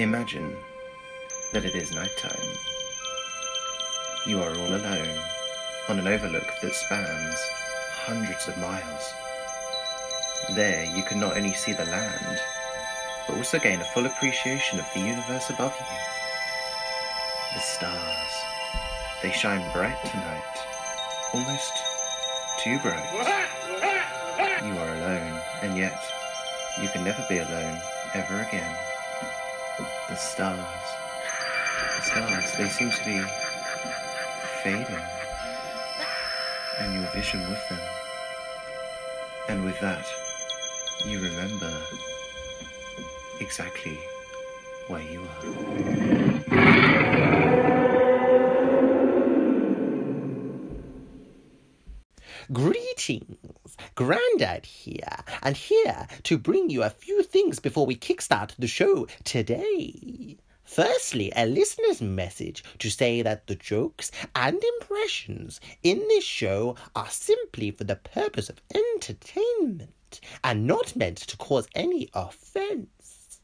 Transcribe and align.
Imagine 0.00 0.56
that 1.52 1.66
it 1.66 1.74
is 1.74 1.92
nighttime. 1.92 2.48
You 4.26 4.40
are 4.40 4.48
all 4.48 4.74
alone 4.74 5.18
on 5.90 5.98
an 5.98 6.08
overlook 6.08 6.48
that 6.62 6.74
spans 6.74 7.36
hundreds 8.06 8.48
of 8.48 8.56
miles. 8.56 9.12
There, 10.54 10.86
you 10.96 11.02
can 11.02 11.20
not 11.20 11.36
only 11.36 11.52
see 11.52 11.74
the 11.74 11.84
land, 11.84 12.40
but 13.28 13.36
also 13.36 13.58
gain 13.58 13.82
a 13.82 13.92
full 13.92 14.06
appreciation 14.06 14.78
of 14.78 14.86
the 14.94 15.00
universe 15.00 15.50
above 15.50 15.74
you. 15.78 15.86
The 17.52 17.60
stars. 17.60 18.32
They 19.22 19.32
shine 19.32 19.70
bright 19.74 20.02
tonight, 20.06 20.56
almost 21.34 21.72
too 22.58 22.78
bright. 22.78 23.04
You 24.64 24.78
are 24.78 24.94
alone, 24.96 25.40
and 25.60 25.76
yet 25.76 26.00
you 26.80 26.88
can 26.88 27.04
never 27.04 27.22
be 27.28 27.36
alone 27.36 27.78
ever 28.14 28.40
again. 28.48 28.89
The 30.10 30.16
stars. 30.16 30.58
The 31.96 32.02
stars, 32.02 32.52
they 32.58 32.68
seem 32.68 32.90
to 32.90 33.04
be 33.04 33.22
fading. 34.64 35.04
And 36.80 36.94
your 36.94 37.08
vision 37.12 37.40
with 37.48 37.68
them. 37.68 37.78
And 39.48 39.64
with 39.64 39.78
that, 39.80 40.04
you 41.06 41.20
remember 41.20 41.72
exactly 43.40 43.98
where 44.88 45.02
you 45.02 45.22
are. 45.22 46.30
Greetings! 52.52 53.76
Grandad 53.94 54.66
here, 54.66 55.24
and 55.42 55.56
here 55.56 56.06
to 56.24 56.36
bring 56.36 56.68
you 56.68 56.82
a 56.82 56.90
few 56.90 57.09
things 57.30 57.60
before 57.60 57.86
we 57.86 57.94
kickstart 57.94 58.54
the 58.58 58.66
show 58.66 59.06
today. 59.24 60.36
Firstly, 60.64 61.32
a 61.34 61.46
listener's 61.46 62.00
message 62.00 62.62
to 62.78 62.90
say 62.90 63.22
that 63.22 63.46
the 63.46 63.54
jokes 63.54 64.10
and 64.34 64.62
impressions 64.80 65.60
in 65.82 65.98
this 66.08 66.24
show 66.24 66.76
are 66.94 67.10
simply 67.10 67.70
for 67.70 67.84
the 67.84 67.96
purpose 67.96 68.48
of 68.48 68.60
entertainment 68.74 70.20
and 70.44 70.66
not 70.66 70.94
meant 70.96 71.18
to 71.18 71.36
cause 71.36 71.66
any 71.74 72.08
offense. 72.14 73.40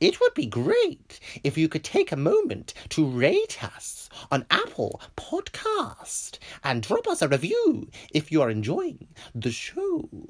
It 0.00 0.20
would 0.20 0.34
be 0.34 0.46
great 0.46 1.18
if 1.42 1.58
you 1.58 1.68
could 1.68 1.82
take 1.82 2.12
a 2.12 2.16
moment 2.16 2.74
to 2.90 3.04
rate 3.04 3.62
us 3.62 4.08
on 4.30 4.46
Apple 4.50 5.00
Podcast 5.16 6.38
and 6.62 6.82
drop 6.82 7.08
us 7.08 7.22
a 7.22 7.28
review 7.28 7.90
if 8.12 8.30
you 8.30 8.42
are 8.42 8.50
enjoying 8.50 9.08
the 9.34 9.50
show. 9.50 10.28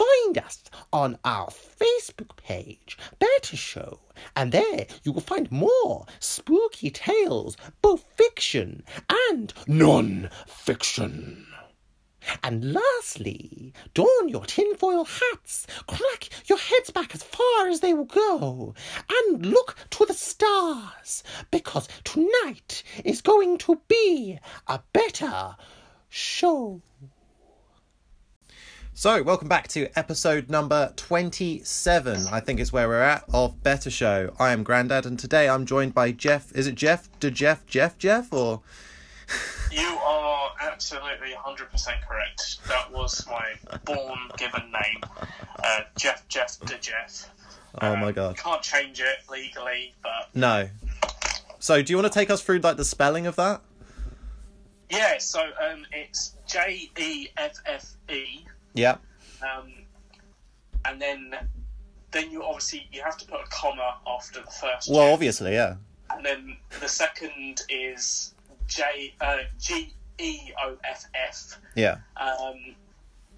Find 0.00 0.38
us 0.38 0.62
on 0.94 1.18
our 1.26 1.48
Facebook 1.48 2.34
page, 2.36 2.96
Better 3.18 3.54
Show, 3.54 4.00
and 4.34 4.50
there 4.50 4.86
you 5.02 5.12
will 5.12 5.20
find 5.20 5.52
more 5.52 6.06
spooky 6.18 6.88
tales, 6.88 7.58
both 7.82 8.06
fiction 8.16 8.82
and 9.28 9.52
non-fiction. 9.66 11.46
And 12.42 12.72
lastly, 12.72 13.74
don 13.92 14.30
your 14.30 14.46
tinfoil 14.46 15.04
hats, 15.04 15.66
crack 15.86 16.30
your 16.46 16.56
heads 16.56 16.88
back 16.88 17.14
as 17.14 17.22
far 17.22 17.68
as 17.68 17.80
they 17.80 17.92
will 17.92 18.06
go, 18.06 18.74
and 19.10 19.44
look 19.44 19.76
to 19.90 20.06
the 20.06 20.14
stars, 20.14 21.22
because 21.50 21.88
tonight 22.04 22.84
is 23.04 23.20
going 23.20 23.58
to 23.58 23.78
be 23.86 24.38
a 24.66 24.80
better 24.94 25.56
show. 26.08 26.80
So, 28.92 29.22
welcome 29.22 29.48
back 29.48 29.66
to 29.68 29.88
episode 29.98 30.50
number 30.50 30.92
27, 30.96 32.26
I 32.30 32.40
think 32.40 32.60
is 32.60 32.70
where 32.72 32.86
we're 32.86 33.00
at, 33.00 33.24
of 33.32 33.62
Better 33.62 33.88
Show. 33.90 34.34
I 34.38 34.52
am 34.52 34.62
Grandad, 34.62 35.06
and 35.06 35.18
today 35.18 35.48
I'm 35.48 35.64
joined 35.64 35.94
by 35.94 36.12
Jeff. 36.12 36.52
Is 36.54 36.66
it 36.66 36.74
Jeff? 36.74 37.08
De 37.18 37.30
Jeff? 37.30 37.64
Jeff? 37.66 37.96
Jeff? 37.96 38.30
Or. 38.32 38.60
You 39.72 39.86
are 40.04 40.50
absolutely 40.60 41.30
100% 41.30 41.70
correct. 42.06 42.58
That 42.68 42.92
was 42.92 43.26
my 43.26 43.78
born 43.86 44.18
given 44.36 44.70
name. 44.70 45.00
Uh, 45.64 45.80
Jeff, 45.96 46.28
Jeff, 46.28 46.58
de 46.60 46.76
Jeff. 46.78 47.30
Oh 47.80 47.96
my 47.96 48.08
Um, 48.08 48.12
god. 48.12 48.36
Can't 48.36 48.60
change 48.62 49.00
it 49.00 49.18
legally, 49.30 49.94
but 50.02 50.28
No. 50.34 50.68
So, 51.58 51.80
do 51.82 51.90
you 51.92 51.96
want 51.96 52.12
to 52.12 52.18
take 52.18 52.28
us 52.28 52.42
through, 52.42 52.58
like, 52.58 52.76
the 52.76 52.84
spelling 52.84 53.26
of 53.26 53.36
that? 53.36 53.62
yeah, 54.90 55.16
so 55.18 55.40
um, 55.40 55.86
it's 55.92 56.34
J 56.48 56.90
E 56.98 57.28
F 57.36 57.52
F 57.64 57.92
E. 58.10 58.44
Yeah. 58.74 58.96
Um, 59.42 59.72
and 60.84 61.00
then 61.00 61.34
then 62.12 62.30
you 62.30 62.42
obviously 62.42 62.88
you 62.92 63.02
have 63.02 63.16
to 63.18 63.26
put 63.26 63.40
a 63.40 63.48
comma 63.50 63.96
after 64.06 64.40
the 64.40 64.50
first 64.50 64.88
Well, 64.90 65.06
Jeff. 65.06 65.12
obviously, 65.14 65.52
yeah. 65.52 65.76
and 66.10 66.24
then 66.24 66.56
the 66.80 66.88
second 66.88 67.62
is 67.68 68.34
J 68.66 69.14
uh, 69.20 69.38
G 69.58 69.92
E 70.18 70.52
O 70.64 70.76
F 70.84 71.04
F. 71.14 71.58
Yeah. 71.76 71.98
um, 72.16 72.74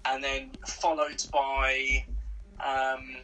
and 0.05 0.21
then 0.23 0.51
followed 0.67 1.23
by 1.31 2.03
um, 2.59 3.15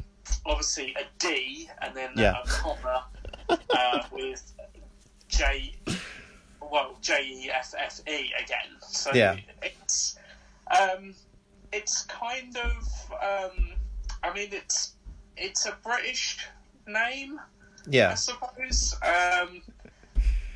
obviously 0.46 0.96
a 1.00 1.04
D, 1.18 1.70
and 1.82 1.96
then 1.96 2.12
Yeah. 2.16 2.36
a 2.44 2.48
comma 2.48 3.06
uh, 3.50 4.04
with 4.12 4.54
J, 5.28 5.74
well 6.62 6.98
J 7.02 7.22
E 7.26 7.52
F 7.52 7.74
F 7.78 8.00
E 8.08 8.32
again. 8.42 8.78
So 8.82 9.12
Yeah. 9.14 9.38
it's 9.62 10.18
um, 10.80 11.14
it's 11.74 12.04
kind 12.04 12.56
of 12.58 13.12
um, 13.22 13.70
I 14.24 14.34
mean 14.34 14.50
it's 14.52 14.94
it's 15.38 15.66
a 15.66 15.76
British 15.84 16.40
name, 16.88 17.40
Yeah. 17.88 18.08
I 18.08 18.10
Yeah. 18.10 18.14
suppose. 18.16 18.96
Um, 19.04 19.62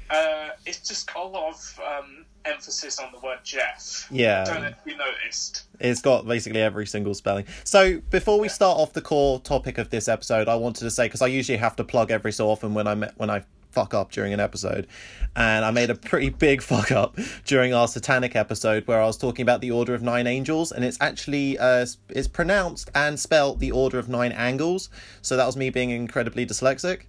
uh, 0.09 0.50
it's 0.66 0.88
just 0.88 1.12
got 1.12 1.25
a 1.25 1.28
lot 1.29 1.53
of 1.53 1.79
um, 1.79 2.25
emphasis 2.46 3.00
on 3.00 3.12
the 3.13 3.19
word 3.19 3.40
Jeff. 3.44 4.07
I 4.12 4.16
don't 4.16 4.18
know 4.18 4.22
Yeah. 4.22 4.68
if 4.68 4.75
you 4.85 4.97
noticed. 4.97 5.63
It's 5.79 6.01
got 6.01 6.28
basically 6.28 6.62
every 6.62 6.85
single 6.85 7.13
spelling. 7.13 7.45
So, 7.63 8.00
before 8.12 8.40
we 8.40 8.50
start 8.50 8.78
off 8.78 8.94
the 8.94 9.01
core 9.01 9.40
topic 9.40 9.78
of 9.78 9.90
this 9.90 10.07
episode, 10.07 10.47
I 10.47 10.56
wanted 10.56 10.81
to 10.81 10.91
say, 10.91 11.06
because 11.06 11.22
I 11.22 11.28
usually 11.28 11.57
have 11.57 11.75
to 11.78 11.84
plug 11.84 12.12
every 12.12 12.31
so 12.34 12.50
often 12.50 12.74
when 12.74 12.88
I 12.88 12.95
when 13.16 13.30
I 13.30 13.44
fuck 13.73 13.94
up 13.94 14.11
during 14.11 14.31
an 14.34 14.39
episode, 14.39 14.88
and 15.35 15.66
I 15.66 15.72
made 15.72 15.89
a 15.89 15.95
pretty 15.95 16.29
big 16.29 16.61
fuck 16.72 16.91
up 16.91 17.17
during 17.45 17.73
our 17.73 17.88
satanic 17.88 18.35
episode 18.35 18.88
where 18.88 19.01
I 19.01 19.06
was 19.06 19.17
talking 19.17 19.41
about 19.44 19.61
the 19.61 19.72
Order 19.72 19.94
of 19.94 20.01
Nine 20.03 20.28
Angels, 20.28 20.72
and 20.72 20.85
it's 20.85 20.97
actually 21.01 21.57
uh, 21.57 21.85
it's 22.09 22.28
pronounced 22.28 22.89
and 22.95 23.19
spelt 23.19 23.59
the 23.59 23.72
Order 23.72 24.00
of 24.00 24.07
Nine 24.07 24.31
Angles. 24.31 24.89
So 25.22 25.35
that 25.35 25.45
was 25.45 25.57
me 25.57 25.69
being 25.69 25.89
incredibly 25.89 26.45
dyslexic. 26.45 27.03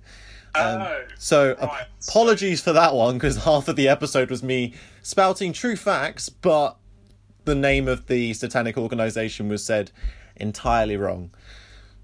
oh, 0.54 1.04
So 1.18 1.54
Right. 1.60 1.86
apologies 2.08 2.60
for 2.60 2.72
that 2.72 2.94
one 2.94 3.14
because 3.14 3.36
half 3.44 3.68
of 3.68 3.76
the 3.76 3.88
episode 3.88 4.30
was 4.30 4.42
me 4.42 4.72
spouting 5.02 5.52
true 5.52 5.76
facts, 5.76 6.28
but 6.28 6.76
the 7.44 7.54
name 7.54 7.88
of 7.88 8.06
the 8.06 8.32
satanic 8.32 8.78
organization 8.78 9.48
was 9.48 9.62
said 9.64 9.90
entirely 10.36 10.96
wrong. 10.96 11.30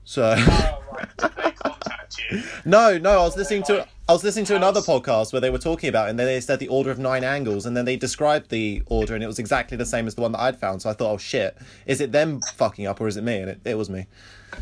So 0.05 0.35
oh, 0.37 0.83
right. 0.93 1.09
Did 1.19 1.31
they 1.37 1.51
contact 1.53 2.19
you? 2.31 2.43
no, 2.65 2.99
no, 2.99 3.11
I 3.21 3.23
was 3.23 3.37
listening 3.37 3.63
to 3.65 3.87
I 4.11 4.13
was 4.13 4.25
listening 4.25 4.47
to 4.47 4.57
another 4.57 4.81
podcast 4.81 5.33
where 5.33 5.39
they 5.39 5.51
were 5.51 5.59
talking 5.59 5.89
about 5.89 6.09
it 6.09 6.11
and 6.11 6.19
then 6.19 6.27
they 6.27 6.41
said 6.41 6.59
the 6.59 6.67
order 6.67 6.91
of 6.91 6.99
nine 6.99 7.23
angles 7.23 7.65
and 7.65 7.77
then 7.77 7.85
they 7.85 7.95
described 7.95 8.51
the 8.51 8.83
order 8.87 9.15
and 9.15 9.23
it 9.23 9.29
was 9.29 9.39
exactly 9.39 9.77
the 9.77 9.87
same 9.87 10.09
as 10.09 10.17
the 10.17 10.21
one 10.21 10.33
that 10.33 10.41
I'd 10.41 10.59
found. 10.59 10.83
So 10.83 10.91
I 10.91 10.95
thought, 10.95 11.13
oh 11.13 11.17
shit, 11.17 11.57
is 11.87 12.01
it 12.01 12.11
them 12.11 12.41
fucking 12.57 12.89
up 12.89 13.01
or 13.01 13.07
is 13.07 13.17
it 13.17 13.23
me? 13.23 13.37
And 13.37 13.51
it, 13.51 13.61
it 13.65 13.79
was 13.79 13.89
me. 13.89 14.07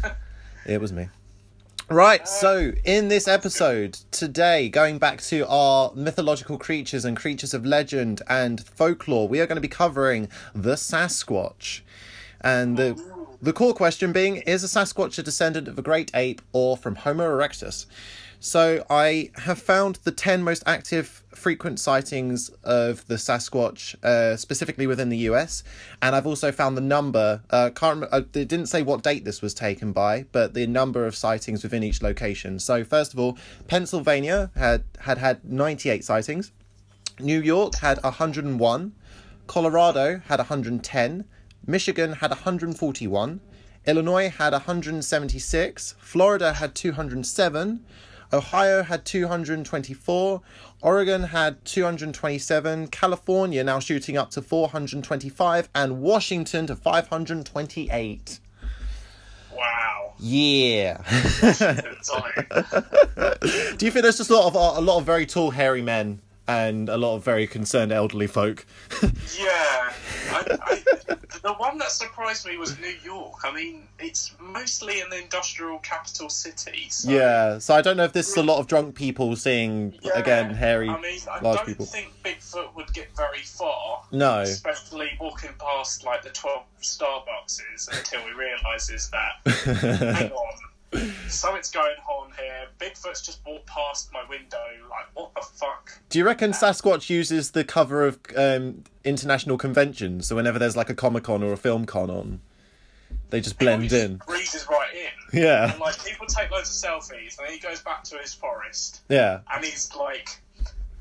It 0.67 0.83
was 0.83 0.93
me. 0.93 1.09
Right, 1.89 2.21
uh, 2.21 2.27
so 2.27 2.73
in 2.85 3.09
this 3.09 3.27
episode 3.27 3.95
today, 4.11 4.69
going 4.69 4.99
back 4.99 5.23
to 5.23 5.49
our 5.49 5.93
mythological 5.95 6.59
creatures 6.59 7.07
and 7.07 7.17
creatures 7.17 7.55
of 7.55 7.65
legend 7.65 8.21
and 8.29 8.61
folklore, 8.61 9.29
we 9.29 9.41
are 9.41 9.47
going 9.47 9.57
to 9.57 9.63
be 9.63 9.67
covering 9.67 10.29
the 10.55 10.75
Sasquatch. 10.75 11.81
And 12.43 12.77
the 12.77 13.03
the 13.41 13.55
core 13.55 13.73
question 13.73 14.13
being 14.13 14.39
is 14.39 14.63
a 14.63 14.67
Sasquatch 14.67 15.19
a 15.19 15.23
descendant 15.23 15.69
of 15.69 15.79
a 15.79 15.83
great 15.83 16.11
ape 16.13 16.43
or 16.53 16.77
from 16.77 16.97
Homo 16.97 17.25
erectus? 17.25 17.87
So 18.41 18.85
I 18.89 19.31
have 19.37 19.61
found 19.61 19.97
the 20.05 20.13
10 20.13 20.45
most 20.45 20.63
active 20.65 21.25
frequent 21.35 21.81
sightings 21.81 22.51
of 22.63 23.07
the 23.09 23.17
Sasquatch 23.17 23.97
uh, 24.05 24.37
specifically 24.37 24.87
within 24.87 25.09
the 25.09 25.19
US 25.29 25.65
and 26.01 26.15
I've 26.15 26.27
also 26.27 26.53
found 26.53 26.77
the 26.77 26.83
number 26.83 27.43
uh, 27.51 27.71
can't 27.75 28.01
rem- 28.01 28.09
uh, 28.13 28.19
it 28.19 28.49
didn't 28.49 28.67
say 28.67 28.83
what 28.83 29.03
date 29.03 29.25
this 29.25 29.43
was 29.43 29.55
taken 29.55 29.93
by 29.93 30.25
but 30.31 30.55
the 30.55 30.67
number 30.69 31.05
of 31.05 31.17
sightings 31.17 31.65
within 31.65 31.83
each 31.83 32.01
location. 32.01 32.61
So 32.61 32.85
first 32.85 33.13
of 33.13 33.19
all, 33.19 33.37
Pennsylvania 33.67 34.51
had 34.55 34.85
had 35.01 35.19
had 35.19 35.45
98 35.45 36.05
sightings. 36.05 36.53
New 37.19 37.41
York 37.41 37.77
had 37.77 38.01
101, 38.05 38.93
Colorado 39.49 40.23
had 40.29 40.39
110, 40.39 41.25
Michigan 41.67 42.13
had 42.15 42.31
141, 42.31 43.41
Illinois 43.87 44.29
had 44.29 44.53
176, 44.53 45.95
Florida 45.99 46.53
had 46.55 46.75
207, 46.77 47.85
Ohio 48.33 48.83
had 48.83 49.05
224, 49.05 50.43
Oregon 50.83 51.23
had 51.25 51.65
227, 51.65 52.89
California 52.89 53.65
now 53.65 53.79
shooting 53.79 54.17
up 54.17 54.31
to 54.31 54.43
425, 54.43 55.69
and 55.75 56.01
Washington 56.01 56.67
to 56.67 56.77
528. 56.77 58.41
Wow. 59.57 60.13
Yeah. 60.19 61.03
It's 61.09 62.11
on 62.11 62.23
it. 62.37 63.79
Do 63.79 63.87
you 63.87 63.93
think 63.93 64.03
there's 64.03 64.19
just 64.19 64.31
a 64.31 64.37
lot 64.37 64.47
of 64.47 64.55
a 64.55 64.81
lot 64.81 64.99
of 64.99 65.05
very 65.05 65.27
tall, 65.27 65.51
hairy 65.51 65.83
men 65.83 66.21
and 66.49 66.89
a 66.89 66.97
lot 66.97 67.17
of 67.17 67.25
very 67.25 67.47
concerned 67.47 67.93
elderly 67.93 68.27
folk? 68.27 68.67
Yeah, 69.39 69.93
I, 70.31 70.59
I, 70.63 71.15
the 71.43 71.53
one 71.55 71.79
that 71.79 71.91
surprised 71.91 72.47
me 72.47 72.57
was 72.57 72.79
New 72.79 72.95
York. 73.05 73.41
I 73.45 73.55
mean, 73.55 73.87
it's 73.99 74.35
mostly 74.41 75.01
an 75.01 75.13
industrial 75.13 75.79
capital 75.79 76.29
city. 76.29 76.87
So, 76.91 77.11
yeah. 77.11 77.59
So 77.59 77.75
I 77.75 77.83
don't 77.83 77.97
know 77.97 78.05
if 78.05 78.13
this 78.13 78.29
is 78.29 78.37
a 78.37 78.43
lot 78.43 78.59
of 78.59 78.67
drunk 78.67 78.95
people 78.95 79.37
seeing 79.37 79.95
yeah, 80.03 80.19
again 80.19 80.51
hairy, 80.51 80.89
I 80.89 81.01
mean, 81.01 81.21
I 81.31 81.41
large 81.41 81.59
don't 81.59 81.67
people. 81.67 81.87
think 81.87 82.13
Bigfoot 82.25 82.75
would 82.75 82.93
get 82.93 83.15
very 83.17 83.43
far. 83.43 84.03
No. 84.13 84.41
Especially 84.41 85.11
walking 85.21 85.51
past 85.59 86.05
like 86.05 86.23
the 86.23 86.31
twelve 86.31 86.65
Starbuckses 86.83 87.89
until 87.97 88.21
he 88.23 88.33
realizes 88.33 89.11
that 89.11 89.53
hang 90.15 90.31
on, 90.31 90.55
something's 91.29 91.71
going 91.71 91.97
on 92.11 92.31
here. 92.39 92.67
Bigfoot's 92.81 93.21
just 93.25 93.41
walked 93.47 93.67
past 93.67 94.11
my 94.13 94.23
window. 94.29 94.57
Like, 94.89 95.07
what 95.15 95.35
the 95.35 95.43
fuck? 95.43 95.99
Do 96.09 96.19
you 96.19 96.25
reckon 96.25 96.53
Sasquatch 96.53 97.11
uses 97.11 97.51
the 97.53 97.65
cover 97.65 98.07
of 98.07 98.19
um, 98.37 98.85
international 99.05 99.59
conventions? 99.59 100.27
So 100.27 100.37
whenever 100.37 100.59
there's 100.59 100.77
like 100.77 100.91
a 100.91 100.95
Comic 100.95 101.25
Con 101.25 101.43
or 101.43 101.53
a 101.53 101.57
film 101.57 101.85
con 101.85 102.11
on, 102.11 102.41
they 103.31 103.41
just 103.41 103.59
blend 103.59 103.83
just 103.91 103.95
in. 103.95 104.17
Breezes 104.27 104.67
right 104.71 104.95
in. 104.95 105.41
Yeah. 105.41 105.73
And 105.73 105.81
like 105.81 106.03
people 106.05 106.27
take 106.27 106.51
loads 106.51 106.71
of 106.71 106.91
selfies, 106.91 107.39
and 107.39 107.47
then 107.47 107.53
he 107.53 107.59
goes 107.59 107.81
back 107.83 108.05
to 108.05 108.17
his 108.17 108.33
forest, 108.35 109.03
Yeah. 109.09 109.41
and 109.53 109.65
he's 109.65 109.95
like, 109.95 110.41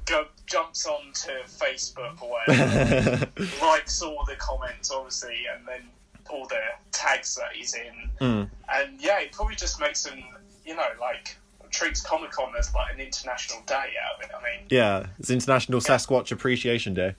go 0.06 0.26
jumps 0.46 0.86
onto 0.86 1.32
Facebook 1.48 2.22
or 2.22 2.30
whatever, 2.48 3.28
likes 3.62 4.02
all 4.02 4.24
the 4.28 4.36
comments, 4.36 4.92
obviously, 4.92 5.38
and 5.54 5.66
then 5.68 5.82
all 6.30 6.48
the 6.48 6.60
tags 6.92 7.36
that 7.36 7.54
he's 7.54 7.74
in, 7.74 8.10
Mm. 8.22 8.50
and 8.74 9.02
yeah, 9.02 9.20
it 9.20 9.32
probably 9.32 9.56
just 9.56 9.80
makes 9.80 10.06
him, 10.06 10.24
you 10.66 10.76
know, 10.76 10.88
like 11.00 11.36
treats 11.70 12.02
Comic 12.02 12.32
Con 12.32 12.54
as 12.58 12.74
like 12.74 12.94
an 12.94 13.00
international 13.00 13.62
day 13.68 13.74
out 14.06 14.24
of 14.24 14.30
it. 14.30 14.32
I 14.36 14.42
mean, 14.42 14.68
Yeah. 14.70 15.08
It's 15.20 15.30
International 15.30 15.80
Sasquatch 15.82 16.32
Appreciation 16.32 16.94
Day. 16.94 17.16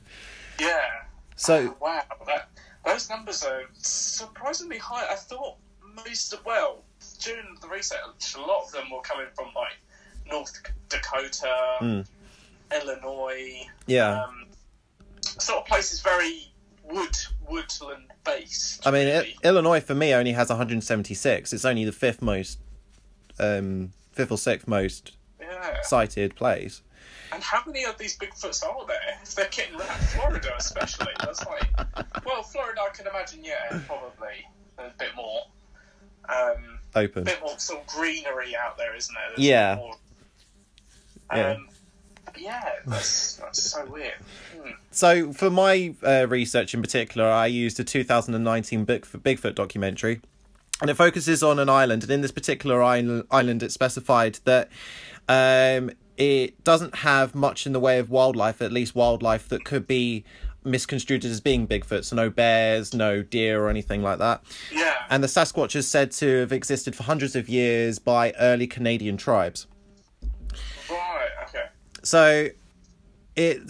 yeah. 0.59 1.03
So 1.37 1.77
Wow, 1.81 2.03
that, 2.27 2.49
those 2.85 3.09
numbers 3.11 3.45
are 3.45 3.63
surprisingly 3.75 4.79
high. 4.79 5.07
I 5.11 5.15
thought 5.17 5.57
most, 6.07 6.33
of, 6.33 6.45
well, 6.45 6.83
during 7.21 7.57
the 7.61 7.69
research, 7.69 8.35
a 8.37 8.41
lot 8.41 8.65
of 8.65 8.73
them 8.73 8.91
were 8.91 9.03
coming 9.03 9.27
from 9.37 9.53
like 9.55 9.77
North 10.27 10.61
Dakota, 10.89 11.77
Mm. 11.81 12.07
Illinois, 12.73 13.67
yeah. 13.87 14.23
um, 14.25 14.47
sort 15.21 15.59
of 15.61 15.67
places 15.67 16.01
very 16.01 16.53
wood 16.89 17.17
woodland 17.49 18.05
based. 18.25 18.87
I 18.87 18.91
mean, 18.91 19.09
I- 19.09 19.35
Illinois 19.45 19.81
for 19.81 19.95
me 19.95 20.13
only 20.15 20.33
has 20.33 20.49
176. 20.49 21.53
It's 21.53 21.65
only 21.65 21.85
the 21.85 21.93
fifth 21.93 22.23
most, 22.23 22.59
um, 23.39 23.93
fifth 24.13 24.31
or 24.33 24.39
sixth 24.39 24.67
most 24.69 25.13
yeah. 25.41 25.83
sighted 25.83 26.35
place. 26.37 26.83
And 27.31 27.43
how 27.43 27.63
many 27.67 27.85
of 27.85 27.99
these 27.99 28.17
Bigfoots 28.19 28.65
are 28.65 28.87
there? 28.87 29.19
If 29.23 29.35
they're 29.35 29.49
getting 29.51 29.75
around 29.75 30.01
Florida, 30.01 30.55
especially, 30.57 31.13
that's 31.21 31.45
like, 31.45 31.71
well, 32.25 32.43
Florida, 32.43 32.81
I 32.81 32.89
can 32.95 33.07
imagine, 33.07 33.45
yeah, 33.45 33.81
probably 33.87 34.47
a 34.79 34.89
bit 34.99 35.15
more. 35.15 35.43
Um, 36.29 36.79
Open. 36.95 37.25
bit 37.25 37.41
more 37.43 37.59
sort 37.59 37.81
of 37.81 37.87
greenery 37.87 38.57
out 38.57 38.79
there, 38.79 38.95
isn't 38.95 39.15
there? 39.15 39.25
There's 39.37 39.47
Yeah. 39.47 39.75
More, 39.77 39.93
um, 41.31 41.39
yeah, 41.39 41.57
that's, 42.87 43.37
that's 43.37 43.63
so 43.63 43.85
weird. 43.87 44.15
Hmm. 44.57 44.71
So 44.91 45.33
for 45.33 45.51
my 45.51 45.95
uh, 46.03 46.27
research 46.29 46.75
in 46.75 46.83
particular, 46.83 47.29
I 47.29 47.47
used 47.47 47.79
a 47.81 47.85
2019 47.85 48.87
Bigfoot, 48.87 49.21
Bigfoot 49.21 49.55
documentary, 49.55 50.21
and 50.81 50.91
it 50.91 50.95
focuses 50.95 51.43
on 51.43 51.59
an 51.59 51.69
island. 51.69 52.03
And 52.05 52.13
in 52.13 52.21
this 52.21 52.33
particular 52.33 52.83
island, 52.83 53.25
island 53.31 53.63
it 53.63 53.73
specified 53.73 54.39
that 54.45 54.69
um, 55.29 55.91
it 56.17 56.63
doesn't 56.65 56.97
have 56.97 57.35
much 57.35 57.67
in 57.67 57.73
the 57.73 57.81
way 57.81 57.99
of 57.99 58.11
wildlife, 58.11 58.61
at 58.61 58.73
least 58.73 58.95
wildlife 58.95 59.49
that 59.49 59.65
could 59.65 59.87
be 59.87 60.25
misconstrued 60.65 61.25
as 61.25 61.41
being 61.41 61.67
Bigfoot. 61.67 62.05
So 62.05 62.17
no 62.17 62.31
bears, 62.31 62.95
no 62.95 63.23
deer, 63.23 63.63
or 63.63 63.69
anything 63.69 64.03
like 64.03 64.19
that. 64.19 64.43
Yeah. 64.73 64.95
And 65.11 65.23
the 65.23 65.29
Sasquatch 65.29 65.75
is 65.75 65.89
said 65.89 66.11
to 66.13 66.41
have 66.41 66.53
existed 66.53 66.95
for 66.95 67.05
hundreds 67.05 67.35
of 67.37 67.49
years 67.49 67.99
by 67.99 68.33
early 68.39 68.67
Canadian 68.67 69.17
tribes. 69.17 69.67
So 72.03 72.49
it 73.37 73.67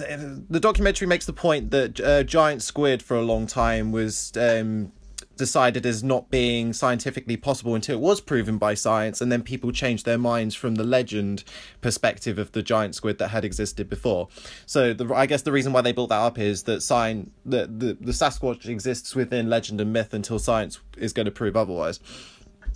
the 0.49 0.61
documentary 0.61 1.07
makes 1.07 1.27
the 1.27 1.33
point 1.33 1.71
that 1.71 2.01
uh, 2.01 2.23
giant 2.23 2.63
squid 2.63 3.03
for 3.03 3.17
a 3.17 3.23
long 3.23 3.47
time 3.47 3.93
was 3.93 4.33
um, 4.37 4.93
decided 5.37 5.85
as 5.87 6.03
not 6.03 6.31
being 6.31 6.73
scientifically 6.73 7.37
possible 7.37 7.75
until 7.75 7.97
it 7.97 8.01
was 8.01 8.21
proven 8.21 8.59
by 8.59 8.75
science 8.75 9.21
and 9.21 9.31
then 9.31 9.43
people 9.43 9.71
changed 9.71 10.05
their 10.05 10.19
minds 10.19 10.55
from 10.55 10.75
the 10.75 10.83
legend 10.85 11.45
perspective 11.81 12.39
of 12.39 12.51
the 12.53 12.63
giant 12.63 12.95
squid 12.95 13.19
that 13.19 13.29
had 13.29 13.45
existed 13.45 13.89
before 13.89 14.27
so 14.67 14.93
the 14.93 15.07
i 15.15 15.27
guess 15.27 15.43
the 15.43 15.53
reason 15.53 15.73
why 15.73 15.81
they 15.81 15.93
built 15.93 16.09
that 16.09 16.19
up 16.19 16.39
is 16.39 16.65
that 16.65 16.81
sign 16.81 17.31
that 17.47 17.79
the, 17.79 17.97
the 18.01 18.11
sasquatch 18.11 18.67
exists 18.67 19.15
within 19.15 19.49
legend 19.49 19.81
and 19.81 19.93
myth 19.93 20.13
until 20.13 20.41
science 20.41 20.81
is 20.97 21.13
going 21.13 21.27
to 21.27 21.33
prove 21.33 21.57
otherwise 21.57 22.01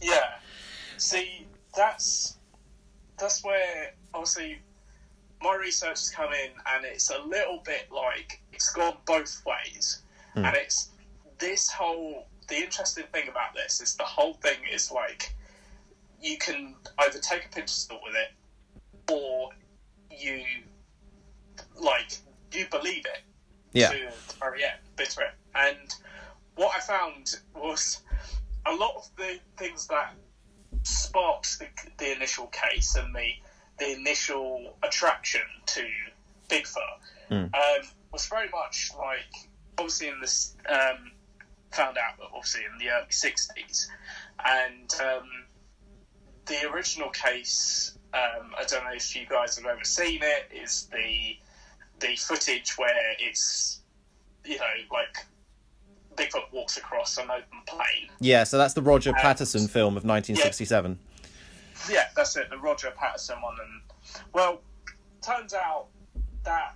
Yeah. 0.01 0.21
See, 0.97 1.47
that's 1.77 2.37
that's 3.19 3.43
where 3.45 3.95
obviously 4.15 4.59
my 5.43 5.57
research 5.57 5.99
has 5.99 6.11
come 6.11 6.33
in, 6.33 6.51
and 6.75 6.85
it's 6.85 7.11
a 7.11 7.21
little 7.23 7.63
bit 7.65 7.89
like 7.91 8.41
it's 8.53 8.73
gone 8.73 8.97
both 9.07 9.43
ways, 9.45 10.03
hmm. 10.35 10.45
and 10.45 10.57
it's 10.57 10.91
this 11.39 11.71
whole. 11.71 12.27
The 12.49 12.57
interesting 12.57 13.05
thing 13.13 13.29
about 13.29 13.55
this 13.55 13.81
is 13.81 13.95
the 13.95 14.05
whole 14.05 14.35
thing 14.35 14.59
is 14.71 14.91
like 14.91 15.35
you 16.21 16.37
can 16.39 16.75
either 16.99 17.19
take 17.19 17.47
a 17.47 17.49
pinch 17.49 17.65
of 17.65 17.71
salt 17.71 18.01
with 18.05 18.15
it, 18.15 19.13
or 19.13 19.51
you 20.11 20.43
like 21.81 22.19
you 22.53 22.67
believe 22.71 23.05
it 23.07 23.23
yeah 23.73 23.91
to 23.91 24.13
very 24.39 24.65
end, 24.65 24.81
bitter 24.97 25.23
end. 25.23 25.33
And 25.55 25.95
what 26.57 26.75
I 26.77 26.81
found 26.81 27.37
was 27.55 28.03
a 28.67 28.75
lot 28.75 28.95
of 28.97 29.11
the 29.17 29.39
things 29.57 29.87
that 29.89 30.15
sparked 30.85 31.59
the, 31.59 31.67
the 31.99 32.15
initial 32.15 32.47
case 32.49 32.97
and 32.97 33.15
the 33.15 33.33
the 33.83 33.93
initial 33.99 34.77
attraction 34.83 35.41
to 35.67 35.85
Bigfoot 36.49 36.99
um, 37.55 37.87
was 38.13 38.27
very 38.27 38.49
much 38.51 38.91
like 38.99 39.49
obviously 39.79 40.09
in 40.09 40.21
this 40.21 40.55
um, 40.69 41.11
found 41.73 41.97
out 41.97 42.15
obviously 42.35 42.61
in 42.71 42.79
the 42.79 42.91
early 42.93 43.07
sixties, 43.11 43.91
and 44.45 44.93
um, 45.01 45.29
the 46.47 46.71
original 46.71 47.11
case. 47.11 47.97
Um, 48.15 48.53
I 48.59 48.65
don't 48.65 48.85
know 48.85 48.93
if 48.95 49.17
you 49.17 49.25
guys 49.27 49.57
have 49.57 49.65
ever 49.65 49.85
seen 49.85 50.21
it. 50.23 50.51
Is 50.55 50.89
the 50.93 51.39
the 52.01 52.15
footage 52.17 52.77
where 52.77 53.15
it's 53.19 53.81
you 54.45 54.59
know 54.59 54.65
like 54.93 55.17
Bigfoot 56.17 56.53
walks 56.53 56.77
across 56.77 57.17
an 57.17 57.31
open 57.31 57.61
plain. 57.67 58.11
yeah 58.21 58.45
so 58.45 58.59
that's 58.59 58.75
the 58.75 58.83
roger 58.83 59.15
patterson 59.15 59.67
film 59.67 59.97
of 59.97 60.05
1967 60.05 60.91
Yeah, 61.01 61.12
that's 62.17 62.37
it, 62.37 62.51
the 62.51 62.59
Roger 62.59 62.93
Patterson 62.97 63.41
one. 63.41 63.57
And 63.61 63.83
well, 64.33 64.61
turns 65.21 65.55
out 65.55 65.87
that 66.45 66.75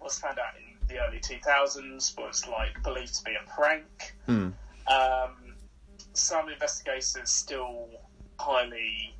was 0.00 0.18
found 0.18 0.38
out 0.38 0.54
in 0.56 0.86
the 0.88 1.02
early 1.02 1.18
2000s. 1.18 2.18
Was 2.18 2.46
like 2.46 2.82
believed 2.82 3.14
to 3.16 3.24
be 3.24 3.32
a 3.32 3.50
prank. 3.50 4.14
Hmm. 4.26 4.48
Um, 4.86 5.54
some 6.14 6.48
investigators 6.48 7.30
still 7.30 7.88
highly 8.38 9.14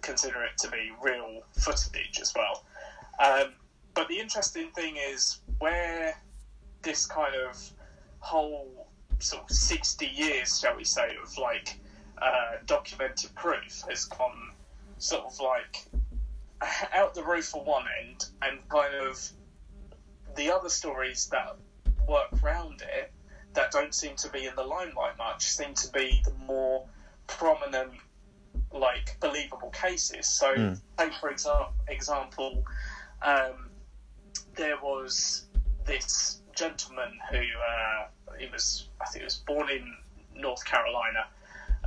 consider 0.00 0.42
it 0.42 0.58
to 0.58 0.70
be 0.70 0.92
real 1.02 1.42
footage 1.52 2.18
as 2.20 2.32
well. 2.34 2.64
Um, 3.22 3.52
but 3.94 4.08
the 4.08 4.18
interesting 4.18 4.70
thing 4.70 4.96
is 4.96 5.40
where 5.58 6.16
this 6.82 7.06
kind 7.06 7.34
of 7.34 7.70
whole 8.18 8.88
sort 9.18 9.44
of 9.44 9.50
60 9.50 10.06
years, 10.06 10.58
shall 10.58 10.76
we 10.76 10.84
say, 10.84 11.16
of 11.22 11.36
like 11.38 11.78
uh, 12.22 12.56
documented 12.66 13.34
proof 13.34 13.82
has 13.88 14.04
gone 14.06 14.52
sort 14.98 15.24
of 15.24 15.38
like 15.40 15.84
out 16.94 17.14
the 17.14 17.22
roof 17.24 17.46
for 17.46 17.64
one 17.64 17.84
end 18.02 18.26
and 18.42 18.58
kind 18.68 18.94
of 18.94 19.30
the 20.36 20.50
other 20.50 20.68
stories 20.68 21.28
that 21.30 21.56
work 22.06 22.28
around 22.42 22.82
it 22.82 23.12
that 23.54 23.70
don't 23.70 23.94
seem 23.94 24.14
to 24.16 24.28
be 24.30 24.46
in 24.46 24.54
the 24.54 24.62
limelight 24.62 25.16
much 25.18 25.46
seem 25.48 25.74
to 25.74 25.90
be 25.92 26.22
the 26.24 26.32
more 26.46 26.84
prominent 27.26 27.92
like 28.72 29.16
believable 29.20 29.70
cases 29.70 30.28
so 30.28 30.54
Mm. 30.54 30.80
take 30.98 31.12
for 31.14 31.28
example 31.30 31.72
example 31.88 32.64
um, 33.22 33.70
there 34.54 34.76
was 34.78 35.46
this 35.84 36.40
gentleman 36.54 37.18
who 37.30 37.38
uh, 37.38 38.06
he 38.38 38.46
was 38.46 38.88
I 39.00 39.04
think 39.06 39.20
he 39.22 39.24
was 39.24 39.36
born 39.36 39.68
in 39.70 39.96
North 40.34 40.64
Carolina 40.64 41.26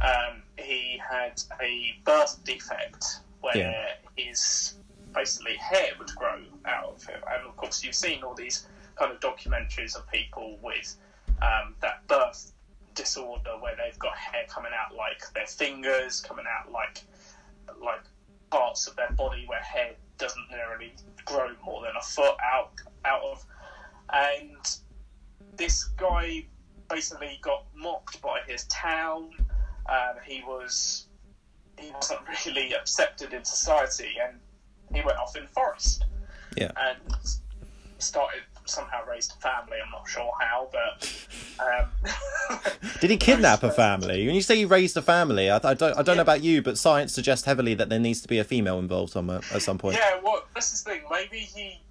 um, 0.01 0.41
he 0.57 0.99
had 1.09 1.41
a 1.61 1.95
birth 2.03 2.43
defect 2.43 3.05
where 3.41 3.57
Yeah. 3.57 3.93
his 4.17 4.75
basically 5.13 5.55
hair 5.57 5.91
would 5.97 6.13
grow 6.15 6.41
out 6.65 6.85
of 6.95 7.03
him. 7.05 7.21
And 7.31 7.45
of 7.47 7.55
course, 7.55 7.83
you've 7.83 7.95
seen 7.95 8.23
all 8.23 8.33
these 8.35 8.67
kind 8.95 9.11
of 9.11 9.19
documentaries 9.19 9.95
of 9.95 10.07
people 10.11 10.57
with 10.61 10.95
um, 11.41 11.75
that 11.81 12.05
birth 12.07 12.51
disorder 12.93 13.57
where 13.59 13.75
they've 13.75 13.99
got 13.99 14.15
hair 14.17 14.45
coming 14.47 14.71
out 14.73 14.95
like 14.95 15.21
their 15.33 15.47
fingers, 15.47 16.21
coming 16.21 16.45
out 16.47 16.71
like 16.71 17.03
like 17.81 18.01
parts 18.51 18.87
of 18.87 18.95
their 18.95 19.11
body 19.11 19.43
where 19.47 19.59
hair 19.59 19.91
doesn't 20.17 20.45
really 20.69 20.93
grow 21.25 21.49
more 21.63 21.81
than 21.81 21.91
a 21.97 22.01
foot 22.01 22.35
out 22.41 22.71
out 23.03 23.21
of, 23.23 23.45
and 24.13 24.77
this 25.57 25.85
guy 25.97 26.45
basically 26.89 27.37
got 27.41 27.65
mocked 27.75 28.21
by 28.21 28.39
his 28.47 28.63
town. 28.65 29.29
Um, 29.87 30.15
he 30.25 30.41
was 30.47 31.07
he 31.79 31.91
wasn't 31.91 32.21
really 32.45 32.73
accepted 32.73 33.33
in 33.33 33.43
society, 33.43 34.13
and 34.25 34.39
he 34.93 35.03
went 35.05 35.17
off 35.17 35.35
in 35.35 35.43
the 35.43 35.49
forest. 35.49 36.05
Yeah. 36.57 36.71
and 36.77 36.97
started 37.97 38.43
somehow 38.65 39.05
raised 39.05 39.33
a 39.37 39.41
family. 39.41 39.77
I'm 39.83 39.91
not 39.91 40.07
sure 40.07 40.31
how, 40.39 40.69
but 40.71 41.27
um, 41.59 42.61
Did 43.01 43.09
he 43.09 43.17
kidnap 43.27 43.63
a 43.63 43.71
family? 43.71 44.25
When 44.25 44.35
you 44.35 44.41
say 44.41 44.55
he 44.55 44.65
raised 44.65 44.97
a 44.97 45.01
family, 45.01 45.49
I, 45.49 45.57
I 45.63 45.73
don't, 45.73 45.97
I 45.97 46.01
don't 46.01 46.15
know 46.15 46.21
about 46.21 46.41
you, 46.43 46.61
but 46.61 46.77
science 46.77 47.13
suggests 47.13 47.45
heavily 47.45 47.73
that 47.75 47.89
there 47.89 47.99
needs 47.99 48.21
to 48.21 48.27
be 48.27 48.39
a 48.39 48.43
female 48.43 48.79
involved 48.79 49.11
somewhere 49.11 49.41
at 49.53 49.61
some 49.61 49.77
point. 49.77 49.97
yeah. 49.97 50.19
Well, 50.23 50.45
this 50.55 50.73
is 50.73 50.83
the 50.83 50.91
thing. 50.91 51.01
Maybe 51.11 51.39
he, 51.39 51.81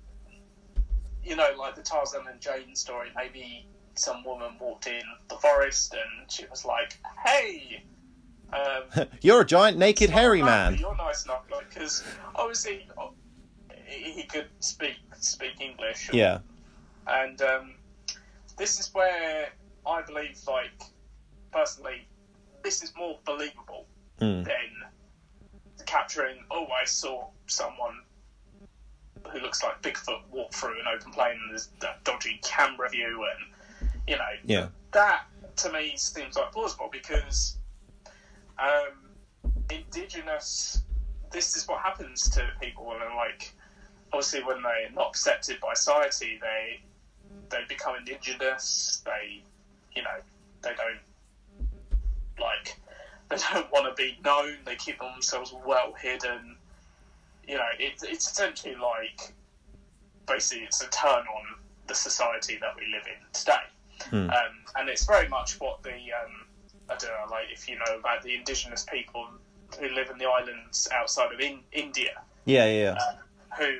you 1.22 1.36
know, 1.36 1.48
like 1.58 1.74
the 1.74 1.82
Tarzan 1.82 2.22
and 2.30 2.40
Jane 2.40 2.74
story. 2.74 3.08
Maybe 3.16 3.66
some 3.94 4.24
woman 4.24 4.52
walked 4.60 4.86
in 4.86 5.02
the 5.28 5.36
forest 5.36 5.94
and 5.94 6.30
she 6.30 6.44
was 6.46 6.64
like, 6.64 6.98
"Hey." 7.24 7.84
Um, 8.52 9.06
You're 9.22 9.40
a 9.40 9.46
giant 9.46 9.78
naked 9.78 10.10
hairy 10.10 10.42
man. 10.42 10.76
You're 10.76 10.96
nice 10.96 11.24
enough, 11.24 11.42
because 11.68 12.04
obviously 12.36 12.86
oh, 12.98 13.12
he 13.86 14.12
he 14.12 14.22
could 14.24 14.46
speak 14.60 14.96
speak 15.18 15.60
English. 15.60 16.10
or- 16.12 16.16
Yeah. 16.16 16.38
and 17.06 17.40
um, 17.42 17.74
this 18.56 18.78
is 18.78 18.92
where 18.94 19.48
I 19.86 20.02
believe, 20.02 20.38
like 20.46 20.70
personally, 21.52 22.06
this 22.62 22.82
is 22.82 22.92
more 22.96 23.18
believable 23.24 23.86
Mm. 24.20 24.44
than 24.44 25.84
capturing. 25.86 26.44
Oh, 26.50 26.66
I 26.66 26.84
saw 26.84 27.26
someone 27.46 28.02
who 29.32 29.40
looks 29.40 29.62
like 29.64 29.82
Bigfoot 29.82 30.20
walk 30.30 30.52
through 30.52 30.78
an 30.78 30.86
open 30.94 31.10
plain, 31.12 31.32
and 31.32 31.50
there's 31.50 31.70
that 31.80 32.04
dodgy 32.04 32.38
camera 32.44 32.88
view, 32.90 33.24
and 33.34 33.53
you 34.06 34.16
know, 34.16 34.30
Yeah. 34.44 34.68
that 34.92 35.24
to 35.56 35.72
me 35.72 35.96
seems 35.96 36.36
like 36.36 36.52
plausible 36.52 36.88
because 36.90 37.56
um, 38.58 39.10
indigenous. 39.70 40.82
This 41.30 41.56
is 41.56 41.66
what 41.66 41.80
happens 41.80 42.28
to 42.30 42.48
people 42.60 42.86
when 42.86 43.00
they're 43.00 43.14
like, 43.14 43.52
obviously, 44.12 44.42
when 44.44 44.62
they're 44.62 44.90
not 44.92 45.08
accepted 45.08 45.58
by 45.60 45.74
society, 45.74 46.38
they 46.40 46.80
they 47.50 47.64
become 47.68 47.96
indigenous. 47.96 49.02
They, 49.04 49.42
you 49.96 50.02
know, 50.02 50.18
they 50.62 50.70
don't 50.76 51.66
like 52.38 52.76
they 53.30 53.36
don't 53.52 53.70
want 53.72 53.86
to 53.86 54.00
be 54.00 54.18
known. 54.24 54.58
They 54.64 54.76
keep 54.76 54.98
themselves 54.98 55.52
well 55.66 55.92
hidden. 56.00 56.56
You 57.48 57.56
know, 57.56 57.66
it, 57.78 57.94
it's 58.02 58.30
essentially 58.30 58.76
like 58.76 59.32
basically 60.26 60.64
it's 60.64 60.80
a 60.82 60.88
turn 60.88 61.10
on 61.26 61.58
the 61.86 61.94
society 61.94 62.58
that 62.60 62.74
we 62.76 62.86
live 62.92 63.06
in 63.06 63.22
today. 63.32 63.64
Hmm. 64.10 64.30
Um, 64.30 64.52
and 64.76 64.88
it's 64.88 65.04
very 65.06 65.28
much 65.28 65.60
what 65.60 65.82
the 65.82 65.90
um, 65.92 66.46
I 66.90 66.96
don't 66.96 67.10
know, 67.10 67.26
like 67.30 67.46
if 67.52 67.68
you 67.68 67.76
know 67.78 67.98
about 67.98 68.22
the 68.22 68.34
indigenous 68.34 68.84
people 68.90 69.26
who 69.80 69.88
live 69.88 70.10
in 70.10 70.18
the 70.18 70.26
islands 70.26 70.88
outside 70.92 71.32
of 71.32 71.40
in- 71.40 71.60
India, 71.72 72.20
Yeah, 72.44 72.66
yeah, 72.66 72.94
yeah. 72.94 72.98
who 73.58 73.78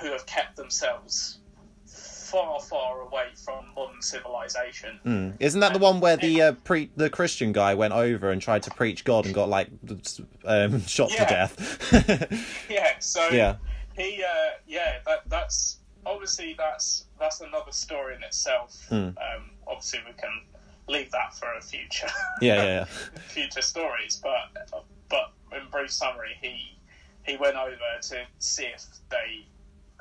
who 0.00 0.12
have 0.12 0.24
kept 0.26 0.56
themselves 0.56 1.38
far, 1.86 2.60
far 2.60 3.00
away 3.00 3.26
from 3.44 3.64
modern 3.74 4.00
civilization. 4.00 5.00
Mm. 5.04 5.34
Isn't 5.40 5.60
that 5.60 5.72
the 5.72 5.80
one 5.80 5.98
where 5.98 6.16
the 6.16 6.42
uh, 6.42 6.52
pre- 6.64 6.90
the 6.96 7.10
Christian 7.10 7.50
guy 7.52 7.74
went 7.74 7.92
over 7.92 8.30
and 8.30 8.40
tried 8.40 8.62
to 8.64 8.70
preach 8.70 9.02
God 9.04 9.26
and 9.26 9.34
got 9.34 9.48
like 9.48 9.68
um, 10.44 10.80
shot 10.86 11.10
Yeah. 11.12 11.24
to 11.24 11.34
death? 11.34 12.46
Yeah, 12.70 12.98
so 13.00 13.28
yeah, 13.30 13.56
he, 13.96 14.22
uh, 14.22 14.50
yeah, 14.68 14.98
that 15.06 15.28
that's 15.28 15.78
obviously 16.06 16.54
that's 16.56 17.04
that's 17.18 17.40
another 17.40 17.72
story 17.72 18.14
in 18.16 18.22
itself. 18.22 18.86
Hmm. 18.88 18.94
Um, 18.94 19.50
obviously, 19.66 20.00
we 20.06 20.12
can 20.14 20.42
leave 20.88 21.10
that 21.12 21.34
for 21.34 21.52
a 21.54 21.60
future. 21.62 22.08
yeah, 22.40 22.54
yeah, 22.54 22.64
yeah. 22.64 22.84
future 23.28 23.62
stories, 23.62 24.20
but 24.22 24.70
but 25.08 25.32
in 25.52 25.68
brief 25.70 25.90
summary, 25.90 26.36
he 26.40 26.78
he 27.24 27.36
went 27.36 27.56
over 27.56 27.76
to 28.02 28.16
see 28.38 28.64
if 28.64 28.84
they 29.10 29.46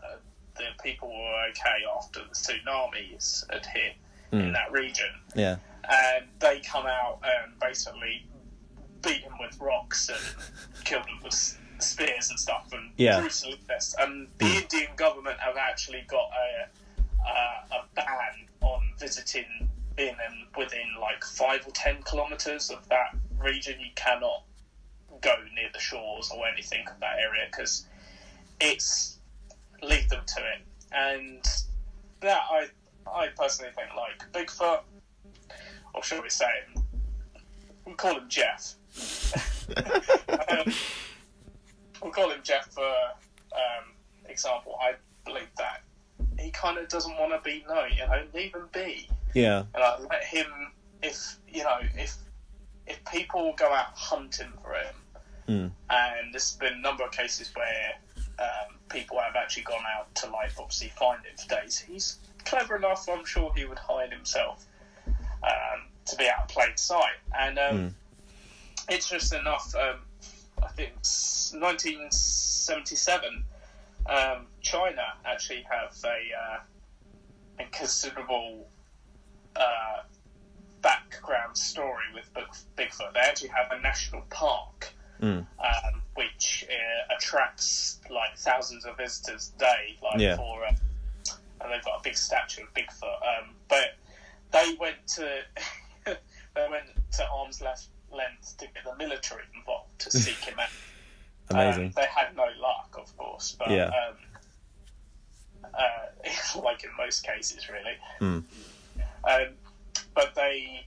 uh, 0.04 0.16
the 0.56 0.64
people 0.84 1.10
were 1.10 1.46
okay 1.50 1.84
after 1.98 2.20
the 2.22 2.36
tsunamis 2.36 3.44
had 3.52 3.66
hit 3.66 3.94
in 4.32 4.40
Mm. 4.40 4.54
that 4.54 4.72
region, 4.72 5.10
yeah. 5.36 5.56
and 5.90 6.26
they 6.38 6.60
come 6.60 6.86
out 6.86 7.18
and 7.24 7.60
basically 7.60 8.28
beat 9.02 9.22
him 9.22 9.34
with 9.40 9.60
rocks 9.60 10.08
and 10.08 10.20
killed 10.86 11.04
him 11.08 11.18
with 11.24 11.59
spears 11.82 12.30
and 12.30 12.40
stuff 12.40 12.68
and 12.72 12.92
Yeah. 12.98 13.22
this. 13.22 13.96
And 14.00 14.28
the 14.38 14.58
Indian 14.58 14.90
government 14.96 15.40
have 15.40 15.58
actually 15.58 16.04
got 16.08 16.30
a 16.32 16.70
uh, 17.26 17.78
a 17.78 17.86
ban 17.96 18.48
on 18.62 18.94
visiting 18.98 19.70
in 19.98 20.08
and 20.10 20.46
within 20.58 20.88
like 21.00 21.24
five 21.24 21.66
or 21.68 21.72
ten 21.72 22.02
kilometers 22.04 22.70
of 22.70 22.88
that 22.90 23.16
region. 23.38 23.80
You 23.80 23.92
cannot 23.96 24.44
go 25.22 25.36
near 25.56 25.70
the 25.74 25.80
shores 25.80 26.32
or 26.36 26.48
anything 26.48 26.88
of 26.88 27.00
that 27.00 27.20
area 27.20 27.48
because 27.52 27.86
it's 28.60 29.20
lethal 29.82 30.22
to 30.26 30.40
it. 30.40 30.62
And 30.92 31.46
that 32.22 32.42
I 32.50 32.68
I 33.08 33.28
personally 33.28 33.72
think 33.76 33.90
like 33.96 34.32
Bigfoot, 34.32 34.82
or 35.94 36.04
shall 36.04 36.22
we 36.22 36.30
say, 36.30 36.46
we 37.86 37.94
call 37.94 38.18
him 38.18 38.30
Jeff. 38.30 38.76
um, 40.50 40.66
we'll 42.02 42.12
call 42.12 42.30
him 42.32 42.40
Jeff 42.44 42.72
for 42.72 42.84
um, 43.54 43.94
example. 44.28 44.78
I 44.82 44.94
believe 45.26 45.48
that 45.58 45.82
he 46.40 46.52
kind 46.52 46.78
of 46.78 46.88
doesn't 46.90 47.18
want 47.18 47.32
to 47.32 47.40
be 47.50 47.64
known. 47.68 47.90
You 47.92 48.06
know, 48.08 48.24
leave 48.34 48.54
him 48.56 48.68
be 48.74 49.10
Yeah, 49.34 49.64
and 49.74 49.84
I 49.84 50.00
let 50.00 50.24
him. 50.24 50.48
If 51.02 51.38
you 51.48 51.64
know, 51.64 51.80
if 51.98 52.16
if 52.88 53.04
people 53.06 53.54
go 53.58 53.72
out 53.72 53.94
hunting 53.96 54.52
for 54.64 54.74
him, 54.74 54.96
Mm. 55.48 55.72
and 55.90 56.34
there's 56.34 56.54
been 56.58 56.74
a 56.74 56.78
number 56.82 57.04
of 57.04 57.12
cases 57.12 57.50
where 57.56 57.94
um, 58.38 58.76
people 58.90 59.20
have 59.20 59.36
actually 59.36 59.64
gone 59.64 59.82
out 59.98 60.14
to 60.16 60.30
like 60.30 60.52
obviously 60.60 60.90
find 60.90 61.26
him 61.26 61.36
for 61.38 61.48
days. 61.62 61.80
He's 61.80 62.20
clever 62.46 62.76
enough. 62.76 63.10
I'm 63.10 63.26
sure 63.26 63.52
he 63.56 63.66
would 63.66 63.80
hide 63.80 64.12
himself 64.14 64.66
um, 65.44 65.88
to 66.06 66.16
be 66.18 66.28
out 66.28 66.44
of 66.44 66.48
plain 66.50 66.78
sight. 66.78 67.16
And 67.38 67.58
um, 67.58 67.76
Mm. 67.78 67.94
interesting 68.94 69.40
enough, 69.40 69.74
um, 69.76 70.02
I 70.64 70.68
think 70.70 70.92
it's 70.98 71.54
1977. 71.54 73.44
Um, 74.08 74.48
China 74.62 75.04
actually 75.26 75.64
have 75.70 75.96
a, 76.04 76.08
uh, 76.10 76.60
a 77.60 77.66
considerable 77.72 78.68
uh, 79.56 80.02
background 80.82 81.58
story 81.58 82.06
with 82.14 82.30
Bigfoot. 82.78 83.14
They 83.14 83.20
actually 83.20 83.50
have 83.50 83.72
a 83.72 83.82
national 83.82 84.22
park 84.30 84.94
Mm. 85.22 85.46
um, 85.60 86.02
which 86.16 86.66
uh, 86.70 87.14
attracts 87.14 88.00
like 88.10 88.38
thousands 88.38 88.86
of 88.86 88.96
visitors 88.96 89.52
a 89.58 89.60
day. 89.60 89.98
Like 90.02 90.18
Yeah. 90.18 90.38
for, 90.38 90.64
uh, 90.66 90.72
and 91.60 91.74
they've 91.74 91.84
got 91.84 92.00
a 92.00 92.02
big 92.02 92.16
statue 92.16 92.64
of 92.64 92.74
Bigfoot. 92.74 93.04
Um, 93.04 93.54
but 93.68 93.98
they 94.52 94.78
went 94.80 95.06
to 95.16 95.42
they 96.06 96.68
went 96.72 96.86
to 97.18 97.28
arm's 97.28 97.60
length 97.62 97.90
length 98.12 98.58
to 98.58 98.66
get 98.68 98.84
the 98.84 98.96
military 98.98 99.44
involved 99.56 100.00
to 100.00 100.12
seek 100.12 100.38
him 100.38 100.60
out. 100.60 100.70
amazing. 101.50 101.86
Um, 101.88 101.94
they 101.96 102.06
had 102.06 102.36
no 102.36 102.48
luck, 102.62 102.96
of 102.98 103.16
course, 103.18 103.56
but 103.58 103.70
Yeah. 103.70 103.86
um, 103.88 104.18
uh, 105.74 106.60
like 106.64 106.84
in 106.84 106.90
most 106.98 107.24
cases, 107.24 107.70
really. 107.70 107.98
Hmm. 108.20 108.40
Um, 109.24 109.48
but 110.14 110.36
they, 110.36 110.86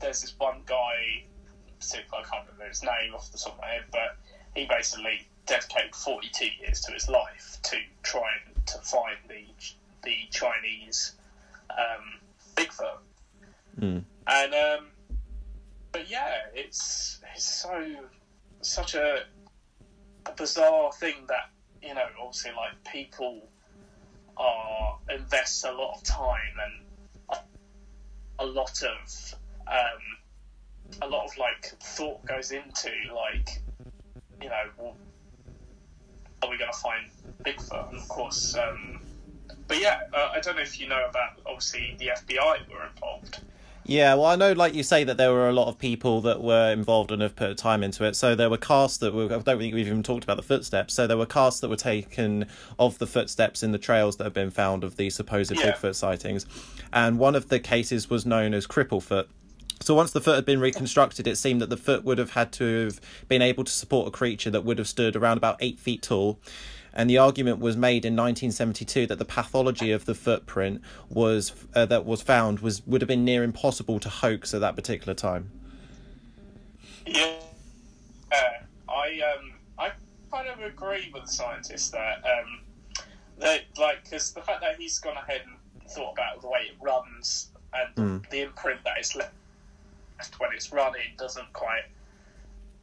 there's 0.00 0.22
this 0.22 0.34
one 0.38 0.62
guy, 0.66 1.24
particularly, 1.78 2.24
I 2.26 2.30
can't 2.30 2.46
remember 2.46 2.68
his 2.68 2.82
name 2.82 3.14
off 3.14 3.30
the 3.30 3.38
top 3.38 3.54
of 3.54 3.60
my 3.60 3.68
head, 3.68 3.84
but 3.90 4.16
he 4.54 4.66
basically 4.66 5.26
dedicated 5.46 5.94
42 5.94 6.46
years 6.60 6.80
to 6.82 6.92
his 6.92 7.08
life 7.08 7.58
to 7.64 7.76
trying 8.02 8.24
to 8.66 8.78
find 8.78 9.16
the 9.28 9.44
the 10.04 10.14
Chinese 10.30 11.12
um, 11.70 12.20
Bigfoot. 12.56 12.98
Mm. 13.80 14.04
And 14.26 14.54
um, 14.54 14.86
but 15.98 16.08
yeah, 16.08 16.34
it's 16.54 17.18
it's 17.34 17.62
so 17.62 17.84
such 18.60 18.94
a, 18.94 19.24
a 20.26 20.32
bizarre 20.32 20.92
thing 20.92 21.14
that 21.26 21.50
you 21.82 21.94
know, 21.94 22.06
obviously, 22.20 22.52
like 22.52 22.92
people 22.92 23.48
are 24.36 24.98
invest 25.10 25.64
a 25.64 25.72
lot 25.72 25.96
of 25.96 26.02
time 26.04 26.54
and 26.64 27.38
a, 28.38 28.46
lot 28.46 28.82
of 28.84 29.34
um, 29.66 31.02
a 31.02 31.08
lot 31.08 31.24
of 31.24 31.36
like 31.36 31.64
thought 31.80 32.24
goes 32.24 32.52
into 32.52 32.90
like 33.14 33.60
you 34.40 34.48
know, 34.48 34.62
well, 34.78 34.96
are 36.42 36.50
we 36.50 36.58
going 36.58 36.70
to 36.70 36.78
find 36.78 37.10
Bigfoot? 37.42 37.88
And 37.88 37.98
of 37.98 38.08
course, 38.08 38.54
um, 38.54 39.00
but 39.66 39.80
yeah, 39.80 40.02
uh, 40.14 40.30
I 40.32 40.38
don't 40.38 40.54
know 40.54 40.62
if 40.62 40.78
you 40.78 40.86
know 40.86 41.04
about 41.08 41.40
obviously 41.44 41.96
the 41.98 42.10
FBI 42.14 42.70
were 42.70 42.86
involved. 42.86 43.40
Yeah, 43.88 44.12
well, 44.16 44.26
I 44.26 44.36
know, 44.36 44.52
like 44.52 44.74
you 44.74 44.82
say, 44.82 45.02
that 45.04 45.16
there 45.16 45.32
were 45.32 45.48
a 45.48 45.52
lot 45.52 45.68
of 45.68 45.78
people 45.78 46.20
that 46.20 46.42
were 46.42 46.70
involved 46.70 47.10
and 47.10 47.22
have 47.22 47.34
put 47.34 47.56
time 47.56 47.82
into 47.82 48.04
it. 48.04 48.16
So 48.16 48.34
there 48.34 48.50
were 48.50 48.58
casts 48.58 48.98
that 48.98 49.14
were, 49.14 49.24
I 49.24 49.28
don't 49.28 49.44
think 49.44 49.74
we've 49.74 49.86
even 49.86 50.02
talked 50.02 50.24
about 50.24 50.36
the 50.36 50.42
footsteps. 50.42 50.92
So 50.92 51.06
there 51.06 51.16
were 51.16 51.24
casts 51.24 51.60
that 51.60 51.70
were 51.70 51.76
taken 51.76 52.44
of 52.78 52.98
the 52.98 53.06
footsteps 53.06 53.62
in 53.62 53.72
the 53.72 53.78
trails 53.78 54.18
that 54.18 54.24
have 54.24 54.34
been 54.34 54.50
found 54.50 54.84
of 54.84 54.98
the 54.98 55.08
supposed 55.08 55.50
Yeah. 55.56 55.72
Bigfoot 55.72 55.94
sightings. 55.94 56.44
And 56.92 57.18
one 57.18 57.34
of 57.34 57.48
the 57.48 57.58
cases 57.58 58.10
was 58.10 58.26
known 58.26 58.52
as 58.52 58.66
Cripplefoot. 58.66 59.24
So 59.80 59.94
once 59.94 60.10
the 60.10 60.20
foot 60.20 60.34
had 60.34 60.44
been 60.44 60.60
reconstructed, 60.60 61.26
it 61.26 61.36
seemed 61.36 61.62
that 61.62 61.70
the 61.70 61.76
foot 61.78 62.04
would 62.04 62.18
have 62.18 62.32
had 62.32 62.52
to 62.52 62.84
have 62.84 63.00
been 63.26 63.40
able 63.40 63.64
to 63.64 63.72
support 63.72 64.06
a 64.06 64.10
creature 64.10 64.50
that 64.50 64.66
would 64.66 64.76
have 64.76 64.88
stood 64.88 65.16
around 65.16 65.38
about 65.38 65.56
eight 65.60 65.80
feet 65.80 66.02
tall. 66.02 66.38
And 66.98 67.08
the 67.08 67.18
argument 67.18 67.60
was 67.60 67.76
made 67.76 68.04
in 68.04 68.14
1972 68.14 69.06
that 69.06 69.20
the 69.20 69.24
pathology 69.24 69.92
of 69.92 70.04
the 70.04 70.16
footprint 70.16 70.82
was 71.08 71.52
uh, 71.72 71.86
that 71.86 72.04
was 72.04 72.22
found 72.22 72.58
was 72.58 72.84
would 72.88 73.02
have 73.02 73.08
been 73.08 73.24
near 73.24 73.44
impossible 73.44 74.00
to 74.00 74.08
hoax 74.08 74.52
at 74.52 74.60
that 74.62 74.74
particular 74.74 75.14
time. 75.14 75.48
Yeah, 77.06 77.36
uh, 78.32 78.90
I 78.92 79.20
um, 79.20 79.52
I 79.78 79.92
kind 80.32 80.48
of 80.48 80.60
agree 80.60 81.08
with 81.14 81.26
the 81.26 81.30
scientist 81.30 81.92
that 81.92 82.16
um, 82.24 82.62
that 83.38 83.60
like 83.78 84.02
because 84.02 84.32
the 84.32 84.42
fact 84.42 84.60
that 84.62 84.74
he's 84.76 84.98
gone 84.98 85.16
ahead 85.16 85.42
and 85.46 85.88
thought 85.88 86.14
about 86.14 86.42
the 86.42 86.48
way 86.48 86.62
it 86.68 86.74
runs 86.80 87.50
and 87.74 88.24
the 88.28 88.40
imprint 88.40 88.82
that 88.82 88.98
it's 88.98 89.14
left 89.14 89.30
when 90.38 90.50
it's 90.52 90.72
running 90.72 91.12
doesn't 91.16 91.52
quite 91.52 91.84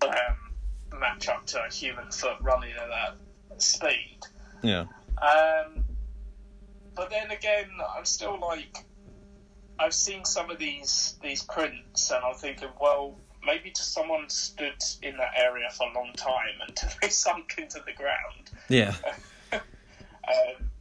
um, 0.03 1.00
match 1.01 1.27
up 1.27 1.45
to 1.48 1.62
a 1.62 1.69
human 1.69 2.10
foot 2.12 2.38
running 2.39 2.72
at 2.72 2.88
that 2.88 3.15
speed. 3.58 4.20
Yeah. 4.64 4.86
Um, 5.22 5.84
but 6.96 7.10
then 7.10 7.32
again, 7.32 7.70
I'm 7.96 8.06
still 8.06 8.40
like, 8.40 8.86
I've 9.80 9.94
seen 9.94 10.24
some 10.26 10.50
of 10.50 10.58
these 10.58 11.16
these 11.22 11.44
prints, 11.44 12.12
and 12.12 12.24
I'm 12.24 12.36
thinking, 12.36 12.70
well, 12.80 13.18
maybe 13.46 13.70
just 13.70 13.94
someone 13.94 14.30
stood 14.30 14.82
in 15.02 15.18
that 15.18 15.32
area 15.38 15.70
for 15.72 15.88
a 15.90 15.94
long 15.94 16.12
time 16.16 16.56
until 16.68 16.90
they 17.02 17.10
sunk 17.10 17.56
into 17.58 17.82
the 17.86 17.94
ground. 17.94 18.52
Yeah. 18.70 18.96
Um, 20.28 20.72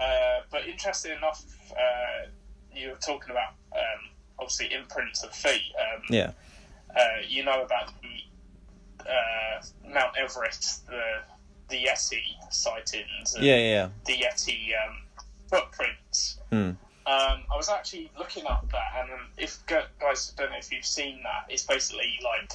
uh, 0.00 0.40
but 0.50 0.66
interesting 0.66 1.12
enough, 1.12 1.44
uh, 1.72 2.28
you 2.74 2.88
were 2.88 2.96
talking 2.96 3.30
about 3.30 3.52
um, 3.72 4.10
obviously 4.38 4.72
imprints 4.72 5.22
of 5.22 5.34
feet. 5.34 5.60
Um, 5.78 6.02
Yeah. 6.08 6.30
uh, 6.96 7.20
you 7.28 7.44
know 7.44 7.62
about 7.62 7.92
the 8.00 9.04
uh, 9.10 9.62
Mount 9.92 10.16
Everest, 10.16 10.86
the 10.86 11.02
the 11.68 11.76
Yeti 11.84 12.22
sightings. 12.50 13.34
and 13.34 13.44
Yeah. 13.44 13.56
Yeah. 13.56 13.88
the 14.06 14.14
Yeti 14.14 14.70
um, 14.86 15.02
footprints. 15.48 16.38
Hmm. 16.50 16.70
Um, 17.06 17.42
I 17.50 17.56
was 17.56 17.70
actually 17.70 18.10
looking 18.18 18.44
up 18.46 18.70
that, 18.70 18.92
and 19.02 19.10
um, 19.12 19.26
if 19.38 19.64
guys, 19.66 20.34
I 20.36 20.42
don't 20.42 20.50
know 20.52 20.58
if 20.58 20.70
you've 20.70 20.84
seen 20.84 21.22
that. 21.22 21.46
It's 21.52 21.64
basically 21.64 22.18
like 22.22 22.52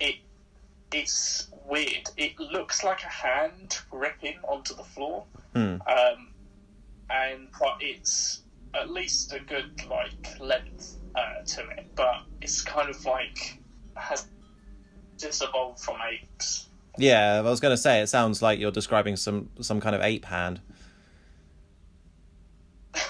it. 0.00 0.16
It's 0.92 1.48
weird. 1.64 2.08
It 2.16 2.38
looks 2.40 2.82
like 2.84 3.02
a 3.04 3.08
hand 3.08 3.78
gripping 3.90 4.38
onto 4.42 4.74
the 4.74 4.82
floor, 4.82 5.24
Hmm. 5.52 5.76
um, 5.86 6.32
and 7.10 7.48
but 7.60 7.76
it's 7.80 8.42
at 8.74 8.90
least 8.90 9.32
a 9.32 9.38
good 9.40 9.80
like 9.88 10.40
length 10.40 10.96
uh, 11.14 11.42
to 11.44 11.68
it. 11.70 11.86
But 11.94 12.22
it's 12.40 12.62
kind 12.62 12.90
of 12.90 13.04
like 13.04 13.58
has 13.94 14.26
just 15.16 15.42
evolved 15.44 15.78
from 15.80 15.96
apes. 16.10 16.65
Yeah. 16.98 17.36
I 17.38 17.40
was 17.42 17.60
going 17.60 17.72
to 17.72 17.76
say 17.80 18.00
it 18.00 18.08
sounds 18.08 18.42
like 18.42 18.58
you're 18.58 18.70
describing 18.70 19.16
some 19.16 19.48
some 19.60 19.80
kind 19.80 19.94
of 19.96 20.02
ape 20.02 20.24
hand. 20.26 20.60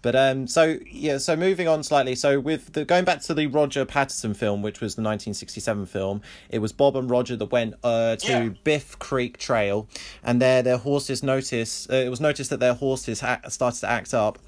But 0.00 0.14
um, 0.14 0.46
so 0.46 0.78
yeah, 0.88 1.18
so 1.18 1.34
moving 1.34 1.66
on 1.66 1.82
slightly. 1.82 2.14
So 2.14 2.38
with 2.38 2.72
the 2.72 2.84
going 2.84 3.04
back 3.04 3.20
to 3.22 3.34
the 3.34 3.48
Roger 3.48 3.84
Patterson 3.84 4.32
film, 4.32 4.62
which 4.62 4.80
was 4.80 4.94
the 4.94 5.00
1967 5.02 5.86
film, 5.86 6.22
it 6.50 6.60
was 6.60 6.72
Bob 6.72 6.94
and 6.96 7.10
Roger 7.10 7.34
that 7.34 7.46
went 7.50 7.74
uh, 7.82 8.14
to 8.14 8.30
Yeah. 8.30 8.48
Bluff 8.62 8.96
Creek 9.00 9.38
Trail, 9.38 9.88
and 10.22 10.40
there 10.40 10.62
their 10.62 10.76
horses 10.78 11.24
noticed. 11.24 11.90
Uh, 11.90 11.96
it 11.96 12.10
was 12.10 12.20
noticed 12.20 12.48
that 12.50 12.60
their 12.60 12.74
horses 12.74 13.20
ha- 13.20 13.40
started 13.48 13.80
to 13.80 13.90
act 13.90 14.14
up. 14.14 14.38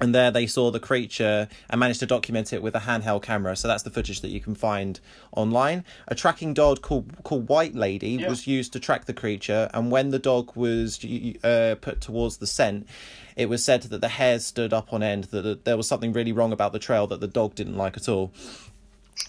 And 0.00 0.12
there 0.12 0.32
they 0.32 0.48
saw 0.48 0.72
the 0.72 0.80
creature 0.80 1.48
and 1.70 1.78
managed 1.78 2.00
to 2.00 2.06
document 2.06 2.52
it 2.52 2.62
with 2.62 2.74
a 2.74 2.80
handheld 2.80 3.22
camera. 3.22 3.54
So 3.54 3.68
that's 3.68 3.84
the 3.84 3.90
footage 3.90 4.22
that 4.22 4.30
you 4.30 4.40
can 4.40 4.56
find 4.56 4.98
online. 5.32 5.84
A 6.08 6.16
tracking 6.16 6.52
dog 6.52 6.82
called 6.82 7.22
called 7.22 7.48
White 7.48 7.76
Lady 7.76 8.10
Yeah. 8.10 8.28
was 8.28 8.46
used 8.48 8.72
to 8.72 8.80
track 8.80 9.04
the 9.04 9.12
creature, 9.12 9.70
and 9.72 9.92
when 9.92 10.10
the 10.10 10.18
dog 10.18 10.50
was 10.56 10.98
uh, 11.44 11.76
put 11.80 12.00
towards 12.00 12.38
the 12.38 12.46
scent, 12.46 12.88
it 13.36 13.48
was 13.48 13.64
said 13.64 13.82
that 13.84 14.00
the 14.00 14.08
hairs 14.08 14.44
stood 14.44 14.72
up 14.72 14.92
on 14.92 15.02
end. 15.04 15.24
That 15.24 15.42
that 15.42 15.64
there 15.64 15.76
was 15.76 15.86
something 15.86 16.12
really 16.12 16.32
wrong 16.32 16.52
about 16.52 16.72
the 16.72 16.80
trail 16.80 17.06
that 17.06 17.20
the 17.20 17.28
dog 17.28 17.54
didn't 17.54 17.76
like 17.76 17.96
at 17.96 18.08
all. 18.08 18.32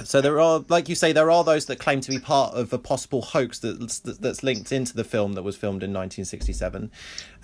So 0.03 0.19
there 0.19 0.41
are, 0.41 0.63
like 0.67 0.89
you 0.89 0.95
say, 0.95 1.13
there 1.13 1.31
are 1.31 1.43
those 1.43 1.67
that 1.67 1.79
claim 1.79 2.01
to 2.01 2.11
be 2.11 2.19
part 2.19 2.53
of 2.53 2.73
a 2.73 2.77
possible 2.77 3.21
hoax 3.21 3.59
that's 3.59 3.99
that's 3.99 4.43
linked 4.43 4.71
into 4.71 4.93
the 4.93 5.05
film 5.05 5.33
that 5.33 5.43
was 5.43 5.55
filmed 5.55 5.83
in 5.83 5.91
1967, 5.91 6.91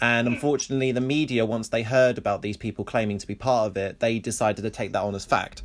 and 0.02 0.28
unfortunately, 0.28 0.92
the 0.92 1.02
media, 1.02 1.46
once 1.46 1.70
they 1.70 1.84
heard 1.84 2.18
about 2.18 2.42
these 2.42 2.58
people 2.58 2.84
claiming 2.84 3.18
to 3.20 3.28
be 3.28 3.36
part 3.36 3.68
of 3.68 3.78
it, 3.78 4.00
they 4.00 4.20
decided 4.20 4.64
to 4.64 4.70
take 4.70 4.92
that 4.92 5.02
on 5.02 5.16
as 5.16 5.24
fact. 5.24 5.62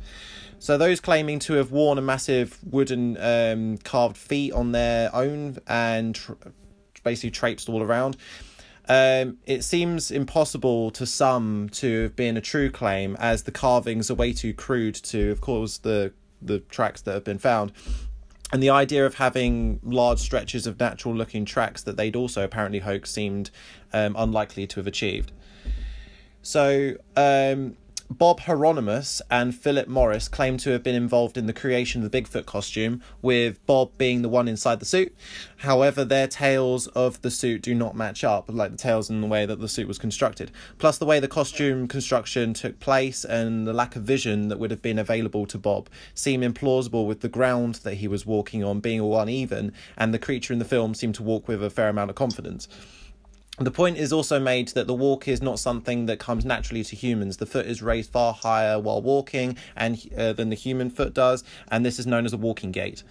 So 0.59 0.77
those 0.77 0.99
claiming 0.99 1.39
to 1.39 1.53
have 1.53 1.71
worn 1.71 1.97
a 1.97 2.01
massive 2.01 2.57
wooden 2.63 3.17
um, 3.19 3.77
carved 3.79 4.17
feet 4.17 4.53
on 4.53 4.71
their 4.71 5.13
own 5.13 5.57
and 5.67 6.15
tr- 6.15 6.33
basically 7.03 7.31
traipsed 7.31 7.69
all 7.69 7.83
around. 7.83 8.17
Um, 8.89 9.37
it 9.45 9.63
seems 9.63 10.09
impossible 10.11 10.91
to 10.91 11.05
some 11.05 11.67
to 11.73 12.03
have 12.03 12.15
been 12.15 12.37
a 12.37 12.41
true 12.41 12.71
claim, 12.71 13.17
as 13.19 13.43
the 13.43 13.51
carvings 13.51 14.09
are 14.09 14.15
way 14.15 14.31
too 14.31 14.53
crude 14.53 14.95
to, 14.95 15.29
of 15.29 15.41
course, 15.41 15.77
the 15.77 16.13
the 16.41 16.59
tracks 16.59 17.01
that 17.01 17.13
have 17.13 17.23
been 17.23 17.39
found. 17.39 17.71
And 18.53 18.63
the 18.63 18.69
idea 18.69 19.05
of 19.05 19.15
having 19.15 19.79
large 19.83 20.19
stretches 20.19 20.65
of 20.67 20.79
natural 20.79 21.13
looking 21.13 21.43
tracks 21.43 21.83
that 21.83 21.97
they'd 21.97 22.15
also 22.15 22.43
apparently 22.43 22.79
hoaxed 22.79 23.13
seemed 23.13 23.51
um, 23.91 24.15
unlikely 24.17 24.67
to 24.67 24.79
have 24.79 24.87
achieved. 24.87 25.33
So, 26.41 26.95
um, 27.17 27.75
Bob 28.09 28.39
Heironimus 28.39 29.21
and 29.29 29.53
Philip 29.53 29.89
Morris 29.89 30.29
claim 30.29 30.55
to 30.57 30.69
have 30.69 30.81
been 30.81 30.95
involved 30.95 31.37
in 31.37 31.45
the 31.45 31.51
creation 31.51 32.01
of 32.01 32.09
the 32.09 32.21
Bigfoot 32.21 32.45
costume, 32.45 33.01
with 33.21 33.63
Bob 33.65 33.97
being 33.97 34.21
the 34.21 34.29
one 34.29 34.47
inside 34.47 34.79
the 34.79 34.85
suit. 34.85 35.13
However, 35.57 36.05
their 36.05 36.27
tales 36.27 36.87
of 36.87 37.21
the 37.21 37.29
suit 37.29 37.61
do 37.61 37.75
not 37.75 37.97
match 37.97 38.23
up, 38.23 38.45
like 38.47 38.71
the 38.71 38.77
tales 38.77 39.09
in 39.09 39.19
the 39.19 39.27
way 39.27 39.45
that 39.45 39.59
the 39.59 39.67
suit 39.67 39.89
was 39.89 39.97
constructed. 39.97 40.51
Plus, 40.77 40.97
the 40.97 41.05
way 41.05 41.19
the 41.19 41.27
costume 41.27 41.85
construction 41.85 42.53
took 42.53 42.79
place 42.79 43.25
and 43.25 43.67
the 43.67 43.73
lack 43.73 43.97
of 43.97 44.03
vision 44.03 44.47
that 44.47 44.57
would 44.57 44.71
have 44.71 44.81
been 44.81 44.99
available 44.99 45.45
to 45.45 45.57
Bob 45.57 45.89
seem 46.13 46.41
implausible 46.41 47.05
with 47.05 47.19
the 47.19 47.27
ground 47.27 47.75
that 47.83 47.95
he 47.95 48.07
was 48.07 48.25
walking 48.25 48.63
on 48.63 48.79
being 48.79 49.01
all 49.01 49.19
uneven, 49.19 49.73
and 49.97 50.13
the 50.13 50.19
creature 50.19 50.53
in 50.53 50.59
the 50.59 50.65
film 50.65 50.93
seemed 50.93 51.15
to 51.15 51.23
walk 51.23 51.49
with 51.49 51.61
a 51.61 51.69
fair 51.69 51.89
amount 51.89 52.09
of 52.09 52.15
confidence. 52.15 52.69
The 53.59 53.71
point 53.71 53.97
is 53.97 54.13
also 54.13 54.39
made 54.39 54.67
that 54.69 54.85
the 54.85 54.93
walk 54.93 55.27
is 55.27 55.41
not 55.41 55.57
something 55.57 56.05
that 56.05 56.19
comes 56.19 56.45
naturally 56.45 56.83
to 56.83 56.95
humans. 56.95 57.37
The 57.37 57.47
foot 57.47 57.65
is 57.65 57.81
raised 57.81 58.11
far 58.11 58.31
higher 58.31 58.79
while 58.79 59.01
walking 59.01 59.57
and 59.75 59.99
uh, 60.15 60.33
than 60.33 60.49
the 60.49 60.55
human 60.55 60.91
foot 60.91 61.15
does, 61.15 61.43
and 61.69 61.83
this 61.83 61.97
is 61.97 62.05
known 62.05 62.25
as 62.25 62.33
a 62.33 62.37
walking 62.37 62.71
gait. 62.71 63.03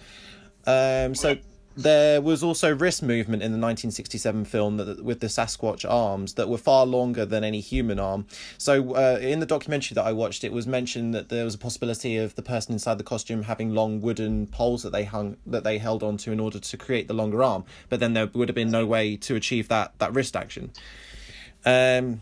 Um, 0.65 1.15
so 1.15 1.35
there 1.77 2.21
was 2.21 2.41
also 2.41 2.75
wrist 2.75 3.03
movement 3.03 3.43
in 3.43 3.51
the 3.51 3.59
1967 3.59 4.45
film 4.45 4.77
that, 4.77 5.03
with 5.03 5.19
the 5.19 5.27
Sasquatch 5.27 5.89
arms 5.89 6.33
that 6.33 6.49
were 6.49 6.57
far 6.57 6.87
longer 6.87 7.23
than 7.23 7.43
any 7.43 7.59
human 7.59 7.99
arm. 7.99 8.25
So 8.57 8.95
uh, 8.95 9.19
in 9.21 9.39
the 9.39 9.45
documentary 9.45 9.93
that 9.93 10.03
I 10.03 10.11
watched, 10.11 10.43
it 10.43 10.51
was 10.51 10.65
mentioned 10.65 11.13
that 11.13 11.29
there 11.29 11.45
was 11.45 11.53
a 11.53 11.57
possibility 11.59 12.17
of 12.17 12.33
the 12.33 12.41
person 12.41 12.73
inside 12.73 12.97
the 12.97 13.03
costume 13.03 13.43
having 13.43 13.75
long 13.75 14.01
wooden 14.01 14.47
poles 14.47 14.81
that 14.81 14.91
they 14.91 15.03
hung 15.03 15.37
that 15.45 15.63
they 15.63 15.77
held 15.77 16.01
onto 16.01 16.31
in 16.31 16.39
order 16.39 16.59
to 16.59 16.77
create 16.77 17.07
the 17.07 17.13
longer 17.13 17.43
arm. 17.43 17.63
But 17.89 17.99
then 17.99 18.13
there 18.13 18.25
would 18.33 18.49
have 18.49 18.55
been 18.55 18.71
no 18.71 18.87
way 18.87 19.15
to 19.17 19.35
achieve 19.35 19.67
that 19.67 19.93
that 19.99 20.13
wrist 20.13 20.35
action. 20.35 20.71
Um, 21.63 22.21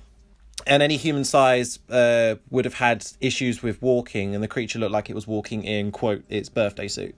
and 0.67 0.81
any 0.81 0.97
human 0.97 1.23
size 1.23 1.79
uh, 1.89 2.35
would 2.49 2.65
have 2.65 2.75
had 2.75 3.05
issues 3.21 3.61
with 3.61 3.81
walking, 3.81 4.33
and 4.33 4.43
the 4.43 4.47
creature 4.47 4.79
looked 4.79 4.91
like 4.91 5.09
it 5.09 5.15
was 5.15 5.27
walking 5.27 5.63
in 5.63 5.91
quote 5.91 6.23
its 6.27 6.49
birthday 6.49 6.87
suit. 6.87 7.15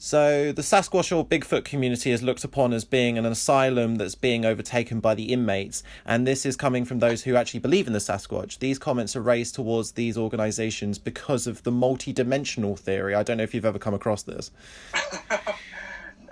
So 0.00 0.52
the 0.52 0.62
Sasquatch 0.62 1.14
or 1.14 1.26
Bigfoot 1.26 1.64
community 1.64 2.12
is 2.12 2.22
looked 2.22 2.44
upon 2.44 2.72
as 2.72 2.84
being 2.84 3.18
an 3.18 3.26
asylum 3.26 3.96
that's 3.96 4.14
being 4.14 4.44
overtaken 4.44 5.00
by 5.00 5.16
the 5.16 5.32
inmates, 5.32 5.82
and 6.06 6.24
this 6.24 6.46
is 6.46 6.56
coming 6.56 6.84
from 6.84 7.00
those 7.00 7.24
who 7.24 7.34
actually 7.34 7.58
believe 7.58 7.88
in 7.88 7.92
the 7.92 7.98
Sasquatch. 7.98 8.60
These 8.60 8.78
comments 8.78 9.16
are 9.16 9.20
raised 9.20 9.56
towards 9.56 9.92
these 9.92 10.16
organizations 10.16 11.00
because 11.00 11.48
of 11.48 11.64
the 11.64 11.72
multi-dimensional 11.72 12.76
theory. 12.76 13.12
I 13.16 13.24
don't 13.24 13.38
know 13.38 13.42
if 13.42 13.52
you've 13.52 13.64
ever 13.64 13.80
come 13.80 13.94
across 13.94 14.22
this. 14.22 14.52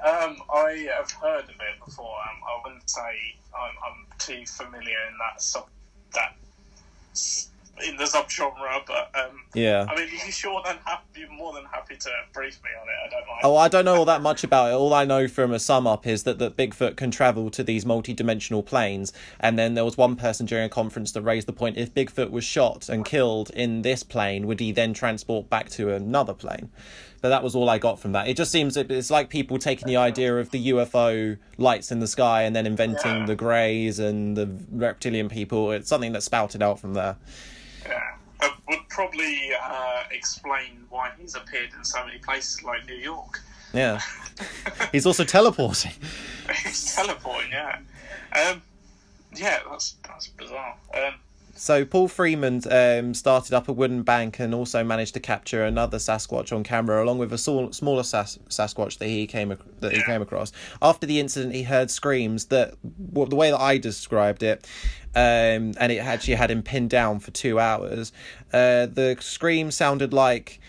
Um, 0.07 0.37
I 0.55 0.89
have 0.97 1.11
heard 1.11 1.45
of 1.45 1.51
it 1.51 1.85
before. 1.85 2.07
Um, 2.07 2.37
I 2.47 2.61
wouldn't 2.63 2.89
say 2.89 3.01
I'm, 3.59 3.75
I'm 3.85 4.07
too 4.19 4.47
familiar 4.47 4.99
in 5.11 5.15
that 5.19 5.43
sub, 5.43 5.67
that 6.15 6.37
in 7.85 7.97
the 7.97 8.05
subgenre, 8.05 8.87
but 8.87 9.11
um, 9.19 9.41
Yeah. 9.55 9.85
I 9.89 9.97
mean, 9.97 10.05
are 10.05 10.11
you're 10.13 10.31
sure, 10.31 10.63
then 10.65 10.79
happy, 11.17 11.33
more 11.33 11.53
than 11.53 11.65
happy 11.65 11.97
to 11.97 12.11
brief 12.33 12.61
me 12.63 12.71
on 12.81 12.89
it. 12.89 12.95
I 13.07 13.11
don't 13.11 13.27
mind. 13.27 13.41
Oh, 13.45 13.57
I 13.57 13.69
don't 13.69 13.85
know 13.85 13.97
all 13.97 14.05
that 14.05 14.23
much 14.23 14.45
about 14.45 14.71
it. 14.71 14.75
All 14.75 14.93
I 14.95 15.05
know 15.05 15.29
from 15.29 15.53
a 15.53 15.59
sum 15.59 15.87
up 15.87 16.07
is 16.07 16.23
that, 16.25 16.39
that 16.39 16.57
Bigfoot 16.57 16.97
can 16.97 17.11
travel 17.11 17.51
to 17.51 17.63
these 17.63 17.85
multi-dimensional 17.87 18.63
planes. 18.63 19.13
And 19.41 19.59
then 19.59 19.75
there 19.75 19.85
was 19.85 19.97
one 19.97 20.17
person 20.17 20.47
during 20.47 20.65
a 20.65 20.69
conference 20.69 21.13
that 21.13 21.23
raised 21.23 21.49
the 21.49 21.53
point: 21.53 21.77
if 21.77 21.93
Bigfoot 21.95 22.31
was 22.31 22.45
shot 22.45 22.89
and 22.89 23.05
killed 23.05 23.51
in 23.51 23.83
this 23.83 24.03
plane, 24.03 24.47
would 24.47 24.61
he 24.61 24.73
then 24.73 24.95
transport 24.95 25.49
back 25.51 25.69
to 25.71 25.93
another 25.93 26.35
plane? 26.35 26.71
But 27.23 27.31
that 27.31 27.43
was 27.43 27.57
all 27.57 27.69
I 27.69 27.79
got 27.79 27.99
from 27.99 28.13
that. 28.13 28.29
It 28.29 28.37
just 28.37 28.53
seems 28.53 28.77
it's 28.77 29.11
like 29.11 29.31
people 29.31 29.59
taking 29.59 29.89
the 29.89 29.97
idea 29.97 30.37
of 30.37 30.51
the 30.51 30.69
UFO 30.69 31.39
lights 31.57 31.91
in 31.91 31.99
the 31.99 32.07
sky 32.07 32.43
and 32.43 32.55
then 32.55 32.67
inventing 32.67 33.21
Yeah. 33.21 33.27
the 33.27 33.35
greys 33.35 33.99
and 33.99 34.37
the 34.37 34.49
reptilian 34.71 35.29
people. 35.29 35.73
It's 35.73 35.89
something 35.89 36.13
that 36.13 36.23
spouted 36.23 36.63
out 36.63 36.79
from 36.79 36.95
there. 36.95 37.17
Would 38.69 38.89
probably 38.89 39.51
uh, 39.63 40.03
explain 40.11 40.85
why 40.91 41.13
he's 41.19 41.35
appeared 41.35 41.71
in 41.77 41.85
so 41.85 42.05
many 42.05 42.19
places 42.19 42.63
like 42.63 42.87
New 42.87 42.95
York. 42.97 43.41
Yeah. 43.73 44.01
He's 44.93 45.07
also 45.07 45.25
teleporting. 45.25 45.93
he's 46.63 46.95
teleporting, 46.95 47.51
yeah. 47.53 47.79
Um, 48.35 48.63
yeah, 49.35 49.61
that's 49.69 49.97
that's 50.07 50.29
bizarre. 50.29 50.77
Um, 50.95 51.15
So 51.57 51.87
Paul 51.87 52.09
Freeman 52.09 52.61
um, 52.71 53.15
started 53.15 53.55
up 53.55 53.67
a 53.67 53.73
wooden 53.73 54.03
bank 54.03 54.39
and 54.39 54.55
also 54.55 54.85
managed 54.85 55.15
to 55.15 55.21
capture 55.21 55.65
another 55.65 55.97
Sasquatch 55.97 56.55
on 56.55 56.63
camera, 56.63 57.03
along 57.03 57.19
with 57.19 57.33
a 57.33 57.39
small, 57.39 57.73
smaller 57.73 58.03
Sas- 58.03 58.39
Sasquatch 58.51 58.99
that 58.99 59.07
he 59.09 59.27
came 59.27 59.51
ac- 59.51 59.63
that 59.81 59.93
he 59.93 60.03
came 60.03 60.21
across. 60.21 60.53
After 60.83 61.07
the 61.07 61.19
incident, 61.19 61.55
he 61.55 61.63
heard 61.63 61.91
screams 61.91 62.47
that, 62.47 62.75
well, 63.11 63.27
the 63.27 63.37
way 63.37 63.51
that 63.51 63.61
I 63.61 63.79
described 63.79 64.43
it, 64.43 64.67
um, 65.15 65.73
and 65.81 65.91
it 65.91 65.99
actually 65.99 66.35
had 66.35 66.51
him 66.51 66.63
pinned 66.63 66.91
down 66.91 67.21
for 67.21 67.31
two 67.31 67.59
hours. 67.59 68.13
Uh, 68.53 68.87
the 68.87 69.17
scream 69.21 69.71
sounded 69.71 70.13
like. 70.13 70.61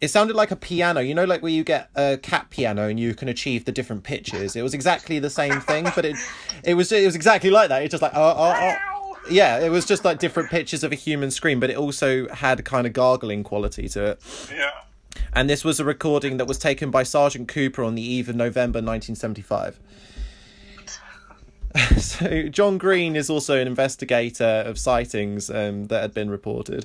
It 0.00 0.08
sounded 0.08 0.34
like 0.34 0.50
a 0.50 0.56
piano, 0.56 1.00
you 1.00 1.14
know, 1.14 1.24
like 1.24 1.42
where 1.42 1.52
you 1.52 1.62
get 1.62 1.88
a 1.94 2.16
cat 2.16 2.50
piano 2.50 2.88
and 2.88 2.98
you 2.98 3.14
can 3.14 3.28
achieve 3.28 3.66
the 3.66 3.70
different 3.70 4.02
pitches. 4.02 4.56
It 4.56 4.62
was 4.62 4.74
exactly 4.74 5.20
the 5.20 5.30
same 5.30 5.60
thing, 5.60 5.86
but 5.94 6.04
it, 6.04 6.16
it 6.64 6.74
was 6.74 6.90
it 6.90 7.06
was 7.06 7.14
exactly 7.14 7.50
like 7.50 7.68
that. 7.68 7.84
It's 7.84 7.92
just 7.92 8.02
like 8.02 8.10
oh 8.12 8.34
oh 8.36 8.52
oh! 8.56 8.91
Yeah, 9.30 9.58
it 9.60 9.70
was 9.70 9.84
just 9.84 10.04
like 10.04 10.18
different 10.18 10.50
pictures 10.50 10.84
of 10.84 10.92
a 10.92 10.96
human 10.96 11.30
scream, 11.30 11.60
but 11.60 11.70
it 11.70 11.76
also 11.76 12.28
had 12.28 12.64
kind 12.64 12.86
of 12.86 12.92
gargling 12.92 13.44
quality 13.44 13.88
to 13.90 14.04
it. 14.04 14.48
Yeah. 14.50 14.70
And 15.32 15.48
this 15.48 15.64
was 15.64 15.80
a 15.80 15.84
recording 15.84 16.38
that 16.38 16.46
was 16.46 16.58
taken 16.58 16.90
by 16.90 17.02
Sergeant 17.02 17.48
Cooper 17.48 17.84
on 17.84 17.94
the 17.94 18.02
eve 18.02 18.28
of 18.28 18.36
November 18.36 18.78
1975. 18.78 19.78
so 21.96 22.48
John 22.48 22.76
Green 22.76 23.16
is 23.16 23.30
also 23.30 23.58
an 23.58 23.66
investigator 23.66 24.62
of 24.66 24.78
sightings 24.78 25.48
um, 25.48 25.86
that 25.86 26.02
had 26.02 26.12
been 26.12 26.30
reported, 26.30 26.84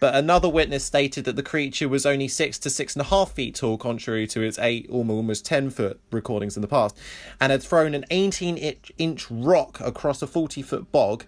but 0.00 0.14
another 0.14 0.48
witness 0.48 0.84
stated 0.84 1.24
that 1.26 1.36
the 1.36 1.42
creature 1.42 1.88
was 1.88 2.04
only 2.04 2.26
six 2.26 2.58
to 2.60 2.70
six 2.70 2.94
and 2.94 3.02
a 3.02 3.04
half 3.04 3.32
feet 3.32 3.54
tall, 3.54 3.78
contrary 3.78 4.26
to 4.28 4.40
its 4.40 4.58
eight 4.58 4.88
almost 4.90 5.44
ten 5.44 5.70
foot 5.70 6.00
recordings 6.10 6.56
in 6.56 6.62
the 6.62 6.68
past, 6.68 6.98
and 7.40 7.52
had 7.52 7.62
thrown 7.62 7.94
an 7.94 8.04
18 8.10 8.56
inch, 8.56 8.92
inch 8.98 9.30
rock 9.30 9.80
across 9.80 10.22
a 10.22 10.26
40 10.26 10.62
foot 10.62 10.90
bog 10.90 11.24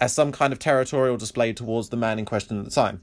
as 0.00 0.12
some 0.12 0.32
kind 0.32 0.52
of 0.52 0.58
territorial 0.58 1.16
display 1.16 1.52
towards 1.52 1.90
the 1.90 1.96
man 1.96 2.18
in 2.18 2.24
question 2.24 2.58
at 2.58 2.64
the 2.64 2.70
time. 2.70 3.00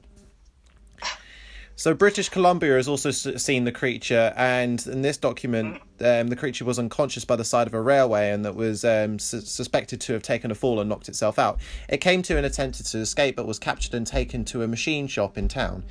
So 1.76 1.92
British 1.92 2.28
Columbia 2.28 2.74
has 2.76 2.86
also 2.86 3.10
seen 3.10 3.64
the 3.64 3.72
creature, 3.72 4.32
and 4.36 4.84
in 4.86 5.02
this 5.02 5.16
document, 5.16 5.82
um, 6.00 6.28
the 6.28 6.36
creature 6.36 6.64
was 6.64 6.78
unconscious 6.78 7.24
by 7.24 7.34
the 7.34 7.44
side 7.44 7.66
of 7.66 7.74
a 7.74 7.80
railway, 7.80 8.30
and 8.30 8.44
that 8.44 8.54
was 8.54 8.84
um, 8.84 9.18
su- 9.18 9.40
suspected 9.40 10.00
to 10.02 10.12
have 10.12 10.22
taken 10.22 10.52
a 10.52 10.54
fall 10.54 10.78
and 10.78 10.88
knocked 10.88 11.08
itself 11.08 11.36
out. 11.36 11.58
It 11.88 11.98
came 11.98 12.22
to 12.22 12.36
and 12.36 12.46
attempted 12.46 12.86
to 12.86 12.98
escape, 12.98 13.34
but 13.34 13.46
was 13.46 13.58
captured 13.58 13.92
and 13.94 14.06
taken 14.06 14.44
to 14.46 14.62
a 14.62 14.68
machine 14.68 15.08
shop 15.08 15.36
in 15.36 15.48
town. 15.48 15.82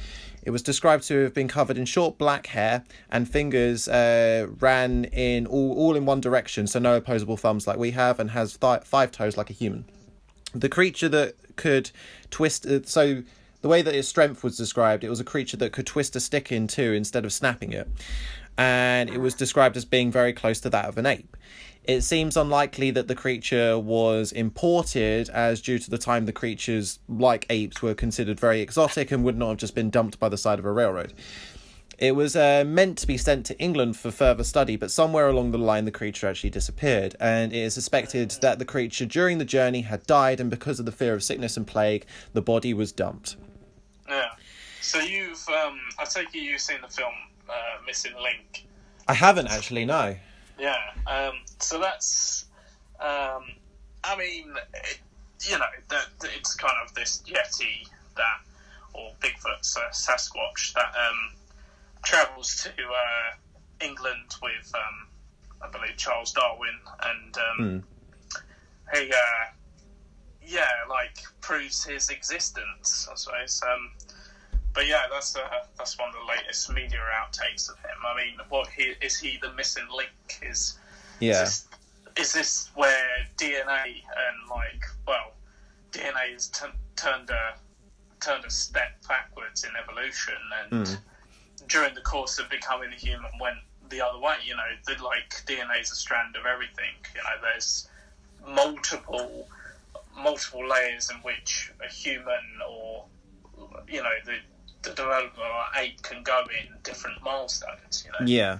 It 0.43 0.51
was 0.51 0.61
described 0.61 1.03
to 1.07 1.23
have 1.23 1.33
been 1.33 1.49
covered 1.49 1.77
in 1.77 1.83
short 1.83 2.17
black 2.17 2.47
hair, 2.47 2.85
and 3.11 3.29
fingers 3.29 3.89
uh, 3.89 4.47
ran 4.59 5.03
in 5.05 5.45
all, 5.45 5.73
all 5.73 5.97
in 5.97 6.05
one 6.05 6.21
direction, 6.21 6.65
so 6.65 6.79
no 6.79 6.95
opposable 6.95 7.35
thumbs 7.35 7.67
like 7.67 7.77
we 7.77 7.91
have, 7.91 8.21
and 8.21 8.31
has 8.31 8.55
th- 8.55 8.83
five 8.83 9.11
toes 9.11 9.35
like 9.35 9.49
a 9.49 9.53
human 9.53 9.83
the 10.55 10.69
creature 10.69 11.09
that 11.09 11.33
could 11.55 11.89
twist 12.29 12.65
uh, 12.67 12.79
so 12.83 13.23
the 13.63 13.69
way 13.69 13.81
that 13.81 13.95
its 13.95 14.09
strength 14.09 14.43
was 14.43 14.57
described 14.57 15.05
it 15.05 15.09
was 15.09 15.21
a 15.21 15.23
creature 15.23 15.55
that 15.55 15.71
could 15.71 15.87
twist 15.87 16.17
a 16.17 16.19
stick 16.19 16.51
in 16.51 16.67
two 16.67 16.91
instead 16.91 17.23
of 17.23 17.31
snapping 17.31 17.71
it. 17.71 17.87
And 18.57 19.09
it 19.09 19.19
was 19.19 19.33
described 19.33 19.77
as 19.77 19.85
being 19.85 20.11
very 20.11 20.33
close 20.33 20.59
to 20.59 20.69
that 20.69 20.85
of 20.85 20.97
an 20.97 21.05
ape. 21.05 21.37
It 21.85 22.01
seems 22.01 22.35
unlikely 22.35 22.91
that 22.91 23.07
the 23.07 23.15
creature 23.15 23.79
was 23.79 24.33
imported 24.33 25.29
as 25.29 25.61
due 25.61 25.79
to 25.79 25.89
the 25.89 25.97
time 25.97 26.25
the 26.25 26.33
creatures 26.33 26.99
like 27.07 27.45
apes 27.49 27.81
were 27.81 27.93
considered 27.93 28.37
very 28.37 28.59
exotic 28.59 29.11
and 29.11 29.23
would 29.23 29.37
not 29.37 29.49
have 29.49 29.57
just 29.57 29.75
been 29.75 29.89
dumped 29.89 30.19
by 30.19 30.27
the 30.27 30.37
side 30.37 30.59
of 30.59 30.65
a 30.65 30.71
railroad. 30.71 31.13
It 31.97 32.15
was 32.17 32.35
uh, 32.35 32.65
meant 32.67 32.97
to 32.97 33.07
be 33.07 33.17
sent 33.17 33.45
to 33.45 33.59
England 33.59 33.95
for 33.95 34.11
further 34.11 34.43
study, 34.43 34.75
but 34.75 34.91
somewhere 34.91 35.29
along 35.29 35.51
the 35.51 35.57
line 35.57 35.85
the 35.85 35.91
creature 35.91 36.27
actually 36.27 36.49
disappeared, 36.49 37.15
and 37.17 37.53
it 37.53 37.59
is 37.59 37.73
suspected 37.73 38.31
that 38.41 38.59
the 38.59 38.65
creature 38.65 39.05
during 39.05 39.37
the 39.37 39.45
journey 39.45 39.81
had 39.81 40.05
died, 40.05 40.41
and 40.41 40.49
because 40.49 40.79
of 40.79 40.85
the 40.85 40.91
fear 40.91 41.13
of 41.13 41.23
sickness 41.23 41.55
and 41.55 41.65
plague, 41.65 42.05
the 42.33 42.41
body 42.41 42.73
was 42.73 42.91
dumped. 42.91 43.37
Yeah. 44.07 44.29
So 44.81 44.99
you've, 44.99 45.47
um, 45.49 45.79
I 45.97 46.05
take 46.05 46.35
it 46.35 46.39
you've 46.39 46.61
seen 46.61 46.81
the 46.81 46.87
film 46.87 47.13
uh, 47.49 47.81
Missing 47.85 48.13
Link. 48.21 48.65
I 49.07 49.13
haven't 49.13 49.47
actually, 49.47 49.85
no. 49.85 50.15
Yeah. 50.59 50.77
Um, 51.07 51.33
so 51.59 51.79
that's, 51.79 52.45
um, 52.99 53.43
I 54.03 54.17
mean, 54.17 54.53
it, 54.73 54.99
you 55.49 55.57
know, 55.57 55.65
that 55.89 56.07
it's 56.35 56.55
kind 56.55 56.75
of 56.85 56.93
this 56.93 57.21
yeti 57.25 57.87
that, 58.15 58.39
or 58.93 59.11
Bigfoot, 59.21 59.63
so 59.63 59.81
Sasquatch 59.91 60.73
that 60.73 60.93
um, 60.95 61.31
travels 62.03 62.63
to 62.63 62.69
uh, 62.69 63.85
England 63.85 64.35
with, 64.41 64.71
um, 64.75 65.07
I 65.61 65.69
believe, 65.69 65.97
Charles 65.97 66.31
Darwin, 66.33 66.79
and 67.03 67.37
um, 67.37 67.83
he, 68.93 69.11
uh, 69.11 69.51
yeah, 70.45 70.69
like 70.89 71.17
proves 71.41 71.83
his 71.83 72.09
existence, 72.09 73.07
I 73.11 73.15
suppose. 73.15 73.61
Um, 73.67 73.91
but 74.73 74.87
yeah, 74.87 75.03
that's 75.11 75.35
uh, 75.35 75.41
that's 75.77 75.97
one 75.99 76.09
of 76.09 76.15
the 76.15 76.25
latest 76.27 76.71
media 76.73 76.99
outtakes 77.21 77.69
of 77.69 77.77
him. 77.79 77.97
I 78.05 78.15
mean, 78.17 78.33
what 78.49 78.67
he 78.69 78.93
is 79.01 79.17
he 79.17 79.37
the 79.41 79.51
missing 79.53 79.87
link? 79.95 80.09
Is 80.41 80.77
Yeah. 81.19 81.43
is 81.43 81.67
this, 82.15 82.27
is 82.27 82.33
this 82.33 82.69
where 82.75 83.27
DNA 83.37 83.85
and 83.85 84.49
like 84.49 84.85
well, 85.07 85.33
DNA 85.91 86.33
has 86.33 86.47
t- 86.47 86.65
turned 86.95 87.29
a 87.29 87.55
turned 88.19 88.45
a 88.45 88.49
step 88.49 88.91
backwards 89.07 89.63
in 89.63 89.71
evolution, 89.75 90.35
and 90.63 90.87
Mm. 90.87 90.97
during 91.67 91.93
the 91.93 92.01
course 92.01 92.39
of 92.39 92.49
becoming 92.49 92.91
a 92.91 92.95
human, 92.95 93.31
went 93.39 93.57
the 93.89 94.01
other 94.01 94.17
way. 94.17 94.37
You 94.43 94.55
know, 94.55 94.69
the, 94.87 95.01
like 95.03 95.43
DNA 95.45 95.81
is 95.81 95.91
a 95.91 95.95
strand 95.95 96.35
of 96.35 96.45
everything. 96.45 96.95
You 97.13 97.21
know, 97.21 97.41
there's 97.41 97.87
multiple 98.45 99.47
multiple 100.15 100.67
layers 100.67 101.09
in 101.09 101.17
which 101.17 101.71
a 101.83 101.91
human 101.91 102.39
or 102.67 103.05
you 103.87 104.01
know 104.01 104.09
the 104.25 104.37
the 104.83 104.89
development 104.89 105.37
of 105.37 105.45
an 105.75 105.81
ape 105.83 106.01
can 106.01 106.23
go 106.23 106.41
in 106.59 106.67
different 106.83 107.21
milestones. 107.23 108.03
You 108.05 108.11
know, 108.11 108.25
Yeah. 108.25 108.59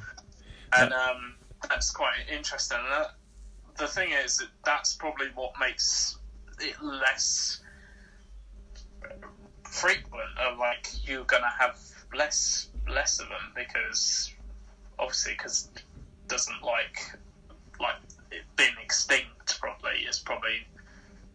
and 0.78 0.94
um, 0.94 1.36
that's 1.70 1.92
quite 1.92 2.16
interesting. 2.32 2.78
And 2.82 2.92
that, 2.92 3.16
the 3.78 3.88
thing 3.88 4.12
is 4.12 4.38
that 4.38 4.48
that's 4.64 4.94
probably 4.96 5.28
what 5.36 5.52
makes 5.60 6.18
it 6.62 6.82
less 6.82 7.60
frequent. 9.64 10.30
Of 10.40 10.58
like 10.58 10.88
you're 11.06 11.26
gonna 11.26 11.52
have 11.60 11.78
less 12.16 12.70
less 12.88 13.20
of 13.20 13.28
them 13.30 13.54
because 13.56 14.32
obviously 15.00 15.34
because 15.34 15.70
doesn't 16.28 16.64
like 16.64 17.00
like 17.80 17.96
it 18.32 18.44
being 18.56 18.76
extinct. 18.82 19.60
Probably 19.60 20.00
is 20.08 20.20
probably 20.20 20.66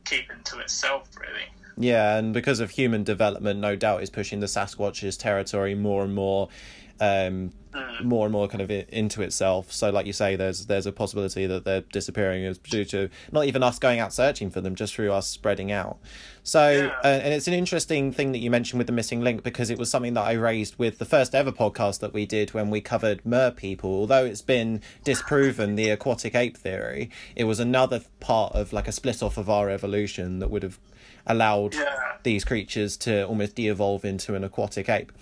keeping 0.08 0.42
to 0.44 0.58
itself 0.58 1.08
really. 1.18 1.46
Yeah, 1.76 2.16
and 2.16 2.34
because 2.34 2.58
of 2.58 2.70
human 2.70 3.04
development, 3.04 3.60
no 3.60 3.76
doubt 3.76 4.02
is 4.02 4.10
pushing 4.10 4.40
the 4.40 4.46
Sasquatch's 4.46 5.16
territory 5.16 5.76
more 5.76 6.02
and 6.02 6.12
more, 6.14 6.48
um, 7.00 7.52
more 8.02 8.26
and 8.26 8.32
more 8.32 8.48
kind 8.48 8.60
of 8.62 8.70
into 8.70 9.22
itself. 9.22 9.70
So, 9.72 9.90
like 9.90 10.06
you 10.06 10.12
say, 10.12 10.36
there's 10.36 10.66
there's 10.66 10.86
a 10.86 10.92
possibility 10.92 11.46
that 11.46 11.64
they're 11.64 11.82
disappearing 11.82 12.42
is 12.44 12.58
due 12.58 12.84
to 12.86 13.08
not 13.30 13.44
even 13.44 13.62
us 13.62 13.78
going 13.78 14.00
out 14.00 14.12
searching 14.12 14.50
for 14.50 14.60
them, 14.60 14.74
just 14.74 14.94
through 14.94 15.12
us 15.12 15.26
spreading 15.26 15.70
out. 15.70 15.98
So, 16.42 16.70
Yeah. 16.70 16.86
uh, 17.04 17.06
and 17.06 17.34
it's 17.34 17.46
an 17.46 17.52
interesting 17.54 18.10
thing 18.10 18.32
that 18.32 18.38
you 18.38 18.50
mentioned 18.50 18.78
with 18.78 18.86
the 18.86 18.92
missing 18.92 19.20
link 19.20 19.42
because 19.42 19.68
it 19.70 19.78
was 19.78 19.90
something 19.90 20.14
that 20.14 20.24
I 20.24 20.32
raised 20.32 20.76
with 20.78 20.98
the 20.98 21.04
first 21.04 21.34
ever 21.34 21.52
podcast 21.52 22.00
that 22.00 22.14
we 22.14 22.24
did 22.26 22.54
when 22.54 22.70
we 22.70 22.80
covered 22.80 23.24
mer 23.26 23.50
people. 23.50 23.90
Although 23.90 24.24
it's 24.24 24.42
been 24.42 24.80
disproven 25.04 25.76
the 25.76 25.90
aquatic 25.90 26.34
ape 26.34 26.56
theory, 26.56 27.10
it 27.36 27.44
was 27.44 27.60
another 27.60 28.00
part 28.20 28.54
of 28.54 28.72
like 28.72 28.88
a 28.88 28.92
split 28.92 29.22
off 29.22 29.36
of 29.36 29.50
our 29.50 29.68
evolution 29.68 30.38
that 30.38 30.50
would 30.50 30.62
have 30.62 30.78
allowed 31.26 31.74
Yeah. 31.74 31.84
these 32.22 32.44
creatures 32.44 32.96
to 32.96 33.26
almost 33.26 33.54
de-evolve 33.54 34.04
into 34.06 34.34
an 34.34 34.42
aquatic 34.42 34.88
ape. 34.88 35.12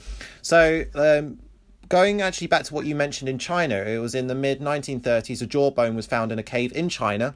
So, 0.42 0.84
um, 0.94 1.38
going 1.88 2.20
actually 2.22 2.46
back 2.48 2.64
to 2.64 2.74
what 2.74 2.86
you 2.86 2.94
mentioned 2.94 3.28
in 3.28 3.38
China, 3.38 3.76
it 3.76 3.98
was 3.98 4.14
in 4.14 4.26
the 4.26 4.34
mid 4.34 4.60
1930s. 4.60 5.42
A 5.42 5.46
jawbone 5.46 5.94
was 5.96 6.06
found 6.06 6.32
in 6.32 6.38
a 6.38 6.42
cave 6.42 6.72
in 6.74 6.88
China 6.88 7.34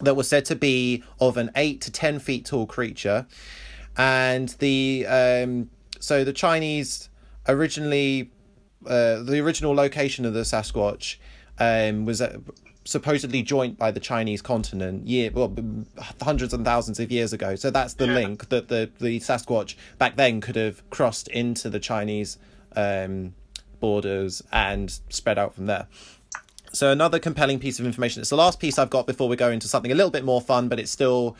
that 0.00 0.14
was 0.14 0.28
said 0.28 0.44
to 0.46 0.56
be 0.56 1.02
of 1.20 1.36
an 1.36 1.50
eight 1.56 1.80
to 1.82 1.90
ten 1.90 2.18
feet 2.18 2.44
tall 2.44 2.66
creature. 2.66 3.26
and 3.96 4.50
the 4.58 5.06
um, 5.06 5.70
so 6.00 6.22
the 6.24 6.32
Chinese 6.32 7.08
originally 7.48 8.30
uh, 8.86 9.22
the 9.22 9.38
original 9.40 9.74
location 9.74 10.24
of 10.26 10.34
the 10.34 10.40
Sasquatch 10.42 11.16
um, 11.58 12.04
was 12.04 12.20
uh, 12.20 12.36
supposedly 12.84 13.42
joined 13.42 13.78
by 13.78 13.90
the 13.90 13.98
Chinese 14.00 14.42
continent 14.42 15.06
year 15.06 15.30
well 15.32 15.52
hundreds 16.22 16.52
and 16.52 16.64
thousands 16.64 17.00
of 17.00 17.10
years 17.10 17.32
ago. 17.32 17.56
So 17.56 17.70
that's 17.70 17.94
the 17.94 18.06
Yeah. 18.06 18.14
link 18.14 18.48
that 18.50 18.68
the 18.68 18.90
the 18.98 19.18
Sasquatch 19.20 19.74
back 19.98 20.16
then 20.16 20.40
could 20.42 20.56
have 20.56 20.88
crossed 20.90 21.28
into 21.28 21.70
the 21.70 21.80
Chinese 21.80 22.36
um, 22.76 23.34
borders 23.80 24.42
and 24.52 24.98
spread 25.08 25.38
out 25.38 25.54
from 25.54 25.66
there. 25.66 25.86
So 26.72 26.92
another 26.92 27.18
compelling 27.18 27.58
piece 27.58 27.78
of 27.78 27.86
information. 27.86 28.20
It's 28.20 28.30
the 28.30 28.36
last 28.36 28.60
piece 28.60 28.78
I've 28.78 28.90
got 28.90 29.06
before 29.06 29.28
we 29.28 29.36
go 29.36 29.50
into 29.50 29.66
something 29.68 29.90
a 29.90 29.94
little 29.94 30.10
bit 30.10 30.24
more 30.24 30.40
fun, 30.40 30.68
but 30.68 30.78
it's 30.78 30.90
still 30.90 31.36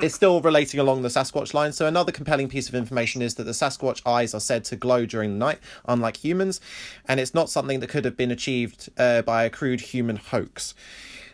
it's 0.00 0.14
still 0.14 0.40
relating 0.40 0.80
along 0.80 1.02
the 1.02 1.08
Sasquatch 1.08 1.54
line. 1.54 1.72
So 1.72 1.86
another 1.86 2.12
compelling 2.12 2.48
piece 2.48 2.68
of 2.68 2.74
information 2.74 3.20
is 3.20 3.34
that 3.34 3.44
the 3.44 3.52
Sasquatch 3.52 4.00
eyes 4.06 4.32
are 4.34 4.40
said 4.40 4.64
to 4.66 4.76
glow 4.76 5.06
during 5.06 5.32
the 5.32 5.38
night, 5.38 5.58
unlike 5.86 6.16
humans, 6.16 6.60
and 7.06 7.18
it's 7.18 7.34
not 7.34 7.50
something 7.50 7.80
that 7.80 7.88
could 7.88 8.04
have 8.04 8.16
been 8.16 8.30
achieved 8.30 8.88
uh, 8.96 9.22
by 9.22 9.44
a 9.44 9.50
crude 9.50 9.80
human 9.80 10.16
hoax. 10.16 10.74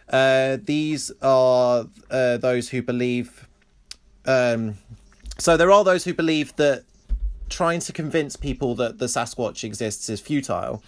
Uh, 0.08 0.56
these 0.62 1.12
are 1.20 1.86
uh, 2.10 2.38
those 2.38 2.70
who 2.70 2.82
believe. 2.82 3.46
Um, 4.24 4.78
so 5.38 5.56
there 5.56 5.70
are 5.70 5.84
those 5.84 6.04
who 6.04 6.14
believe 6.14 6.56
that 6.56 6.84
trying 7.48 7.80
to 7.80 7.92
convince 7.92 8.36
people 8.36 8.74
that 8.76 8.98
the 8.98 9.06
Sasquatch 9.06 9.64
exists 9.64 10.08
is 10.08 10.20
futile 10.20 10.82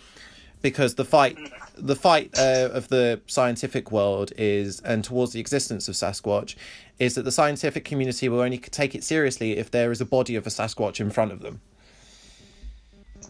because 0.62 0.94
the 0.96 1.04
fight 1.04 1.38
the 1.76 1.96
fight 1.96 2.30
uh, 2.38 2.68
of 2.72 2.88
the 2.88 3.20
scientific 3.26 3.90
world 3.90 4.32
is 4.36 4.80
and 4.80 5.02
towards 5.02 5.32
the 5.32 5.40
existence 5.40 5.88
of 5.88 5.94
Sasquatch 5.94 6.54
is 6.98 7.14
that 7.14 7.22
the 7.22 7.32
scientific 7.32 7.84
community 7.84 8.28
will 8.28 8.40
only 8.40 8.58
take 8.58 8.94
it 8.94 9.02
seriously 9.02 9.56
if 9.56 9.70
there 9.70 9.90
is 9.90 10.00
a 10.00 10.04
body 10.04 10.36
of 10.36 10.46
a 10.46 10.50
Sasquatch 10.50 11.00
in 11.00 11.10
front 11.10 11.32
of 11.32 11.40
them. 11.40 11.60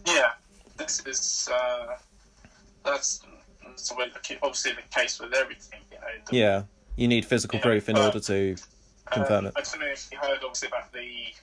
Yeah, 0.05 0.31
this 0.77 1.05
is 1.05 1.49
uh, 1.53 1.95
that's, 2.83 3.21
that's 3.65 3.91
obviously 3.91 4.73
the 4.73 4.81
case 4.93 5.19
with 5.19 5.33
everything. 5.33 5.79
You 5.91 5.97
know, 5.97 6.07
the, 6.29 6.35
Yeah, 6.35 6.63
you 6.97 7.07
need 7.07 7.25
physical 7.25 7.57
Yeah, 7.59 7.63
proof 7.63 7.87
in 7.87 7.97
uh, 7.97 8.05
order 8.05 8.19
to 8.19 8.55
confirm 9.09 9.45
um, 9.45 9.47
it. 9.47 9.53
I 9.55 9.61
don't 9.61 9.79
know 9.79 9.87
if 9.87 10.09
you 10.11 10.17
heard 10.17 10.39
obviously 10.43 10.67
about 10.67 10.91
the 10.91 11.33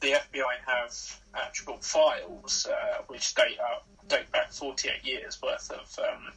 the 0.00 0.12
FBI 0.12 0.54
have 0.66 1.20
actual 1.34 1.78
files 1.78 2.66
uh, 2.70 3.02
which 3.08 3.34
date 3.34 3.58
up 3.60 3.86
date 4.08 4.30
back 4.32 4.50
48 4.52 5.04
years 5.04 5.40
worth 5.42 5.70
of 5.70 5.98
um, 5.98 6.32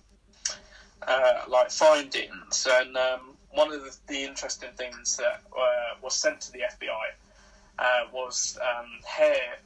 uh, 1.07 1.43
like 1.47 1.71
findings, 1.71 2.67
and 2.69 2.95
um, 2.97 3.37
one 3.51 3.71
of 3.71 3.81
the, 3.83 3.95
the 4.07 4.23
interesting 4.23 4.69
things 4.75 5.17
that 5.17 5.41
uh, 5.57 5.95
was 6.01 6.15
sent 6.15 6.41
to 6.41 6.51
the 6.51 6.59
FBI 6.59 7.11
uh, 7.79 8.07
was 8.13 8.57
um, 8.61 8.87
hair, 9.05 9.57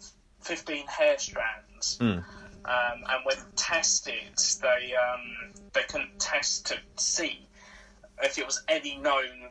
15 0.42 0.88
hair 0.88 1.18
strands. 1.18 1.98
Mm. 2.00 2.24
Um, 2.66 3.04
and 3.10 3.26
when 3.26 3.38
tested, 3.56 4.16
they 4.62 4.94
um, 4.96 5.54
they 5.74 5.84
couldn't 5.84 6.18
test 6.20 6.66
to 6.68 6.78
see 6.98 7.48
if 8.24 8.40
it 8.40 8.46
was 8.46 8.64
any 8.68 8.98
known 8.98 9.50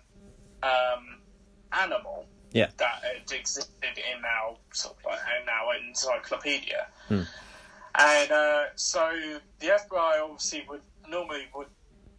um, 0.65 1.21
animal 1.73 2.27
Yeah. 2.55 2.69
that 2.79 3.03
had 3.03 3.33
existed 3.39 3.75
in 3.99 4.25
our 4.25 4.57
sort 4.73 4.97
of 4.97 5.05
like 5.05 5.19
in 5.43 5.49
our 5.49 5.75
encyclopedia. 5.89 6.87
Hmm. 7.09 7.23
And 7.97 8.31
uh, 8.33 8.65
so 8.77 9.11
the 9.59 9.67
FBI 9.67 10.23
obviously 10.23 10.65
would 10.69 10.81
normally 11.09 11.47
would 11.55 11.67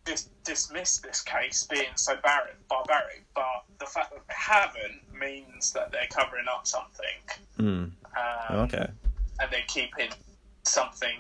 dis- 0.04 0.30
dismiss 0.44 1.00
this 1.00 1.22
case 1.22 1.66
being 1.70 1.88
so 1.96 2.16
bar- 2.22 2.50
barbaric, 2.70 3.26
but 3.34 3.64
the 3.80 3.86
fact 3.86 4.12
that 4.12 4.22
they 4.28 4.34
haven't 4.38 5.02
means 5.18 5.72
that 5.72 5.92
they're 5.92 6.08
covering 6.12 6.46
up 6.54 6.68
something. 6.68 7.22
Mm. 7.58 7.92
Um, 8.16 8.58
Okay. 8.66 8.88
and 9.40 9.52
they're 9.52 9.64
keeping 9.68 10.10
something, 10.64 11.18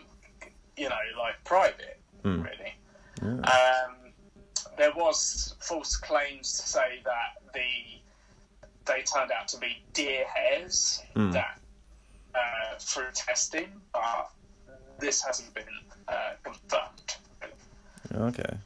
you 0.77 0.89
know, 0.89 0.95
like 1.17 1.41
private, 1.45 1.99
Hmm. 2.21 2.41
really. 2.41 2.73
Um, 3.21 3.95
there 4.77 4.91
was 4.93 5.55
false 5.61 5.95
claims 5.95 6.51
to 6.59 6.67
say 6.67 7.01
that 7.05 7.53
the 7.53 8.01
they 8.85 9.01
turned 9.03 9.31
out 9.31 9.47
to 9.49 9.57
be 9.57 9.81
deer 9.93 10.25
hairs 10.27 11.01
Hmm. 11.15 11.31
that 11.31 11.59
uh, 12.33 12.77
through 12.79 13.07
testing, 13.13 13.67
but 13.93 14.29
this 14.99 15.23
hasn't 15.23 15.53
been 15.53 15.63
uh, 16.07 16.33
confirmed. 16.43 17.15
Okay. 18.13 18.57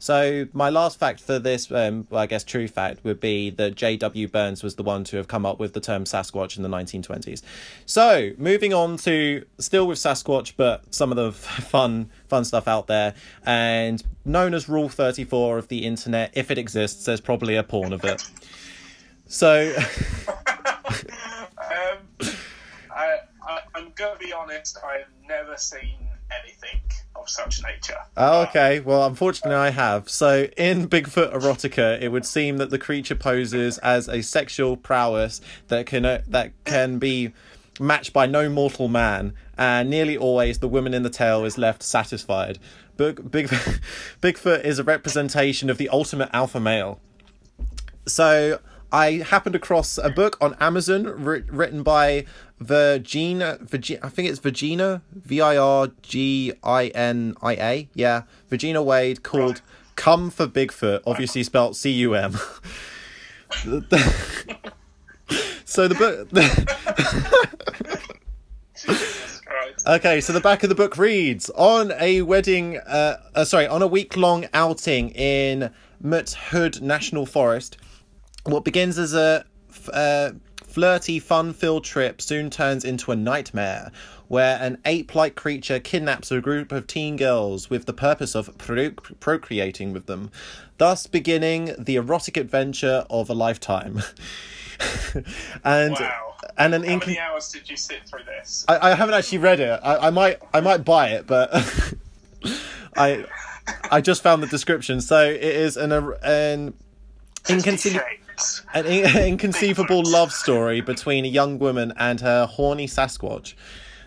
So 0.00 0.46
my 0.52 0.70
last 0.70 0.98
fact 0.98 1.18
for 1.20 1.40
this, 1.40 1.72
um, 1.72 2.06
well, 2.10 2.20
I 2.20 2.26
guess 2.26 2.44
true 2.44 2.68
fact, 2.68 3.02
would 3.04 3.18
be 3.18 3.50
that 3.50 3.74
J.W. 3.74 4.28
Burns 4.28 4.62
was 4.62 4.76
the 4.76 4.84
one 4.84 5.02
to 5.04 5.16
have 5.16 5.26
come 5.26 5.44
up 5.44 5.58
with 5.58 5.72
the 5.72 5.80
term 5.80 6.04
Sasquatch 6.04 6.56
in 6.56 6.62
the 6.62 6.68
1920s. 6.68 7.42
So 7.84 8.30
moving 8.38 8.72
on 8.72 8.96
to 8.98 9.44
still 9.58 9.88
with 9.88 9.98
Sasquatch, 9.98 10.52
but 10.56 10.94
some 10.94 11.10
of 11.10 11.16
the 11.16 11.32
fun 11.32 12.10
fun 12.28 12.44
stuff 12.44 12.68
out 12.68 12.86
there, 12.86 13.14
and 13.44 14.02
known 14.24 14.54
as 14.54 14.68
Rule 14.68 14.88
34 14.88 15.58
of 15.58 15.68
the 15.68 15.84
internet. 15.84 16.30
If 16.34 16.50
it 16.52 16.58
exists, 16.58 17.04
there's 17.04 17.20
probably 17.20 17.56
a 17.56 17.62
porn 17.64 17.92
of 17.92 18.04
it. 18.04 18.22
So 19.28 19.74
um, 20.28 21.98
I, 22.94 23.18
I, 23.46 23.60
I'm 23.74 23.92
going 23.94 24.18
to 24.18 24.24
be 24.24 24.32
honest. 24.32 24.78
I've 24.84 25.06
never 25.26 25.56
seen 25.56 26.08
anything 26.42 26.80
of 27.14 27.28
such 27.28 27.62
nature. 27.62 27.98
Oh, 28.16 28.42
okay. 28.42 28.80
Well, 28.80 29.06
unfortunately, 29.06 29.54
I 29.54 29.70
have. 29.70 30.08
So, 30.08 30.48
in 30.56 30.88
Bigfoot 30.88 31.32
erotica, 31.32 32.00
it 32.00 32.08
would 32.08 32.26
seem 32.26 32.56
that 32.58 32.70
the 32.70 32.78
creature 32.78 33.14
poses 33.14 33.78
as 33.78 34.08
a 34.08 34.22
sexual 34.22 34.76
prowess 34.76 35.40
that 35.68 35.86
can 35.86 36.04
uh, 36.04 36.22
that 36.28 36.52
can 36.64 36.98
be 36.98 37.32
matched 37.80 38.12
by 38.12 38.26
no 38.26 38.48
mortal 38.48 38.88
man, 38.88 39.34
and 39.56 39.88
nearly 39.90 40.16
always 40.16 40.58
the 40.58 40.68
woman 40.68 40.94
in 40.94 41.02
the 41.02 41.10
tale 41.10 41.44
is 41.44 41.58
left 41.58 41.82
satisfied. 41.82 42.58
Big, 42.96 43.30
Big, 43.30 43.46
Bigfoot 44.20 44.64
is 44.64 44.78
a 44.78 44.84
representation 44.84 45.70
of 45.70 45.78
the 45.78 45.88
ultimate 45.88 46.30
alpha 46.32 46.58
male. 46.58 47.00
So 48.06 48.58
I 48.90 49.12
happened 49.16 49.54
across 49.54 49.98
a 49.98 50.10
book 50.10 50.36
on 50.40 50.56
Amazon 50.60 51.04
writ- 51.04 51.50
written 51.50 51.82
by 51.82 52.24
Virginia, 52.58 53.58
I 53.62 54.08
think 54.08 54.28
it's 54.28 54.38
Virginia, 54.38 55.02
V 55.12 55.40
I 55.40 55.56
R 55.56 55.88
G 56.02 56.52
I 56.64 56.86
N 56.88 57.34
I 57.42 57.52
A, 57.54 57.88
yeah, 57.94 58.22
Virginia 58.48 58.80
Wade, 58.82 59.22
called 59.22 59.60
"Cum 59.96 60.30
for 60.30 60.46
Bigfoot," 60.46 61.02
obviously 61.06 61.42
spelled 61.42 61.76
C 61.76 61.90
U 61.90 62.14
M. 62.14 62.38
So 65.64 65.86
the 65.86 65.94
book. 65.94 66.28
Okay, 69.86 70.20
so 70.20 70.32
the 70.34 70.40
back 70.40 70.62
of 70.62 70.68
the 70.68 70.74
book 70.74 70.98
reads 70.98 71.48
On 71.50 71.92
a 71.98 72.20
wedding, 72.22 72.76
uh, 72.78 73.16
uh, 73.34 73.44
sorry, 73.44 73.66
on 73.66 73.80
a 73.80 73.86
week 73.86 74.16
long 74.16 74.46
outing 74.52 75.10
in 75.10 75.70
Mut 76.00 76.36
Hood 76.50 76.82
National 76.82 77.24
Forest, 77.24 77.78
what 78.48 78.64
begins 78.64 78.98
as 78.98 79.14
a 79.14 79.44
f- 79.70 79.88
uh, 79.92 80.30
flirty, 80.56 81.18
fun 81.18 81.52
filled 81.52 81.84
trip 81.84 82.20
soon 82.20 82.50
turns 82.50 82.84
into 82.84 83.10
a 83.12 83.16
nightmare 83.16 83.90
where 84.28 84.58
an 84.60 84.76
ape 84.84 85.14
like 85.14 85.34
creature 85.34 85.80
kidnaps 85.80 86.30
a 86.30 86.40
group 86.40 86.70
of 86.70 86.86
teen 86.86 87.16
girls 87.16 87.70
with 87.70 87.86
the 87.86 87.94
purpose 87.94 88.34
of 88.34 88.56
pro- 88.58 88.90
procreating 89.20 89.92
with 89.92 90.04
them, 90.06 90.30
thus 90.76 91.06
beginning 91.06 91.74
the 91.78 91.96
erotic 91.96 92.36
adventure 92.36 93.06
of 93.08 93.30
a 93.30 93.34
lifetime. 93.34 94.02
and 95.64 95.94
Wow. 95.94 96.34
and 96.58 96.74
an 96.74 96.84
How 96.84 96.88
incon- 96.90 97.06
many 97.06 97.18
hours 97.18 97.48
did 97.50 97.68
you 97.70 97.76
sit 97.76 98.06
through 98.06 98.24
this? 98.24 98.64
I, 98.68 98.90
I 98.90 98.94
haven't 98.94 99.14
actually 99.14 99.38
read 99.38 99.60
it. 99.60 99.80
I, 99.82 100.08
I 100.08 100.10
might 100.10 100.38
I 100.52 100.60
might 100.60 100.84
buy 100.84 101.08
it, 101.08 101.26
but 101.26 101.50
I 102.96 103.24
I 103.90 104.00
just 104.02 104.22
found 104.22 104.42
the 104.42 104.46
description. 104.46 105.00
So 105.00 105.24
it 105.24 105.42
is 105.42 105.76
an 105.78 105.90
an 105.90 106.74
inconce- 107.44 107.98
An 108.74 108.86
in- 108.86 109.16
inconceivable 109.28 110.02
love 110.04 110.32
story 110.32 110.80
between 110.80 111.24
a 111.24 111.28
young 111.28 111.58
woman 111.58 111.92
and 111.96 112.20
her 112.20 112.46
horny 112.46 112.86
Sasquatch. 112.86 113.54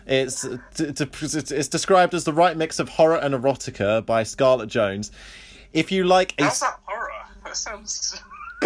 It's 0.06 0.42
t- 0.74 0.92
t- 0.92 1.06
it's 1.54 1.68
described 1.68 2.14
as 2.14 2.24
the 2.24 2.32
right 2.32 2.56
mix 2.56 2.78
of 2.78 2.88
horror 2.88 3.16
and 3.16 3.34
erotica 3.34 4.04
by 4.04 4.24
Scarlett 4.24 4.68
Jones. 4.68 5.12
If 5.72 5.92
you 5.92 6.04
like 6.04 6.34
a 6.38 6.44
How's 6.44 6.60
that 6.60 6.80
horror? 6.84 7.10
That 7.44 7.56
sounds. 7.56 8.20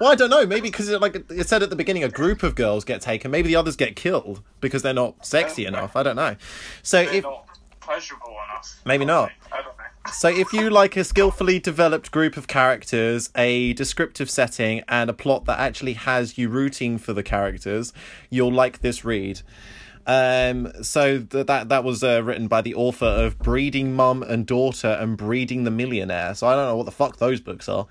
well, 0.00 0.10
I 0.10 0.14
don't 0.14 0.30
know. 0.30 0.46
Maybe 0.46 0.68
because 0.68 0.88
it, 0.88 1.00
like 1.00 1.14
it 1.30 1.48
said 1.48 1.62
at 1.62 1.70
the 1.70 1.76
beginning, 1.76 2.04
a 2.04 2.08
group 2.08 2.42
of 2.42 2.54
girls 2.54 2.84
get 2.84 3.00
taken. 3.00 3.30
Maybe 3.30 3.48
the 3.48 3.56
others 3.56 3.76
get 3.76 3.96
killed 3.96 4.42
because 4.60 4.82
they're 4.82 4.94
not 4.94 5.26
sexy 5.26 5.66
enough. 5.66 5.96
I 5.96 6.02
don't 6.02 6.16
know. 6.16 6.36
So 6.82 7.04
They're 7.04 7.14
if 7.14 7.24
not 7.24 7.46
pleasurable 7.80 8.36
enough. 8.48 8.80
Maybe 8.84 9.04
not. 9.04 9.30
So, 10.12 10.28
if 10.28 10.52
you 10.52 10.68
like 10.68 10.96
a 10.96 11.04
skillfully 11.04 11.58
developed 11.58 12.10
group 12.10 12.36
of 12.36 12.46
characters, 12.46 13.30
a 13.34 13.72
descriptive 13.72 14.28
setting, 14.28 14.82
and 14.86 15.08
a 15.08 15.14
plot 15.14 15.46
that 15.46 15.58
actually 15.58 15.94
has 15.94 16.36
you 16.36 16.48
rooting 16.50 16.98
for 16.98 17.12
the 17.12 17.22
characters, 17.22 17.92
you'll 18.28 18.52
like 18.52 18.80
this 18.80 19.04
read. 19.04 19.40
Um, 20.06 20.70
so 20.82 21.20
th- 21.22 21.46
that 21.46 21.70
that 21.70 21.84
was 21.84 22.04
uh, 22.04 22.22
written 22.22 22.48
by 22.48 22.60
the 22.60 22.74
author 22.74 23.06
of 23.06 23.38
Breeding 23.38 23.94
Mum 23.94 24.22
and 24.22 24.46
Daughter 24.46 24.88
and 24.88 25.16
Breeding 25.16 25.64
the 25.64 25.70
Millionaire. 25.70 26.34
So 26.34 26.46
I 26.46 26.54
don't 26.54 26.66
know 26.66 26.76
what 26.76 26.86
the 26.86 26.92
fuck 26.92 27.16
those 27.16 27.40
books 27.40 27.68
are. 27.68 27.86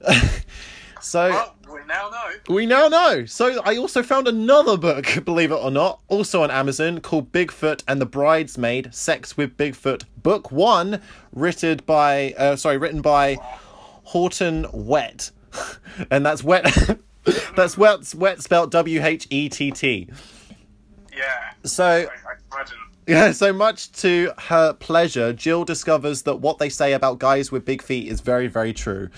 so 1.00 1.52
we 1.84 1.88
now 1.94 2.08
know. 2.08 2.54
We 2.54 2.66
now 2.66 2.88
know. 2.88 3.24
So 3.26 3.60
I 3.62 3.76
also 3.76 4.02
found 4.02 4.28
another 4.28 4.76
book, 4.76 5.06
believe 5.24 5.50
it 5.50 5.56
or 5.56 5.70
not, 5.70 6.00
also 6.08 6.42
on 6.42 6.50
Amazon 6.50 7.00
called 7.00 7.32
Bigfoot 7.32 7.82
and 7.86 8.00
the 8.00 8.06
Bridesmaid: 8.06 8.94
Sex 8.94 9.36
with 9.36 9.56
Bigfoot, 9.56 10.04
Book 10.22 10.50
One, 10.50 11.00
written 11.32 11.80
by 11.84 12.34
uh, 12.38 12.56
sorry, 12.56 12.78
written 12.78 13.02
by 13.02 13.36
Horton 14.04 14.66
Wet, 14.72 15.30
and 16.10 16.24
that's 16.24 16.42
wet. 16.42 16.64
that's 17.56 17.76
wet. 17.76 18.14
Wet 18.14 18.42
spelled 18.42 18.70
W 18.70 19.02
H 19.02 19.26
E 19.30 19.48
T 19.48 19.70
T. 19.70 20.08
Yeah. 21.14 21.52
So 21.64 21.84
I, 21.84 22.00
I 22.02 22.06
imagine. 22.52 22.78
Yeah, 23.06 23.32
so 23.32 23.52
much 23.52 23.92
to 24.00 24.32
her 24.38 24.72
pleasure, 24.72 25.34
Jill 25.34 25.66
discovers 25.66 26.22
that 26.22 26.36
what 26.36 26.56
they 26.56 26.70
say 26.70 26.94
about 26.94 27.18
guys 27.18 27.52
with 27.52 27.66
big 27.66 27.82
feet 27.82 28.08
is 28.08 28.22
very, 28.22 28.46
very 28.46 28.72
true. 28.72 29.10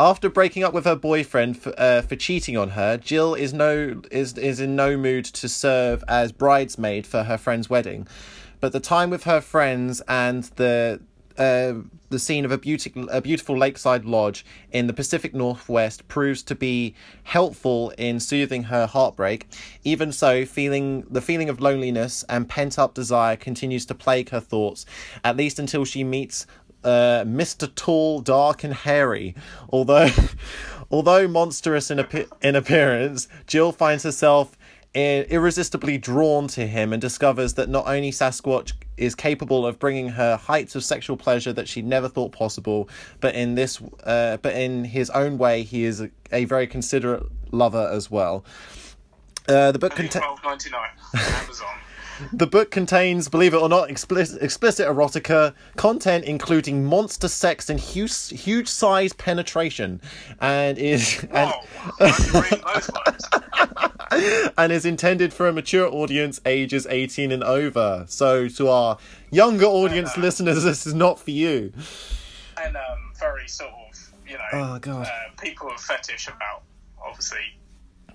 After 0.00 0.30
breaking 0.30 0.64
up 0.64 0.72
with 0.72 0.86
her 0.86 0.96
boyfriend 0.96 1.58
for, 1.58 1.74
uh, 1.76 2.00
for 2.00 2.16
cheating 2.16 2.56
on 2.56 2.70
her, 2.70 2.96
Jill 2.96 3.34
is 3.34 3.52
no 3.52 4.00
is 4.10 4.38
is 4.38 4.58
in 4.58 4.74
no 4.74 4.96
mood 4.96 5.26
to 5.26 5.46
serve 5.46 6.02
as 6.08 6.32
bridesmaid 6.32 7.06
for 7.06 7.24
her 7.24 7.36
friend's 7.36 7.68
wedding. 7.68 8.08
But 8.60 8.72
the 8.72 8.80
time 8.80 9.10
with 9.10 9.24
her 9.24 9.42
friends 9.42 10.00
and 10.08 10.44
the 10.56 11.02
uh, 11.36 11.74
the 12.08 12.18
scene 12.18 12.46
of 12.46 12.50
a 12.50 12.56
beautiful 12.56 13.10
a 13.10 13.20
beautiful 13.20 13.58
lakeside 13.58 14.06
lodge 14.06 14.42
in 14.72 14.86
the 14.86 14.94
Pacific 14.94 15.34
Northwest 15.34 16.08
proves 16.08 16.42
to 16.44 16.54
be 16.54 16.94
helpful 17.24 17.90
in 17.98 18.20
soothing 18.20 18.64
her 18.64 18.86
heartbreak. 18.86 19.48
Even 19.84 20.12
so, 20.12 20.46
feeling 20.46 21.04
the 21.10 21.20
feeling 21.20 21.50
of 21.50 21.60
loneliness 21.60 22.24
and 22.26 22.48
pent 22.48 22.78
up 22.78 22.94
desire 22.94 23.36
continues 23.36 23.84
to 23.84 23.94
plague 23.94 24.30
her 24.30 24.40
thoughts, 24.40 24.86
at 25.24 25.36
least 25.36 25.58
until 25.58 25.84
she 25.84 26.04
meets 26.04 26.46
uh, 26.84 27.24
Mr. 27.26 27.72
Tall, 27.74 28.20
Dark, 28.20 28.64
and 28.64 28.74
Hairy. 28.74 29.34
Although, 29.70 30.10
although 30.90 31.28
monstrous 31.28 31.90
in, 31.90 31.98
appe- 31.98 32.30
in 32.42 32.56
appearance, 32.56 33.28
Jill 33.46 33.72
finds 33.72 34.02
herself 34.02 34.56
irresistibly 34.94 35.98
drawn 35.98 36.48
to 36.48 36.66
him 36.66 36.92
and 36.92 37.00
discovers 37.00 37.54
that 37.54 37.68
not 37.68 37.86
only 37.86 38.10
Sasquatch 38.10 38.72
is 38.96 39.14
capable 39.14 39.64
of 39.64 39.78
bringing 39.78 40.08
her 40.08 40.36
heights 40.36 40.74
of 40.74 40.82
sexual 40.82 41.16
pleasure 41.16 41.52
that 41.52 41.68
she 41.68 41.80
never 41.80 42.08
thought 42.08 42.32
possible, 42.32 42.88
but 43.20 43.34
in 43.34 43.54
this, 43.54 43.80
uh, 44.04 44.36
but 44.38 44.54
in 44.54 44.84
his 44.84 45.08
own 45.10 45.38
way, 45.38 45.62
he 45.62 45.84
is 45.84 46.00
a, 46.00 46.10
a 46.32 46.44
very 46.44 46.66
considerate 46.66 47.24
lover 47.52 47.88
as 47.92 48.10
well. 48.10 48.44
Uh, 49.48 49.72
the 49.72 49.78
book 49.78 49.94
contains. 49.94 50.24
Twelve 50.24 50.40
ninety 50.44 50.70
nine. 50.70 50.90
Amazon. 51.14 51.68
The 52.32 52.46
book 52.46 52.70
contains, 52.70 53.28
believe 53.28 53.54
it 53.54 53.58
or 53.58 53.68
not, 53.68 53.90
explicit, 53.90 54.42
explicit 54.42 54.86
erotica 54.86 55.54
content, 55.76 56.24
including 56.24 56.84
monster 56.84 57.28
sex 57.28 57.68
and 57.70 57.78
huge, 57.80 58.28
huge 58.28 58.68
size 58.68 59.12
penetration, 59.12 60.00
and 60.40 60.78
is 60.78 61.22
and, 61.30 61.50
Whoa. 61.50 61.60
I 62.00 62.10
can 62.10 62.40
read 62.42 62.62
those 62.74 62.90
words. 63.06 64.52
and 64.58 64.72
is 64.72 64.84
intended 64.84 65.32
for 65.32 65.48
a 65.48 65.52
mature 65.52 65.88
audience, 65.88 66.40
ages 66.44 66.86
eighteen 66.90 67.32
and 67.32 67.44
over. 67.44 68.04
So, 68.08 68.48
to 68.48 68.68
our 68.68 68.98
younger 69.30 69.66
audience 69.66 70.16
know. 70.16 70.22
listeners, 70.22 70.64
this 70.64 70.86
is 70.86 70.94
not 70.94 71.18
for 71.18 71.30
you. 71.30 71.72
And 72.62 72.76
um, 72.76 73.12
very 73.18 73.48
sort 73.48 73.70
of, 73.70 74.12
you 74.28 74.34
know, 74.36 74.44
Oh, 74.52 74.78
God. 74.80 75.06
Uh, 75.06 75.10
people 75.40 75.70
have 75.70 75.80
fetish 75.80 76.28
about, 76.28 76.62
obviously, 77.02 77.38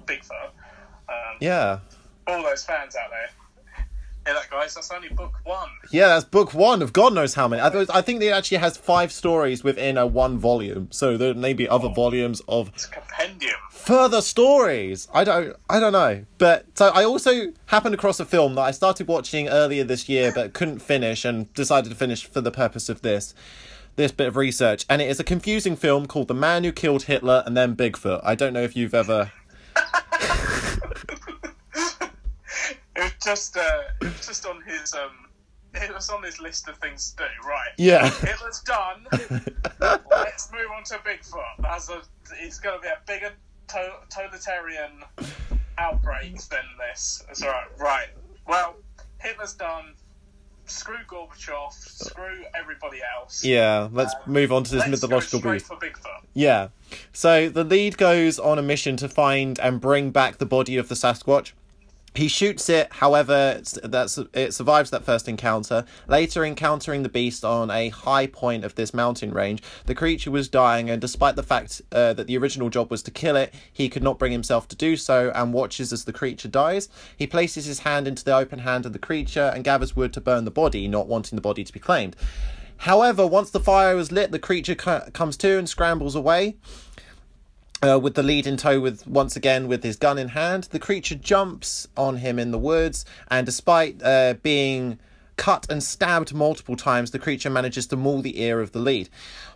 Bigfoot. 0.06 0.50
Um, 1.10 1.38
Yeah, 1.40 1.80
All 2.28 2.44
those 2.44 2.64
fans 2.64 2.96
out 2.96 3.10
there. 3.10 3.30
Hear 4.26 4.34
that, 4.34 4.50
guys? 4.50 4.74
That's 4.74 4.90
only 4.90 5.10
book 5.10 5.36
one. 5.44 5.70
yeah, 5.92 6.08
that's 6.08 6.26
book 6.26 6.54
one 6.56 6.82
of 6.82 6.94
God 6.94 7.14
knows 7.14 7.36
how 7.36 7.48
many. 7.48 7.62
I, 7.62 7.70
thought- 7.70 7.96
I 7.96 8.02
think 8.02 8.24
it 8.24 8.30
actually 8.30 8.58
has 8.58 8.76
five 8.76 9.12
stories 9.12 9.64
within 9.64 10.00
a 10.00 10.08
one 10.08 10.40
volume. 10.40 10.88
So 10.92 11.16
there 11.16 11.36
may 11.36 11.54
be 11.54 11.70
other 11.70 11.90
oh. 11.90 11.94
volumes 11.94 12.42
of 12.48 12.70
It's 12.70 12.86
a 12.86 12.90
compendium. 12.90 13.54
further 13.70 14.22
stories. 14.22 15.08
I 15.14 15.24
don't 15.26 15.56
I 15.70 15.80
don't 15.80 15.94
know. 15.94 16.26
But 16.40 16.66
so 16.74 16.88
I 16.88 17.04
also 17.04 17.54
happened 17.68 17.94
across 17.94 18.20
a 18.20 18.26
film 18.26 18.56
that 18.56 18.62
I 18.64 18.72
started 18.72 19.08
watching 19.08 19.48
earlier 19.48 19.84
this 19.84 20.10
year 20.10 20.32
but 20.34 20.54
couldn't 20.54 20.80
finish 20.80 21.24
and 21.24 21.54
decided 21.54 21.90
to 21.90 21.96
finish 21.96 22.26
for 22.26 22.42
the 22.42 22.52
purpose 22.52 22.90
of 22.90 23.04
this 23.04 23.36
this 23.96 24.12
bit 24.12 24.28
of 24.28 24.36
research 24.36 24.86
and 24.90 25.02
it 25.02 25.10
is 25.10 25.20
a 25.20 25.24
confusing 25.24 25.76
film 25.76 26.08
called 26.08 26.28
The 26.28 26.34
Man 26.34 26.64
Who 26.64 26.72
Killed 26.72 27.04
Hitler 27.04 27.44
and 27.46 27.56
Then 27.56 27.76
Bigfoot. 27.76 28.22
I 28.24 28.34
don't 28.34 28.54
know 28.54 28.64
if 28.64 28.76
you've 28.76 28.94
ever 28.96 29.32
It 32.96 33.02
was 33.04 33.12
just, 33.24 33.58
uh, 33.58 33.82
it 34.02 34.06
was 34.06 34.26
just 34.28 34.46
on 34.46 34.62
his, 34.64 34.94
um, 34.94 35.12
it 35.74 35.94
was 35.94 36.10
on 36.10 36.24
his 36.24 36.40
list 36.40 36.68
of 36.70 36.78
things 36.78 37.12
to 37.12 37.24
do. 37.24 37.48
Right. 37.48 37.72
Yeah. 37.78 38.08
It 38.24 38.38
was 38.42 38.62
done. 38.62 39.06
Let's 39.80 40.52
move 40.52 40.68
on 40.76 40.84
to 40.86 40.96
Bigfoot. 41.00 41.44
That's 41.60 41.90
a, 41.90 42.02
it's 42.42 42.60
going 42.60 42.78
to 42.78 42.82
be 42.82 42.88
a 42.88 42.98
bigger 43.06 43.32
to- 43.70 44.00
totalitarian 44.10 45.04
outbreak 45.78 46.38
than 46.50 46.60
this. 46.90 47.24
That's 47.28 47.42
all 47.42 47.50
right. 47.50 47.68
Right. 47.78 48.08
Well, 48.48 48.76
Hitler's 49.20 49.54
done. 49.54 49.94
Screw 50.68 50.98
Gorbachev. 51.08 51.72
Screw 51.74 52.44
everybody 52.56 53.00
else. 53.20 53.44
Yeah, 53.44 53.88
let's 53.92 54.16
move 54.26 54.52
on 54.52 54.64
to 54.64 54.72
this 54.76 54.88
mythological 54.88 55.52
beast. 55.52 55.68
for 55.68 55.76
Bigfoot. 55.76 56.22
Yeah. 56.34 56.70
So 57.14 57.50
the 57.50 57.64
lead 57.64 57.98
goes 57.98 58.40
on 58.40 58.58
a 58.58 58.64
mission 58.64 58.98
to 58.98 59.08
find 59.08 59.60
and 59.60 59.80
bring 59.80 60.10
back 60.10 60.38
the 60.40 60.46
body 60.46 60.78
of 60.78 60.88
the 60.90 60.96
Sasquatch. 60.96 61.52
He 62.16 62.30
shoots 62.30 62.70
it, 62.70 62.88
however, 62.92 63.62
that's 63.84 64.18
it 64.34 64.54
survives 64.54 64.90
that 64.92 65.04
first 65.04 65.28
encounter. 65.28 65.84
Later, 66.08 66.46
encountering 66.46 67.04
the 67.04 67.10
beast 67.10 67.44
on 67.44 67.70
a 67.70 67.90
high 67.90 68.26
point 68.28 68.64
of 68.64 68.76
this 68.76 68.94
mountain 68.94 69.32
range, 69.32 69.62
the 69.86 69.96
creature 69.96 70.32
was 70.32 70.48
dying, 70.48 70.90
and 70.90 71.02
despite 71.02 71.36
the 71.36 71.44
fact 71.44 71.82
uh, 71.92 72.14
that 72.14 72.28
the 72.28 72.38
original 72.38 72.70
job 72.70 72.90
was 72.90 73.04
to 73.04 73.12
kill 73.12 73.36
it, 73.36 73.54
he 73.72 73.90
could 73.90 74.04
not 74.04 74.18
bring 74.18 74.32
himself 74.32 74.66
to 74.70 74.78
do 74.78 74.96
so, 74.96 75.30
and 75.36 75.54
watches 75.54 75.92
as 75.92 76.06
the 76.06 76.14
creature 76.14 76.48
dies. 76.48 76.88
He 77.18 77.28
places 77.28 77.66
his 77.66 77.80
hand 77.80 78.08
into 78.08 78.24
the 78.24 78.36
open 78.36 78.60
hand 78.60 78.86
of 78.86 78.94
the 78.94 79.00
creature 79.00 79.52
and 79.54 79.66
gathers 79.66 79.96
wood 79.96 80.14
to 80.14 80.22
burn 80.22 80.46
the 80.46 80.52
body, 80.52 80.88
not 80.88 81.08
wanting 81.08 81.36
the 81.36 81.42
body 81.42 81.66
to 81.66 81.74
be 81.74 81.80
claimed. 81.82 82.16
However, 82.78 83.26
once 83.26 83.52
the 83.52 83.60
fire 83.60 83.98
is 83.98 84.12
lit, 84.12 84.32
the 84.32 84.40
creature 84.40 84.76
co- 84.76 85.10
comes 85.14 85.38
to 85.38 85.58
and 85.58 85.68
scrambles 85.68 86.16
away. 86.16 86.58
Uh, 87.86 88.00
with 88.00 88.16
the 88.16 88.24
lead 88.24 88.48
in 88.48 88.58
tow, 88.58 88.80
with 88.80 89.06
once 89.06 89.36
again 89.36 89.68
with 89.68 89.84
his 89.84 89.96
gun 89.96 90.18
in 90.18 90.30
hand, 90.30 90.64
the 90.72 90.80
creature 90.80 91.14
jumps 91.14 91.88
on 91.96 92.18
him 92.18 92.40
in 92.40 92.50
the 92.50 92.58
woods, 92.58 93.06
and 93.30 93.46
despite 93.46 94.02
uh, 94.02 94.34
being 94.42 94.98
cut 95.38 95.68
and 95.70 95.84
stabbed 95.84 96.34
multiple 96.34 96.76
times, 96.76 97.12
the 97.12 97.20
creature 97.20 97.50
manages 97.50 97.86
to 97.86 97.96
maul 97.96 98.22
the 98.24 98.42
ear 98.42 98.60
of 98.60 98.72
the 98.72 98.80
lead. 98.80 99.08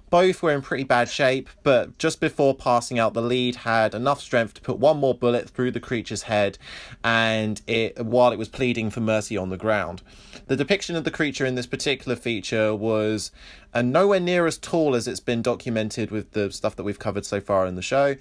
Both 0.09 0.41
were 0.41 0.51
in 0.51 0.61
pretty 0.61 0.83
bad 0.83 1.09
shape, 1.09 1.49
but 1.63 1.97
just 1.97 2.19
before 2.19 2.55
passing 2.55 2.97
out, 2.97 3.13
the 3.13 3.21
lead 3.21 3.57
had 3.57 3.93
enough 3.93 4.21
strength 4.21 4.55
to 4.55 4.61
put 4.61 4.79
one 4.79 4.97
more 4.97 5.13
bullet 5.13 5.49
through 5.49 5.71
the 5.71 5.79
creature's 5.79 6.23
head, 6.23 6.57
and 7.03 7.61
it 7.67 8.03
while 8.03 8.31
it 8.31 8.39
was 8.39 8.49
pleading 8.49 8.89
for 8.89 9.01
mercy 9.01 9.37
on 9.37 9.49
the 9.49 9.57
ground. 9.57 10.01
The 10.47 10.55
depiction 10.55 10.95
of 10.95 11.03
the 11.03 11.11
creature 11.11 11.45
in 11.45 11.55
this 11.55 11.67
particular 11.67 12.15
feature 12.15 12.73
was 12.73 13.31
uh, 13.73 13.83
nowhere 13.83 14.19
near 14.19 14.47
as 14.47 14.57
tall 14.57 14.95
as 14.95 15.07
it's 15.07 15.19
been 15.19 15.43
documented 15.43 16.09
with 16.09 16.31
the 16.31 16.51
stuff 16.51 16.75
that 16.75 16.83
we've 16.83 16.97
covered 16.97 17.25
so 17.25 17.39
far 17.39 17.67
in 17.67 17.75
the 17.75 17.81
show, 17.81 18.15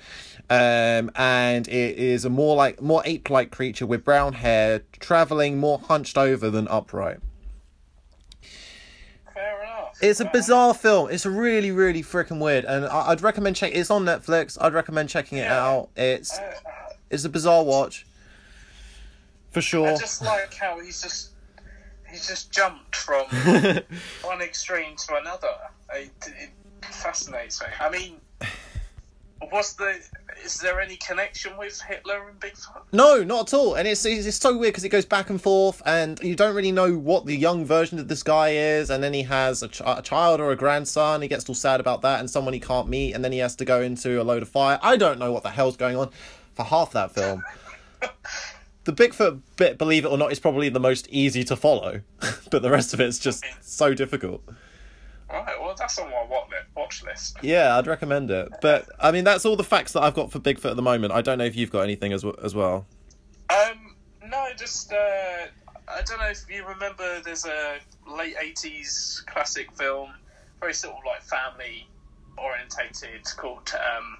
um, 0.51 1.11
and 1.15 1.69
it 1.69 1.97
is 1.97 2.25
a 2.25 2.31
more 2.31 2.55
like 2.55 2.83
more 2.83 3.03
ape-like 3.07 3.51
creature 3.51 3.87
with 3.87 4.05
brown 4.05 4.35
hair, 4.35 4.83
traveling 5.01 5.59
more 5.59 5.79
hunched 5.79 6.19
over 6.19 6.51
than 6.51 6.69
upright. 6.69 7.19
It's 10.01 10.21
a 10.21 10.25
bizarre 10.27 10.75
film. 10.75 11.11
It's 11.11 11.27
really, 11.27 11.71
really 11.73 12.03
freaking 12.03 12.39
weird, 12.41 12.65
and 12.65 12.87
I- 12.87 13.09
I'd 13.09 13.21
recommend 13.23 13.57
check. 13.57 13.73
It's 13.75 13.91
on 13.91 14.05
Netflix. 14.05 14.57
I'd 14.61 14.73
recommend 14.73 15.09
checking 15.09 15.39
it 15.39 15.43
Yeah. 15.43 15.65
out. 15.65 15.89
It's 15.97 16.39
enough. 16.39 16.63
it's 17.11 17.25
a 17.25 17.29
bizarre 17.29 17.65
watch, 17.65 18.07
for 19.51 19.59
I 19.59 19.63
sure. 19.63 19.99
just 19.99 20.23
like 20.23 20.55
how 20.55 20.79
he's 20.81 21.03
just 21.03 21.31
he's 22.09 22.27
just 22.29 22.51
jumped 22.53 22.95
from 22.97 23.25
one 24.23 24.41
extreme 24.41 24.95
to 24.97 25.17
another. 25.17 25.55
It, 25.95 26.11
it 26.27 26.51
fascinates 26.91 27.61
me. 27.61 27.67
I 27.81 27.91
mean, 27.91 28.21
what's 29.51 29.75
the? 29.75 29.99
Is 30.45 30.59
there 30.59 30.81
any 30.81 30.97
connection 30.97 31.57
with 31.57 31.81
Hitler 31.81 32.29
and 32.29 32.39
Bigfoot? 32.41 32.83
No, 32.93 33.23
not 33.25 33.53
at 33.53 33.55
all. 33.57 33.75
And 33.75 33.89
it's 33.89 34.05
it's, 34.05 34.27
it's 34.27 34.37
so 34.37 34.57
weird 34.57 34.73
because 34.73 34.85
it 34.85 34.91
goes 34.91 35.05
back 35.05 35.31
and 35.31 35.41
forth, 35.41 35.83
and 35.85 36.19
you 36.21 36.35
don't 36.35 36.55
really 36.55 36.73
know 36.73 36.95
what 36.95 37.27
the 37.27 37.37
young 37.37 37.65
version 37.65 37.99
of 37.99 38.09
this 38.09 38.23
guy 38.23 38.51
is. 38.51 38.91
And 38.91 39.03
then 39.03 39.13
he 39.13 39.23
has 39.25 39.63
a, 39.63 39.69
ch- 39.69 39.83
a 39.85 40.03
child 40.03 40.41
or 40.41 40.51
a 40.51 40.57
grandson. 40.57 41.23
He 41.23 41.29
gets 41.29 41.49
all 41.49 41.55
sad 41.55 41.81
about 41.81 42.03
that, 42.03 42.21
and 42.21 42.31
someone 42.31 42.55
he 42.55 42.61
can't 42.61 42.89
meet, 42.89 43.15
and 43.15 43.25
then 43.25 43.33
he 43.33 43.39
has 43.39 43.57
to 43.57 43.65
go 43.65 43.83
into 43.83 44.21
a 44.21 44.25
load 44.25 44.43
of 44.43 44.49
fire. 44.49 44.79
I 44.83 44.97
don't 44.97 45.19
know 45.19 45.33
what 45.33 45.43
the 45.43 45.51
hell's 45.51 45.77
going 45.77 45.97
on 45.97 46.11
for 46.55 46.65
half 46.65 46.93
that 46.93 47.13
film. 47.13 47.43
the 48.85 48.93
Bigfoot 48.93 49.41
bit, 49.57 49.79
believe 49.79 50.05
it 50.05 50.09
or 50.09 50.19
not, 50.19 50.33
is 50.33 50.39
probably 50.39 50.69
the 50.69 50.81
most 50.81 51.09
easy 51.11 51.45
to 51.45 51.57
follow, 51.57 52.01
but 52.51 52.63
the 52.63 52.71
rest 52.71 52.95
of 52.95 53.01
it's 53.01 53.19
just 53.19 53.45
so 53.61 53.95
difficult. 53.95 54.43
Right. 55.31 55.61
Well, 55.61 55.75
that's 55.79 55.99
on 55.99 56.11
my 56.11 56.23
li- 56.23 56.58
watch 56.79 57.03
list. 57.03 57.37
Yeah, 57.43 57.77
I'd 57.77 57.87
recommend 57.87 58.31
it. 58.31 58.49
But 58.63 58.89
I 58.99 59.11
mean, 59.11 59.25
that's 59.25 59.45
all 59.45 59.57
the 59.57 59.65
facts 59.65 59.93
that 59.93 60.03
I've 60.03 60.15
got 60.15 60.33
for 60.33 60.39
Bigfoot 60.39 60.71
at 60.71 60.77
the 60.77 60.83
moment. 60.83 61.13
I 61.13 61.21
don't 61.21 61.39
know 61.39 61.45
if 61.45 61.57
you've 61.57 61.71
got 61.71 61.83
anything 61.83 62.13
as 62.13 62.25
as 62.43 62.55
well. 62.55 62.87
Um, 63.51 63.95
no, 64.27 64.47
just 64.57 64.93
uh, 64.93 65.47
I 65.89 66.03
don't 66.03 66.19
know 66.19 66.29
if 66.29 66.45
you 66.49 66.67
remember. 66.67 67.21
There's 67.21 67.45
a 67.45 67.79
late 68.11 68.37
'80s 68.37 69.27
classic 69.27 69.75
film, 69.77 70.11
very 70.61 70.75
sort 70.75 70.97
of 70.97 71.05
like 71.05 71.23
family 71.23 71.87
orientated, 72.39 73.25
called 73.37 73.71
um, 73.75 74.17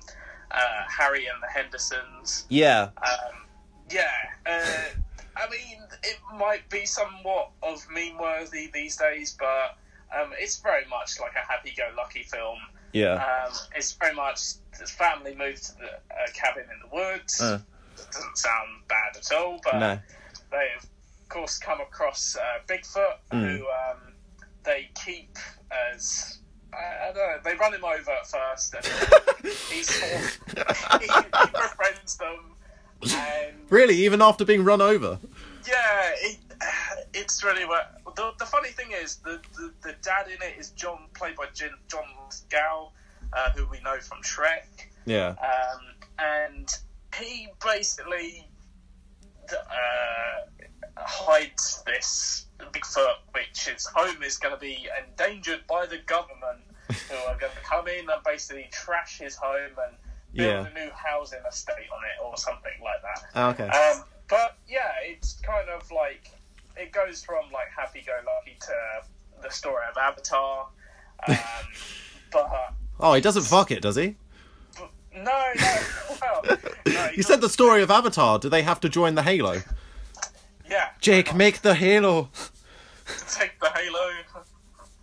uh, 0.51 0.85
Harry 0.89 1.27
and 1.27 1.43
the 1.43 1.49
Hendersons. 1.49 2.47
Yeah. 2.49 2.91
Um, 3.03 3.47
yeah, 3.91 4.11
uh, 4.45 5.01
I 5.37 5.49
mean, 5.51 5.79
it 6.03 6.19
might 6.37 6.69
be 6.69 6.85
somewhat 6.85 7.51
of 7.63 7.87
meme 7.91 8.19
worthy 8.19 8.71
these 8.73 8.97
days, 8.97 9.37
but 9.39 9.79
um, 10.17 10.33
it's 10.39 10.59
very 10.61 10.85
much 10.89 11.21
like 11.21 11.33
a 11.35 11.47
happy 11.51 11.73
go 11.77 11.89
lucky 11.97 12.23
film. 12.23 12.59
Yeah. 12.93 13.15
Um, 13.15 13.53
it's 13.77 13.93
very 13.93 14.15
much 14.15 14.41
this 14.79 14.91
family 14.91 15.35
moved 15.35 15.63
to 15.67 15.73
the 15.77 15.87
uh, 15.87 16.27
cabin 16.35 16.65
in 16.65 16.89
the 16.89 16.95
woods. 16.95 17.41
Uh. 17.41 17.59
Doesn't 18.13 18.39
sound 18.39 18.69
bad 18.89 19.17
at 19.17 19.33
all, 19.33 19.61
but 19.65 19.75
No. 19.79 19.99
they 20.53 20.69
of 20.79 20.89
course 21.29 21.59
come 21.59 21.81
across 21.81 22.37
uh, 22.37 22.61
Bigfoot, 22.67 23.17
Mm. 23.33 23.59
who 23.59 23.67
um, 23.67 24.15
they 24.65 24.89
keep 25.05 25.37
as 25.93 26.39
I, 26.73 27.09
I 27.09 27.13
don't 27.13 27.17
know. 27.17 27.39
They 27.45 27.55
run 27.57 27.75
him 27.75 27.85
over 27.85 28.11
at 28.13 28.27
first, 28.27 28.75
and 28.75 28.85
of, 28.87 29.41
he, 29.43 29.79
he 31.05 31.51
befriends 31.53 32.17
them, 32.19 32.55
and 33.03 33.55
Really, 33.69 33.97
even 33.97 34.23
after 34.23 34.45
being 34.45 34.65
run 34.65 34.81
over. 34.81 35.19
yeah, 35.67 36.11
it, 36.23 36.37
it's 37.15 37.43
really 37.45 37.65
well. 37.65 37.83
The, 38.19 38.33
the 38.41 38.47
funny 38.47 38.71
thing 38.71 38.91
is, 38.91 39.17
the, 39.19 39.41
the 39.55 39.73
the 39.83 39.95
dad 40.03 40.27
in 40.27 40.43
it 40.43 40.59
is 40.59 40.71
John, 40.71 41.07
played 41.15 41.37
by 41.37 41.47
Jin, 41.55 41.71
John 41.87 42.03
Gow, 42.51 42.91
uh, 43.33 43.51
who 43.53 43.65
we 43.69 43.79
know 43.83 43.99
from 44.01 44.19
Shrek, 44.23 44.67
Yeah. 45.07 45.37
um, 45.53 45.81
and 46.19 46.69
he 47.17 47.47
basically 47.65 48.49
uh, 49.53 50.67
hides 50.97 51.83
this 51.87 52.47
Bigfoot, 52.59 53.15
which 53.33 53.69
his 53.69 53.87
home 53.87 54.21
is 54.25 54.37
going 54.37 54.53
to 54.55 54.61
be 54.61 54.89
endangered 55.07 55.65
by 55.69 55.87
the 55.87 55.99
government, 55.99 56.63
who 57.09 57.17
are 57.29 57.39
going 57.39 57.53
to 57.53 57.63
come 57.63 57.87
in 57.87 58.11
and 58.11 58.23
basically 58.25 58.69
trash 58.73 59.19
his 59.19 59.37
home 59.37 59.71
and 59.87 59.97
build 60.35 60.67
Yeah. 60.67 60.67
a 60.67 60.75
new 60.75 60.91
housing 60.93 61.39
estate 61.49 61.87
on 61.95 62.03
it 62.05 62.25
or 62.25 62.37
something 62.37 62.73
like 62.83 63.01
that. 63.03 63.25
Ah, 63.37 63.51
Okay. 63.51 63.69
Um, 63.69 64.05
but 64.29 64.57
yeah, 64.67 64.91
it's 65.05 65.35
kind 65.41 65.69
of 65.69 65.89
like 65.93 66.31
it 66.79 66.93
goes 66.93 67.23
from 67.25 67.51
like 67.53 67.69
happy 67.77 68.03
go 68.07 68.13
lucky 68.27 68.57
to 68.61 69.43
the 69.43 69.51
story 69.51 69.83
of 69.91 69.97
Avatar. 69.97 70.69
Um, 71.29 71.37
but 72.33 72.75
Oh, 73.01 73.15
he 73.15 73.21
doesn't 73.21 73.43
fuck 73.45 73.71
it, 73.71 73.81
does 73.83 73.97
he? 73.97 74.17
no, 75.15 75.23
no, 75.57 75.77
well, 76.21 76.43
no, 76.87 77.11
You 77.17 77.23
said 77.23 77.41
the 77.41 77.49
story 77.49 77.83
of 77.83 77.91
Avatar. 77.91 78.39
Do 78.39 78.49
they 78.49 78.63
have 78.63 78.81
to 78.81 78.89
join 78.89 79.15
the 79.15 79.23
Halo? 79.23 79.63
yeah. 80.69 80.91
Jake, 81.01 81.35
make 81.35 81.63
the 81.63 81.75
Halo. 81.75 82.29
take 83.31 83.59
the 83.61 83.71
halo, 83.71 84.11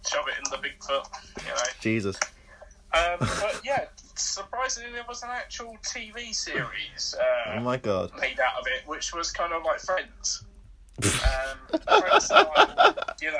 shove 0.07 0.25
it 0.27 0.35
in 0.37 0.51
the 0.51 0.57
Bigfoot, 0.57 1.07
you 1.43 1.49
know. 1.49 1.61
Jesus. 1.81 2.17
Um, 2.93 3.17
but 3.19 3.59
yeah, 3.65 3.85
surprisingly, 4.15 4.91
there 4.91 5.03
was 5.07 5.23
an 5.23 5.29
actual 5.31 5.75
TV 5.83 6.33
series 6.35 7.15
uh, 7.19 7.55
Oh 7.55 7.59
my 7.61 7.77
god. 7.77 8.11
made 8.19 8.39
out 8.39 8.59
of 8.59 8.67
it, 8.67 8.87
which 8.87 9.13
was 9.13 9.31
kind 9.31 9.51
of 9.53 9.63
like 9.63 9.79
Friends. 9.79 10.43
Um, 11.03 11.57
you 13.21 13.31
know, 13.31 13.37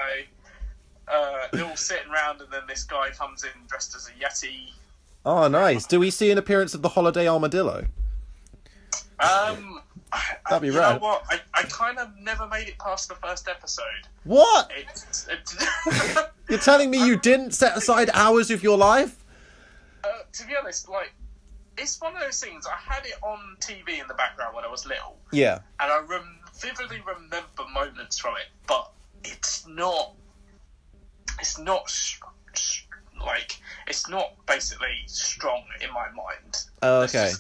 uh, 1.07 1.47
they're 1.53 1.65
all 1.65 1.75
sitting 1.75 2.11
around, 2.11 2.41
and 2.41 2.51
then 2.51 2.61
this 2.67 2.83
guy 2.83 3.09
comes 3.11 3.43
in 3.43 3.49
dressed 3.67 3.95
as 3.95 4.07
a 4.09 4.11
yeti. 4.23 4.71
Oh, 5.25 5.47
nice. 5.47 5.85
Do 5.85 5.99
we 5.99 6.11
see 6.11 6.31
an 6.31 6.37
appearance 6.37 6.73
of 6.73 6.81
the 6.81 6.89
holiday 6.89 7.27
armadillo? 7.27 7.85
Um, 9.19 9.81
That'd 10.49 10.61
be 10.69 10.75
know 10.75 10.97
what? 10.99 11.23
I, 11.29 11.39
I 11.53 11.63
kind 11.63 11.97
of 11.97 12.09
never 12.19 12.47
made 12.47 12.67
it 12.67 12.77
past 12.77 13.09
the 13.09 13.15
first 13.15 13.47
episode. 13.47 13.83
What? 14.23 14.69
It, 14.75 15.27
it, 15.29 16.27
You're 16.49 16.59
telling 16.59 16.89
me 16.91 17.05
you 17.05 17.17
didn't 17.17 17.51
set 17.53 17.77
aside 17.77 18.09
hours 18.13 18.51
of 18.51 18.61
your 18.63 18.77
life? 18.77 19.23
uh, 20.03 20.07
to 20.33 20.45
be 20.45 20.53
honest, 20.55 20.87
like 20.89 21.13
it's 21.77 21.99
one 21.99 22.13
of 22.15 22.21
those 22.21 22.39
things. 22.39 22.65
I 22.67 22.75
had 22.93 23.05
it 23.05 23.15
on 23.23 23.57
TV 23.59 23.99
in 24.01 24.07
the 24.07 24.13
background 24.13 24.55
when 24.55 24.63
I 24.63 24.69
was 24.69 24.85
little, 24.85 25.17
Yeah. 25.31 25.59
and 25.79 25.91
I 25.91 25.99
rem- 26.07 26.39
vividly 26.59 27.01
remember 27.05 27.63
moments 27.73 28.17
from 28.17 28.35
it, 28.37 28.47
but 28.67 28.91
it's 29.23 29.67
not. 29.67 30.13
It's 31.39 31.57
not 31.59 31.91
like 33.25 33.59
it's 33.87 34.07
not 34.09 34.33
basically 34.47 35.03
strong 35.05 35.63
in 35.81 35.91
my 35.93 36.07
mind. 36.11 36.63
Oh, 36.81 37.01
okay. 37.03 37.31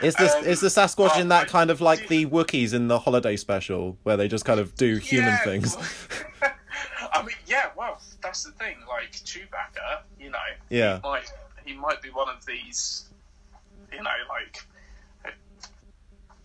Is 0.00 0.14
this 0.14 0.34
Um, 0.34 0.44
is 0.44 0.60
the 0.60 0.68
Sasquatch 0.68 1.18
in 1.18 1.28
that 1.28 1.48
kind 1.48 1.70
of 1.70 1.80
like 1.80 2.06
the 2.06 2.26
Wookiees 2.26 2.72
in 2.72 2.86
the 2.88 3.00
holiday 3.00 3.36
special 3.36 3.98
where 4.04 4.16
they 4.16 4.28
just 4.28 4.44
kind 4.44 4.60
of 4.60 4.74
do 4.76 4.96
human 4.96 5.32
Yeah, 5.32 5.38
things? 5.44 5.76
I 7.12 7.22
mean, 7.22 7.34
yeah. 7.46 7.70
Well, 7.76 8.00
that's 8.22 8.44
the 8.44 8.52
thing. 8.52 8.76
Like 8.88 9.10
Chewbacca, 9.12 10.02
you 10.20 10.30
know, 10.30 10.38
Yeah. 10.70 10.96
he 10.96 11.02
might 11.02 11.32
he 11.64 11.74
might 11.74 12.00
be 12.00 12.10
one 12.10 12.28
of 12.28 12.46
these, 12.46 13.08
you 13.92 13.98
know, 14.02 14.10
like 14.28 14.64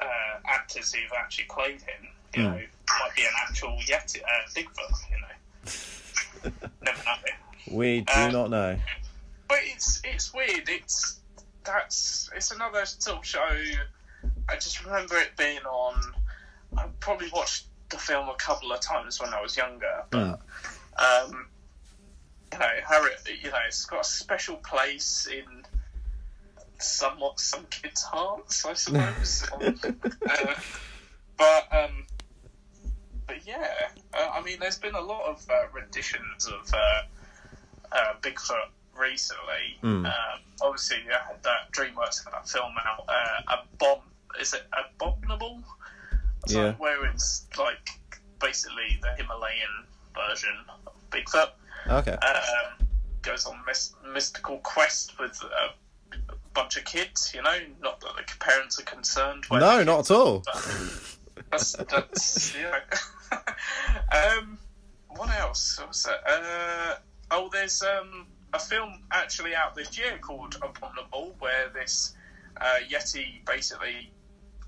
uh, 0.04 0.40
actors 0.48 0.94
who've 0.94 1.12
actually 1.18 1.46
played 1.46 1.82
him. 1.82 2.08
You 2.36 2.42
Hmm. 2.44 2.48
know, 2.50 2.62
might 3.00 3.16
be 3.16 3.24
an 3.24 3.30
actual 3.48 3.78
Yeti, 3.88 4.22
uh, 4.22 4.50
Bigfoot. 4.56 5.12
You 5.12 5.18
know, 5.22 6.52
never 6.82 7.04
know. 7.04 7.16
We 7.68 8.02
do 8.02 8.14
Um, 8.28 8.32
not 8.32 8.50
know. 8.50 8.80
But 9.48 9.60
it's 9.64 10.02
it's 10.04 10.34
weird. 10.34 10.68
It's 10.68 11.20
that's 11.64 12.30
it's 12.36 12.52
another 12.52 12.86
sort 12.86 13.20
of 13.20 13.26
show. 13.26 13.58
I 14.50 14.56
just 14.56 14.84
remember 14.84 15.16
it 15.18 15.36
being 15.38 15.60
on. 15.60 16.14
I 16.78 16.88
probably 17.00 17.30
watched 17.34 17.68
the 17.90 17.98
film 17.98 18.30
a 18.30 18.36
couple 18.36 18.72
of 18.72 18.80
times 18.80 19.20
when 19.22 19.34
I 19.34 19.42
was 19.42 19.56
younger, 19.56 20.04
but 20.10 20.40
um, 20.98 21.48
you 22.52 22.58
know, 22.60 22.68
Harry, 22.88 23.12
you 23.44 23.50
know, 23.52 23.58
it's 23.68 23.86
got 23.86 24.02
a 24.02 24.04
special 24.04 24.56
place 24.58 25.28
in 25.32 25.44
somewhat 26.84 27.40
some 27.40 27.66
kids' 27.70 28.02
hearts, 28.04 28.66
I 28.66 28.74
suppose. 28.84 29.44
uh, 29.52 30.56
but 31.38 31.68
um, 31.72 32.06
but 33.28 33.46
yeah, 33.46 33.68
uh, 34.14 34.30
I 34.34 34.42
mean, 34.44 34.58
there's 34.60 34.78
been 34.78 34.96
a 34.96 35.02
lot 35.02 35.26
of 35.30 35.46
uh, 35.50 35.54
renditions 35.74 36.46
of 36.48 36.74
uh, 36.74 37.02
uh, 37.92 38.14
Bigfoot 38.22 38.70
recently. 38.98 39.78
Mm. 39.82 40.06
Um, 40.06 40.12
obviously, 40.62 40.98
you 41.06 41.12
had 41.12 41.42
that 41.44 41.72
DreamWorks 41.72 42.24
had 42.24 42.34
that 42.34 42.48
film 42.48 42.74
out, 42.86 43.06
uh, 43.08 43.54
a 43.56 43.78
bomb. 43.78 44.00
Is 44.40 44.54
it 44.54 44.64
abominable? 44.74 45.64
So, 46.48 46.66
Yeah. 46.66 46.74
Where 46.74 47.06
it's 47.06 47.48
like 47.58 47.90
basically 48.42 49.00
the 49.02 49.14
Himalayan 49.16 49.86
version 50.16 50.54
of 50.86 50.94
Bigfoot. 51.12 51.50
Okay. 51.88 52.12
Um, 52.14 52.88
goes 53.22 53.46
on 53.46 53.58
mys- 53.66 53.94
mystical 54.14 54.58
quest 54.60 55.18
with 55.20 55.42
a 55.44 55.74
bunch 56.54 56.78
of 56.78 56.86
kids. 56.86 57.32
You 57.36 57.42
know, 57.42 57.58
not 57.82 58.00
that 58.02 58.16
the 58.16 58.34
parents 58.40 58.80
are 58.80 58.84
concerned. 58.84 59.46
No, 59.52 59.84
not 59.84 60.00
at 60.00 60.12
all. 60.12 60.44
that's 61.52 61.74
that's 61.74 62.56
you 62.58 62.64
know. 63.32 63.38
um, 64.12 64.58
what 65.10 65.30
else? 65.40 65.80
What 65.80 65.90
was 65.90 66.04
that? 66.04 66.20
Uh, 66.28 66.96
oh, 67.32 67.50
there's 67.52 67.82
um 67.84 68.28
a 68.54 68.60
film 68.60 69.02
actually 69.12 69.56
out 69.56 69.76
this 69.76 69.98
year 69.98 70.18
called 70.22 70.56
Abominable, 70.62 71.36
where 71.40 71.70
this 71.74 72.14
uh, 72.62 72.76
Yeti 72.88 73.44
basically 73.46 74.12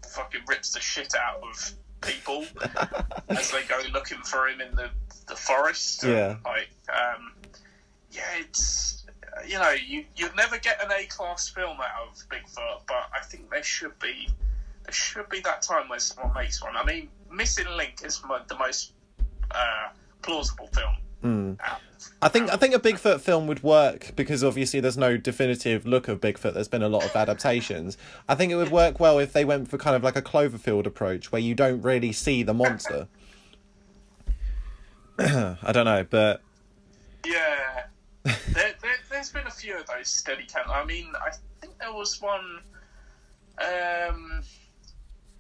fucking 0.10 0.42
rips 0.48 0.72
the 0.72 0.80
shit 0.80 1.14
out 1.16 1.42
of 1.44 1.72
people 2.02 2.46
as 3.30 3.52
they 3.52 3.64
go 3.64 3.80
looking 3.94 4.20
for 4.20 4.48
him 4.48 4.62
in 4.62 4.76
the 4.76 4.90
the 5.28 5.36
forest. 5.36 6.04
Yeah. 6.04 6.38
like 6.46 6.70
um, 6.90 7.34
yeah, 8.12 8.22
it's 8.40 9.05
you 9.48 9.60
know 9.60 9.72
you 9.72 10.06
you'd 10.16 10.36
never 10.36 10.58
get 10.58 10.84
an 10.84 10.92
A 10.92 11.06
class 11.06 11.50
film 11.50 11.78
out 11.80 12.08
of 12.08 12.16
Bigfoot, 12.30 12.82
but 12.88 13.10
I 13.14 13.24
think 13.24 13.50
there 13.50 13.64
should 13.64 13.98
be 14.00 14.28
there 14.84 14.94
should 14.94 15.30
be 15.30 15.40
that 15.42 15.62
time 15.62 15.90
where 15.90 16.00
someone 16.00 16.34
makes 16.34 16.62
one. 16.62 16.76
I 16.76 16.84
mean, 16.86 17.10
Missing 17.32 17.68
Link 17.76 18.02
is 18.04 18.22
mo- 18.28 18.42
the 18.48 18.58
most 18.58 18.94
uh, 19.52 19.90
plausible 20.22 20.70
film. 20.74 20.96
Mm. 21.24 21.58
out. 21.62 21.82
I 22.22 22.30
think 22.30 22.52
I 22.52 22.56
think 22.56 22.76
a 22.76 22.80
Bigfoot 22.80 23.20
film 23.22 23.48
would 23.48 23.64
work 23.64 24.12
because 24.16 24.44
obviously 24.44 24.80
there's 24.80 24.98
no 24.98 25.18
definitive 25.18 25.86
look 25.86 26.08
of 26.08 26.22
Bigfoot. 26.22 26.54
There's 26.54 26.68
been 26.68 26.84
a 26.84 26.90
lot 26.90 27.04
of 27.04 27.16
adaptations. 27.16 27.98
I 28.30 28.36
think 28.36 28.52
it 28.52 28.56
would 28.56 28.72
work 28.72 29.00
well 29.00 29.20
if 29.20 29.34
they 29.34 29.44
went 29.44 29.70
for 29.70 29.78
kind 29.78 29.96
of 29.96 30.04
like 30.04 30.16
a 30.16 30.22
Cloverfield 30.22 30.86
approach 30.86 31.32
where 31.32 31.42
you 31.42 31.56
don't 31.56 31.82
really 31.82 32.12
see 32.12 32.44
the 32.44 32.54
monster. 32.54 33.08
I 35.20 35.72
don't 35.72 35.86
know, 35.86 36.06
but 36.08 36.42
Yeah, 37.26 37.86
there, 38.24 38.74
there's 39.26 39.44
been 39.44 39.48
a 39.48 39.56
few 39.56 39.78
of 39.80 39.88
those 39.88 40.08
steady 40.08 40.44
cam. 40.44 40.70
I 40.70 40.86
mean, 40.86 41.12
I 41.16 41.32
think 41.60 41.80
there 41.80 41.92
was 41.92 42.22
one, 42.22 42.60
um, 43.58 44.44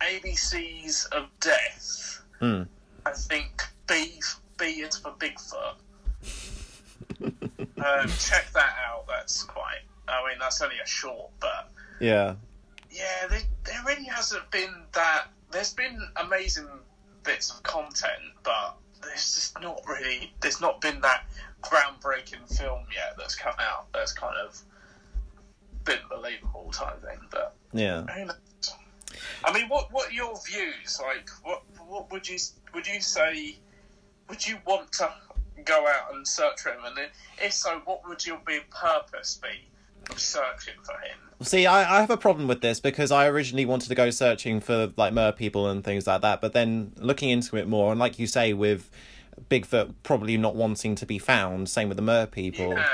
ABC's 0.01 1.05
of 1.11 1.27
Death. 1.39 2.23
Hmm. 2.39 2.63
I 3.05 3.11
think 3.11 3.61
B 3.88 4.19
B 4.57 4.65
is 4.65 4.97
for 4.97 5.11
Bigfoot. 5.11 5.75
um, 7.21 8.09
check 8.17 8.51
that 8.53 8.73
out. 8.88 9.05
That's 9.07 9.43
quite. 9.43 9.83
I 10.07 10.27
mean, 10.27 10.38
that's 10.39 10.61
only 10.61 10.79
a 10.83 10.88
short, 10.88 11.29
but 11.39 11.69
yeah, 11.99 12.36
yeah, 12.89 13.27
there, 13.29 13.41
there 13.65 13.83
really 13.86 14.05
hasn't 14.05 14.49
been 14.49 14.73
that. 14.93 15.27
There's 15.51 15.73
been 15.73 15.99
amazing 16.15 16.67
bits 17.23 17.51
of 17.51 17.61
content, 17.61 18.33
but 18.43 18.77
there's 19.01 19.35
just 19.35 19.59
not 19.61 19.81
really. 19.87 20.33
There's 20.41 20.61
not 20.61 20.81
been 20.81 21.01
that 21.01 21.25
groundbreaking 21.61 22.55
film 22.57 22.85
yet 22.93 23.15
that's 23.17 23.35
come 23.35 23.55
out. 23.59 23.87
That's 23.93 24.13
kind 24.13 24.35
of 24.37 24.61
bit 25.83 25.99
believable 26.09 26.71
type 26.71 27.01
thing. 27.03 27.19
But 27.31 27.55
Yeah. 27.73 28.03
I 29.43 29.53
mean, 29.53 29.69
what 29.69 29.91
what 29.91 30.09
are 30.09 30.13
your 30.13 30.35
views? 30.45 30.99
Like, 31.01 31.29
what 31.43 31.63
what 31.87 32.11
would 32.11 32.27
you 32.27 32.37
would 32.73 32.87
you 32.87 33.01
say? 33.01 33.57
Would 34.29 34.45
you 34.45 34.57
want 34.65 34.91
to 34.93 35.11
go 35.63 35.87
out 35.87 36.13
and 36.13 36.27
search 36.27 36.61
for 36.61 36.69
him? 36.69 36.83
And 36.85 36.97
if 37.41 37.53
so, 37.53 37.81
what 37.85 38.07
would 38.07 38.25
your 38.25 38.39
big 38.45 38.69
purpose 38.71 39.39
be 39.41 39.69
of 40.09 40.19
searching 40.19 40.73
for 40.83 40.93
him? 40.93 41.24
See, 41.41 41.65
I, 41.65 41.97
I 41.97 42.01
have 42.01 42.09
a 42.09 42.17
problem 42.17 42.47
with 42.47 42.61
this 42.61 42.79
because 42.79 43.11
I 43.11 43.27
originally 43.27 43.65
wanted 43.65 43.89
to 43.89 43.95
go 43.95 44.09
searching 44.09 44.61
for 44.61 44.93
like 44.95 45.13
mer 45.13 45.31
people 45.31 45.67
and 45.67 45.83
things 45.83 46.07
like 46.07 46.21
that, 46.21 46.39
but 46.41 46.53
then 46.53 46.93
looking 46.97 47.29
into 47.29 47.57
it 47.57 47.67
more, 47.67 47.91
and 47.91 47.99
like 47.99 48.17
you 48.17 48.25
say, 48.25 48.53
with 48.53 48.89
Bigfoot 49.49 49.93
probably 50.03 50.38
not 50.38 50.55
wanting 50.55 50.95
to 50.95 51.05
be 51.05 51.19
found, 51.19 51.67
same 51.69 51.89
with 51.89 51.97
the 51.97 52.03
mer 52.03 52.25
people. 52.25 52.69
Yeah. 52.69 52.88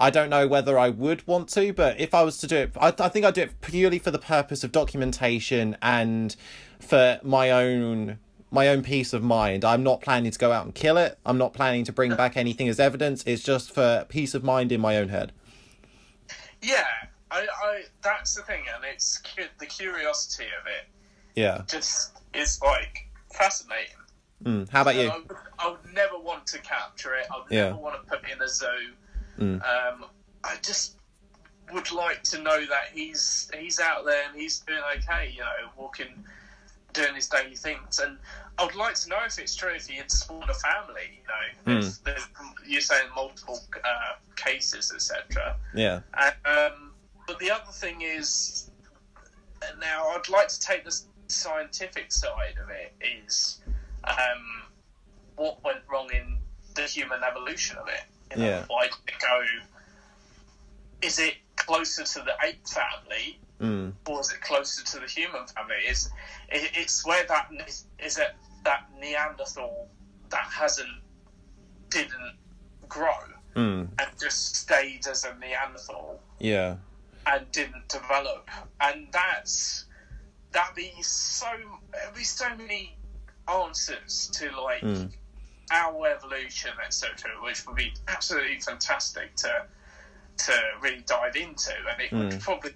I 0.00 0.10
don't 0.10 0.28
know 0.28 0.48
whether 0.48 0.76
I 0.76 0.88
would 0.90 1.24
want 1.26 1.48
to, 1.50 1.72
but 1.72 2.00
if 2.00 2.14
I 2.14 2.24
was 2.24 2.38
to 2.38 2.48
do 2.48 2.56
it, 2.56 2.72
I, 2.80 2.88
I 2.98 3.08
think 3.08 3.24
I'd 3.24 3.34
do 3.34 3.42
it 3.42 3.60
purely 3.60 4.00
for 4.00 4.10
the 4.10 4.18
purpose 4.18 4.64
of 4.64 4.72
documentation 4.72 5.76
and 5.80 6.34
for 6.80 7.20
my 7.22 7.50
own 7.50 8.18
my 8.50 8.68
own 8.68 8.82
peace 8.82 9.12
of 9.12 9.22
mind. 9.22 9.64
I'm 9.64 9.82
not 9.82 10.00
planning 10.00 10.30
to 10.30 10.38
go 10.38 10.52
out 10.52 10.64
and 10.64 10.72
kill 10.72 10.96
it. 10.96 11.18
I'm 11.26 11.38
not 11.38 11.54
planning 11.54 11.84
to 11.84 11.92
bring 11.92 12.14
back 12.14 12.36
anything 12.36 12.68
as 12.68 12.78
evidence. 12.78 13.24
It's 13.26 13.42
just 13.42 13.72
for 13.72 14.06
peace 14.08 14.32
of 14.32 14.44
mind 14.44 14.70
in 14.70 14.80
my 14.80 14.96
own 14.96 15.08
head. 15.08 15.32
Yeah, 16.62 16.86
I, 17.34 17.46
I 17.64 17.82
that's 18.02 18.34
the 18.34 18.42
thing, 18.42 18.62
and 18.74 18.84
it's 18.84 19.18
cu- 19.18 19.48
the 19.58 19.66
curiosity 19.66 20.44
of 20.60 20.66
it 20.66 20.86
Yeah. 21.34 21.62
just 21.68 22.12
is 22.32 22.60
like 22.62 23.08
fascinating. 23.32 23.96
Mm. 24.44 24.68
How 24.70 24.82
about 24.82 24.94
And 24.94 25.02
you? 25.04 25.10
I 25.10 25.16
would, 25.18 25.36
I 25.58 25.68
would 25.70 25.92
never 25.94 26.18
want 26.18 26.46
to 26.48 26.58
capture 26.60 27.14
it. 27.14 27.26
I 27.32 27.38
would 27.38 27.50
Yeah. 27.50 27.64
never 27.70 27.76
want 27.78 28.02
to 28.02 28.08
put 28.08 28.24
it 28.24 28.32
in 28.36 28.42
a 28.42 28.48
zoo. 28.48 28.92
Mm. 29.38 29.62
Um, 29.64 30.04
I 30.44 30.56
just 30.62 30.96
would 31.72 31.90
like 31.92 32.22
to 32.24 32.38
know 32.42 32.60
that 32.66 32.88
he's 32.92 33.50
he's 33.58 33.80
out 33.80 34.04
there 34.04 34.22
and 34.28 34.38
he's 34.38 34.60
doing 34.60 34.82
okay. 34.98 35.32
You 35.34 35.40
know, 35.40 35.70
walking, 35.76 36.24
doing 36.92 37.14
his 37.14 37.28
daily 37.28 37.56
things, 37.56 37.98
and 37.98 38.18
I 38.58 38.64
would 38.66 38.74
like 38.76 38.94
to 38.96 39.08
know 39.08 39.18
if 39.26 39.38
it's 39.38 39.56
true 39.56 39.72
if 39.74 39.86
he 39.86 39.96
had 39.96 40.10
spawned 40.10 40.48
a 40.50 40.54
family. 40.54 41.20
You 41.20 41.26
know, 41.26 41.72
Mm. 41.80 41.80
There's- 41.80 41.98
there's- 41.98 42.28
you're 42.66 42.80
saying 42.80 43.08
multiple 43.16 43.60
uh, 43.82 44.12
cases, 44.36 44.92
etc. 44.94 45.56
Yeah. 45.74 46.00
And, 46.14 46.34
um, 46.44 46.73
but 47.34 47.40
the 47.44 47.50
other 47.52 47.72
thing 47.72 48.00
is, 48.02 48.70
now 49.80 50.08
I'd 50.08 50.28
like 50.28 50.46
to 50.48 50.60
take 50.60 50.84
the 50.84 50.96
scientific 51.26 52.12
side 52.12 52.54
of 52.62 52.70
it. 52.70 52.94
Is 53.26 53.60
um, 54.04 54.62
what 55.36 55.62
went 55.64 55.80
wrong 55.90 56.10
in 56.12 56.38
the 56.74 56.82
human 56.82 57.20
evolution 57.28 57.76
of 57.78 57.88
it? 57.88 58.02
You 58.30 58.42
know, 58.42 58.48
Yeah. 58.48 58.64
Why 58.68 58.84
did 58.84 58.94
it 59.08 59.20
go? 59.20 59.42
Is 61.02 61.18
it 61.18 61.34
closer 61.56 62.04
to 62.04 62.18
the 62.20 62.34
ape 62.44 62.66
family, 62.68 63.38
Mm. 63.60 63.92
or 64.06 64.20
is 64.20 64.32
it 64.32 64.40
closer 64.40 64.84
to 64.84 64.98
the 65.00 65.06
human 65.06 65.46
family? 65.46 65.76
Is 65.88 66.10
it, 66.50 66.70
it's 66.74 67.04
where 67.06 67.24
that 67.26 67.50
is 67.98 68.18
it 68.18 68.34
that 68.64 68.86
Neanderthal 69.00 69.88
that 70.30 70.44
hasn't 70.44 70.88
didn't 71.88 72.36
grow 72.88 73.16
Mm. 73.54 73.88
and 73.98 74.20
just 74.20 74.56
stayed 74.56 75.06
as 75.06 75.24
a 75.24 75.34
Neanderthal 75.36 76.20
Yeah. 76.40 76.76
And 77.26 77.50
didn't 77.52 77.88
develop, 77.88 78.48
and 78.80 79.08
that's 79.12 79.84
that'd 80.52 80.74
be 80.74 80.92
so 81.02 81.46
there'd 81.92 82.14
be 82.14 82.24
so 82.24 82.54
many 82.56 82.96
answers 83.48 84.28
to 84.32 84.50
like 84.60 84.82
Mm. 84.82 85.10
our 85.70 86.06
evolution, 86.08 86.70
etc., 86.84 87.30
which 87.42 87.66
would 87.66 87.76
be 87.76 87.92
absolutely 88.08 88.60
fantastic 88.60 89.34
to 89.36 89.64
to 90.36 90.52
really 90.80 91.02
dive 91.06 91.36
into, 91.36 91.72
and 91.90 92.00
it 92.00 92.12
would 92.12 92.30
Mm. 92.30 92.40
probably 92.40 92.72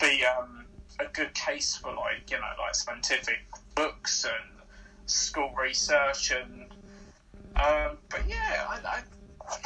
be 0.00 0.24
um, 0.24 0.66
a 0.98 1.06
good 1.06 1.32
case 1.34 1.76
for 1.76 1.94
like 1.94 2.30
you 2.30 2.38
know 2.38 2.52
like 2.58 2.74
scientific 2.74 3.40
books 3.74 4.24
and 4.24 4.60
school 5.06 5.52
research 5.60 6.30
and 6.30 6.72
um, 7.56 7.98
but 8.08 8.26
yeah, 8.26 8.66
I, 8.68 8.80
I 8.84 9.02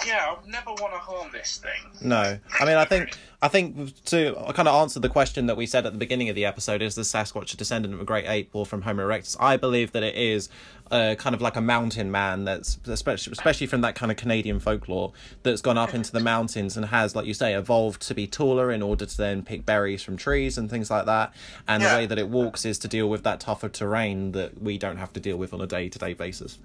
yeah, 0.07 0.27
I 0.29 0.35
would 0.41 0.47
never 0.51 0.71
want 0.71 0.93
to 0.93 0.99
harm 0.99 1.31
this 1.33 1.59
thing. 1.59 2.09
No, 2.09 2.39
I 2.61 2.65
mean, 2.65 2.77
I 2.77 2.85
think 2.85 3.17
I 3.43 3.49
think 3.49 4.03
to 4.07 4.35
kind 4.55 4.69
of 4.69 4.75
answer 4.75 4.99
the 5.01 5.09
question 5.09 5.47
that 5.47 5.57
we 5.57 5.67
said 5.67 5.87
at 5.87 5.93
the 5.93 5.99
beginning 5.99 6.29
of 6.29 6.35
the 6.35 6.45
episode, 6.45 6.83
is 6.83 6.95
the 6.95 7.03
Sasquatch 7.03 7.53
a 7.55 7.57
descendant 7.57 7.95
of 7.95 8.01
a 8.01 8.05
great 8.05 8.27
ape 8.29 8.51
or 8.55 8.65
from 8.67 8.83
Homo 8.83 9.07
erectus? 9.07 9.37
I 9.39 9.57
believe 9.57 9.93
that 9.93 10.03
it 10.03 10.15
is 10.15 10.49
uh, 10.91 11.15
kind 11.19 11.35
of 11.35 11.41
like 11.43 11.57
a 11.57 11.61
mountain 11.61 12.11
man 12.11 12.45
that's 12.45 12.79
especially 12.87 13.33
especially 13.33 13.67
from 13.67 13.81
that 13.83 13.95
kind 13.95 14.11
of 14.13 14.17
Canadian 14.17 14.61
folklore 14.61 15.13
that's 15.43 15.61
gone 15.61 15.77
up 15.79 15.95
into 15.95 16.13
the 16.13 16.21
mountains 16.21 16.77
and 16.77 16.87
has, 16.87 17.15
like 17.17 17.27
you 17.27 17.35
say, 17.35 17.55
evolved 17.55 18.03
to 18.03 18.15
be 18.15 18.27
taller 18.27 18.71
in 18.71 18.83
order 18.83 19.05
to 19.07 19.17
then 19.17 19.43
pick 19.43 19.67
berries 19.67 20.03
from 20.03 20.17
trees 20.17 20.57
and 20.59 20.71
things 20.71 20.91
like 20.91 21.07
that. 21.07 21.33
And 21.69 21.83
Yeah. 21.83 21.91
the 21.91 21.97
way 21.99 22.07
that 22.07 22.19
it 22.19 22.29
walks 22.29 22.65
is 22.65 22.79
to 22.81 22.89
deal 22.89 23.09
with 23.09 23.23
that 23.25 23.41
tougher 23.41 23.69
terrain 23.69 24.33
that 24.33 24.63
we 24.63 24.79
don't 24.79 24.97
have 24.97 25.13
to 25.15 25.21
deal 25.21 25.37
with 25.37 25.53
on 25.53 25.61
a 25.61 25.67
day 25.67 25.89
to 25.89 25.99
day 25.99 26.15
basis. 26.15 26.59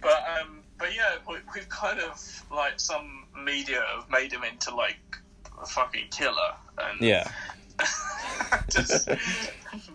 But 0.00 0.24
um, 0.40 0.58
but 0.78 0.94
yeah, 0.96 1.14
we, 1.28 1.36
we've 1.54 1.68
kind 1.68 2.00
of 2.00 2.44
like 2.50 2.78
some 2.80 3.26
media 3.44 3.82
have 3.96 4.08
made 4.10 4.32
him 4.32 4.42
into 4.44 4.74
like 4.74 4.98
a 5.62 5.66
fucking 5.66 6.08
killer, 6.10 6.54
and 6.78 7.00
Yeah. 7.00 7.30
just 8.70 9.08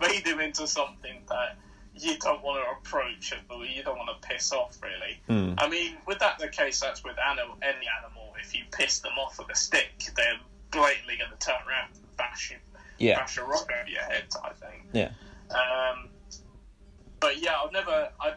made 0.00 0.26
him 0.26 0.40
into 0.40 0.66
something 0.66 1.22
that 1.28 1.56
you 1.94 2.16
don't 2.18 2.42
want 2.42 2.62
to 2.62 2.70
approach 2.78 3.32
or 3.50 3.64
you 3.64 3.82
don't 3.82 3.96
want 3.98 4.10
to 4.20 4.28
piss 4.28 4.52
off. 4.52 4.78
Really, 4.82 5.20
Hmm. 5.26 5.54
I 5.58 5.68
mean, 5.68 5.96
with 6.06 6.18
that 6.20 6.38
the 6.38 6.48
case, 6.48 6.80
that's 6.80 7.02
with 7.04 7.16
animal, 7.18 7.56
any 7.62 7.86
animal. 8.02 8.34
If 8.40 8.54
you 8.54 8.62
piss 8.70 9.00
them 9.00 9.12
off 9.18 9.38
with 9.38 9.50
a 9.50 9.54
stick, 9.56 9.90
they're 10.16 10.38
blatantly 10.70 11.16
going 11.16 11.30
to 11.30 11.38
turn 11.44 11.56
around, 11.68 11.90
and 11.96 12.16
bash 12.16 12.50
you, 12.50 12.56
Yeah. 12.98 13.18
bash 13.18 13.36
a 13.38 13.44
rock 13.44 13.68
over 13.80 13.88
your 13.88 14.02
head, 14.02 14.24
I 14.42 14.50
think. 14.50 14.84
Yeah. 14.92 15.10
Um, 15.50 16.10
but 17.20 17.38
yeah, 17.38 17.56
I've 17.60 17.72
never. 17.72 18.10
I, 18.20 18.34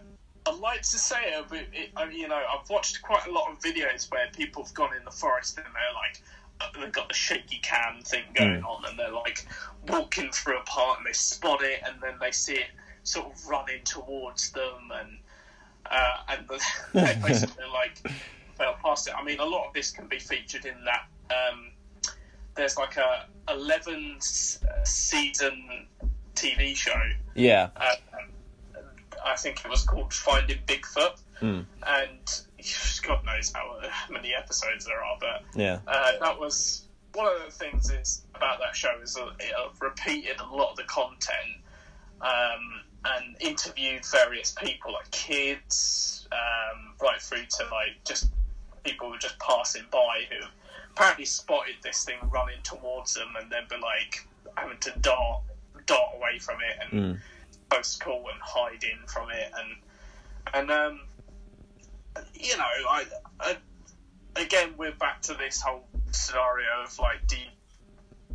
I'd 0.48 0.60
like 0.60 0.82
to 0.82 0.98
say 0.98 1.18
it, 1.24 1.46
but 1.50 1.60
it, 1.74 1.92
I, 1.96 2.10
you 2.10 2.28
know, 2.28 2.36
I've 2.52 2.70
watched 2.70 3.02
quite 3.02 3.28
a 3.28 3.32
lot 3.32 3.52
of 3.52 3.60
videos 3.60 4.12
where 4.12 4.28
people 4.34 4.64
have 4.64 4.74
gone 4.74 4.96
in 4.98 5.04
the 5.06 5.12
forest 5.12 5.58
and 5.58 5.66
they're 5.66 5.94
like, 5.94 6.22
uh, 6.62 6.80
they've 6.80 6.92
got 6.92 7.08
the 7.08 7.14
shaky 7.14 7.60
cam 7.64 8.02
thing 8.02 8.24
going 8.34 8.64
on, 8.64 8.86
and 8.86 8.98
they're 8.98 9.12
like 9.12 9.46
walking 9.88 10.32
through 10.32 10.58
a 10.58 10.64
part 10.64 11.00
and 11.00 11.08
they 11.08 11.14
spot 11.14 11.64
it, 11.64 11.82
and 11.86 12.02
then 12.02 12.14
they 12.20 12.32
see 12.32 12.54
it 12.54 12.68
sort 13.04 13.28
of 13.28 13.48
running 13.48 13.84
towards 13.84 14.52
them, 14.52 14.92
and 14.94 15.18
uh, 15.90 16.18
and 16.30 16.48
they 16.94 17.20
basically 17.22 17.66
like 17.72 17.98
fell 18.56 18.76
past 18.84 19.08
it. 19.08 19.16
I 19.16 19.24
mean, 19.24 19.40
a 19.40 19.46
lot 19.46 19.68
of 19.68 19.74
this 19.74 19.92
can 19.92 20.08
be 20.08 20.20
featured 20.20 20.66
in 20.66 20.76
that. 20.86 21.08
Um, 21.36 21.72
there's 22.56 22.78
like 22.78 22.98
a 22.98 23.26
11 23.50 24.18
season 24.20 25.88
TV 26.36 26.76
show 26.76 27.02
Yeah. 27.36 27.70
uh, 27.78 27.96
I 29.26 29.36
think 29.36 29.64
it 29.64 29.70
was 29.70 29.84
called 29.84 30.14
Finding 30.14 30.60
Bigfoot, 30.68 31.18
Mm. 31.42 31.66
and 31.88 32.42
God 33.08 33.24
knows 33.26 33.52
how 33.54 33.80
many 34.10 34.34
episodes 34.36 34.86
there 34.86 35.02
are, 35.04 35.18
but 35.20 35.42
Yeah. 35.56 35.80
uh, 35.88 36.14
that 36.20 36.40
was 36.40 36.86
one 37.14 37.28
of 37.36 37.44
the 37.46 37.52
things 37.52 37.90
is 37.90 38.22
about 38.36 38.60
that 38.60 38.76
show 38.76 38.98
is 39.02 39.14
that 39.16 39.30
it 39.40 39.54
uh, 39.54 39.70
repeated 39.82 40.40
a 40.40 40.46
lot 40.46 40.70
of 40.72 40.78
the 40.78 40.84
content 40.84 41.60
um, 42.22 42.84
and 43.06 43.36
interviewed 43.42 44.06
various 44.06 44.52
people, 44.52 44.94
like 44.94 45.10
kids, 45.12 46.28
um, 46.32 46.94
right 47.02 47.20
through 47.22 47.46
to 47.58 47.64
like 47.66 47.98
just 48.06 48.30
people 48.84 49.08
who 49.08 49.14
were 49.14 49.18
just 49.20 49.38
passing 49.40 49.84
by 49.92 50.22
who 50.30 50.46
apparently 50.92 51.26
spotted 51.26 51.76
this 51.84 52.04
thing 52.04 52.18
running 52.30 52.62
towards 52.64 53.14
them 53.14 53.34
and 53.40 53.52
then 53.52 53.64
be 53.70 53.76
like 53.78 54.26
having 54.58 54.78
to 54.80 54.92
dart 55.00 55.42
dart 55.86 56.10
away 56.16 56.38
from 56.40 56.58
it 56.62 56.78
and 56.82 57.16
Mm. 57.16 57.22
Close 57.72 57.96
call 57.96 58.26
and 58.32 58.42
hiding 58.42 58.98
from 59.08 59.30
it 59.32 59.50
and 59.58 59.78
and 60.54 60.72
um 60.72 61.00
you 62.34 62.58
know 62.58 62.64
I, 62.64 63.06
I 63.40 63.58
again 64.36 64.74
we're 64.78 64.92
back 64.96 65.22
to 65.24 65.34
this 65.36 65.62
whole 65.62 65.88
scenario 66.12 66.84
of 66.84 67.00
like 67.00 67.26
do 67.28 67.38
you, 67.38 67.46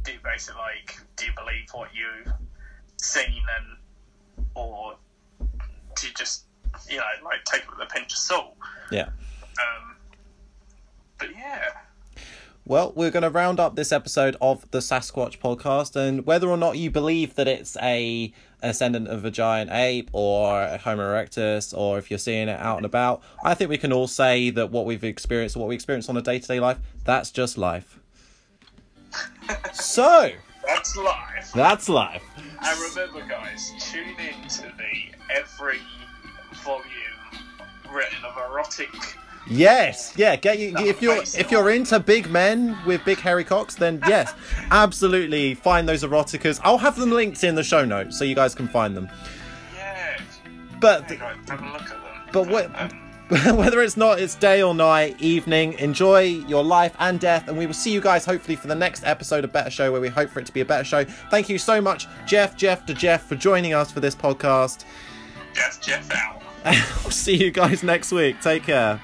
do 0.02 0.12
you 0.12 0.18
basically 0.24 0.60
like 0.60 0.98
do 1.16 1.26
you 1.26 1.32
believe 1.36 1.68
what 1.72 1.90
you've 1.94 2.32
seen 2.98 3.42
and 3.58 4.38
or 4.54 4.96
do 5.96 6.06
you 6.06 6.14
just 6.14 6.44
you 6.88 6.96
know 6.96 7.04
like 7.22 7.44
take 7.44 7.62
it 7.62 7.68
with 7.70 7.86
a 7.86 7.92
pinch 7.92 8.12
of 8.12 8.18
salt 8.18 8.56
Yeah. 8.90 9.08
um 9.58 9.96
but 11.18 11.28
yeah 11.34 11.72
Well, 12.68 12.92
we're 12.96 13.12
going 13.12 13.22
to 13.22 13.30
round 13.30 13.60
up 13.60 13.76
this 13.76 13.92
episode 13.92 14.36
of 14.40 14.68
the 14.72 14.80
Sasquatch 14.80 15.38
podcast, 15.38 15.94
and 15.94 16.26
whether 16.26 16.48
or 16.48 16.56
not 16.56 16.76
you 16.76 16.90
believe 16.90 17.36
that 17.36 17.46
it's 17.46 17.76
a 17.80 18.32
ascendant 18.60 19.06
of 19.06 19.24
a 19.24 19.30
giant 19.30 19.70
ape 19.70 20.10
or 20.12 20.60
a 20.62 20.76
Homo 20.76 21.04
erectus, 21.04 21.72
or 21.72 21.96
if 21.96 22.10
you're 22.10 22.18
seeing 22.18 22.48
it 22.48 22.58
out 22.58 22.78
and 22.78 22.84
about, 22.84 23.22
I 23.44 23.54
think 23.54 23.70
we 23.70 23.78
can 23.78 23.92
all 23.92 24.08
say 24.08 24.50
that 24.50 24.72
what 24.72 24.84
we've 24.84 25.04
experienced, 25.04 25.54
or 25.54 25.60
what 25.60 25.68
we 25.68 25.76
experience 25.76 26.08
on 26.08 26.16
a 26.16 26.22
day 26.22 26.40
to 26.40 26.48
day 26.48 26.58
life, 26.58 26.78
that's 27.04 27.30
just 27.30 27.56
life. 27.56 28.00
so, 29.72 30.32
that's 30.66 30.96
life 30.96 31.52
that's 31.54 31.88
life. 31.88 32.24
And 32.36 32.80
remember, 32.80 33.24
guys, 33.28 33.70
tune 33.78 34.08
in 34.18 34.48
to 34.48 34.62
the 34.62 35.14
every 35.32 35.78
volume 36.64 36.82
written 37.92 38.24
of 38.24 38.36
erotic 38.50 38.88
Yes, 39.48 40.12
yeah. 40.16 40.34
Get 40.36 40.58
you 40.58 40.74
if 40.78 41.00
you're 41.00 41.22
if 41.22 41.50
you're 41.50 41.70
into 41.70 42.00
big 42.00 42.28
men 42.30 42.76
with 42.84 43.04
big 43.04 43.18
hairy 43.18 43.44
cocks, 43.44 43.74
then 43.76 44.00
yes, 44.08 44.34
absolutely 44.70 45.54
find 45.54 45.88
those 45.88 46.02
eroticas. 46.02 46.60
I'll 46.64 46.78
have 46.78 46.96
them 46.96 47.10
linked 47.12 47.44
in 47.44 47.54
the 47.54 47.62
show 47.62 47.84
notes 47.84 48.18
so 48.18 48.24
you 48.24 48.34
guys 48.34 48.54
can 48.54 48.66
find 48.68 48.96
them. 48.96 49.08
Yeah. 49.76 50.18
But 50.80 51.06
go. 51.08 51.14
Have 51.16 51.62
a 51.62 51.72
look 51.72 51.82
at 51.82 51.88
them. 51.90 52.28
But 52.32 52.48
what- 52.48 52.80
Um, 52.80 52.90
whether 53.56 53.82
it's 53.82 53.96
not 53.96 54.20
it's 54.20 54.36
day 54.36 54.62
or 54.62 54.72
night, 54.72 55.16
evening, 55.20 55.72
enjoy 55.80 56.20
your 56.22 56.62
life 56.62 56.94
and 57.00 57.18
death, 57.18 57.48
and 57.48 57.58
we 57.58 57.66
will 57.66 57.74
see 57.74 57.90
you 57.92 58.00
guys 58.00 58.24
hopefully 58.24 58.54
for 58.54 58.68
the 58.68 58.74
next 58.74 59.02
episode 59.04 59.42
of 59.42 59.52
Better 59.52 59.68
Show, 59.70 59.90
where 59.90 60.00
we 60.00 60.08
hope 60.08 60.30
for 60.30 60.38
it 60.38 60.46
to 60.46 60.52
be 60.52 60.60
a 60.60 60.64
better 60.64 60.84
show. 60.84 61.02
Thank 61.28 61.48
you 61.48 61.58
so 61.58 61.80
much, 61.80 62.06
Jeff, 62.24 62.56
Jeff 62.56 62.86
to 62.86 62.94
Jeff, 62.94 63.24
for 63.26 63.34
joining 63.34 63.74
us 63.74 63.90
for 63.90 63.98
this 63.98 64.14
podcast. 64.14 64.84
Jeff, 65.54 65.80
Jeff 65.80 66.08
out. 66.12 66.40
I'll 66.64 67.10
see 67.10 67.34
you 67.36 67.50
guys 67.50 67.82
next 67.82 68.12
week. 68.12 68.40
Take 68.40 68.62
care. 68.62 69.00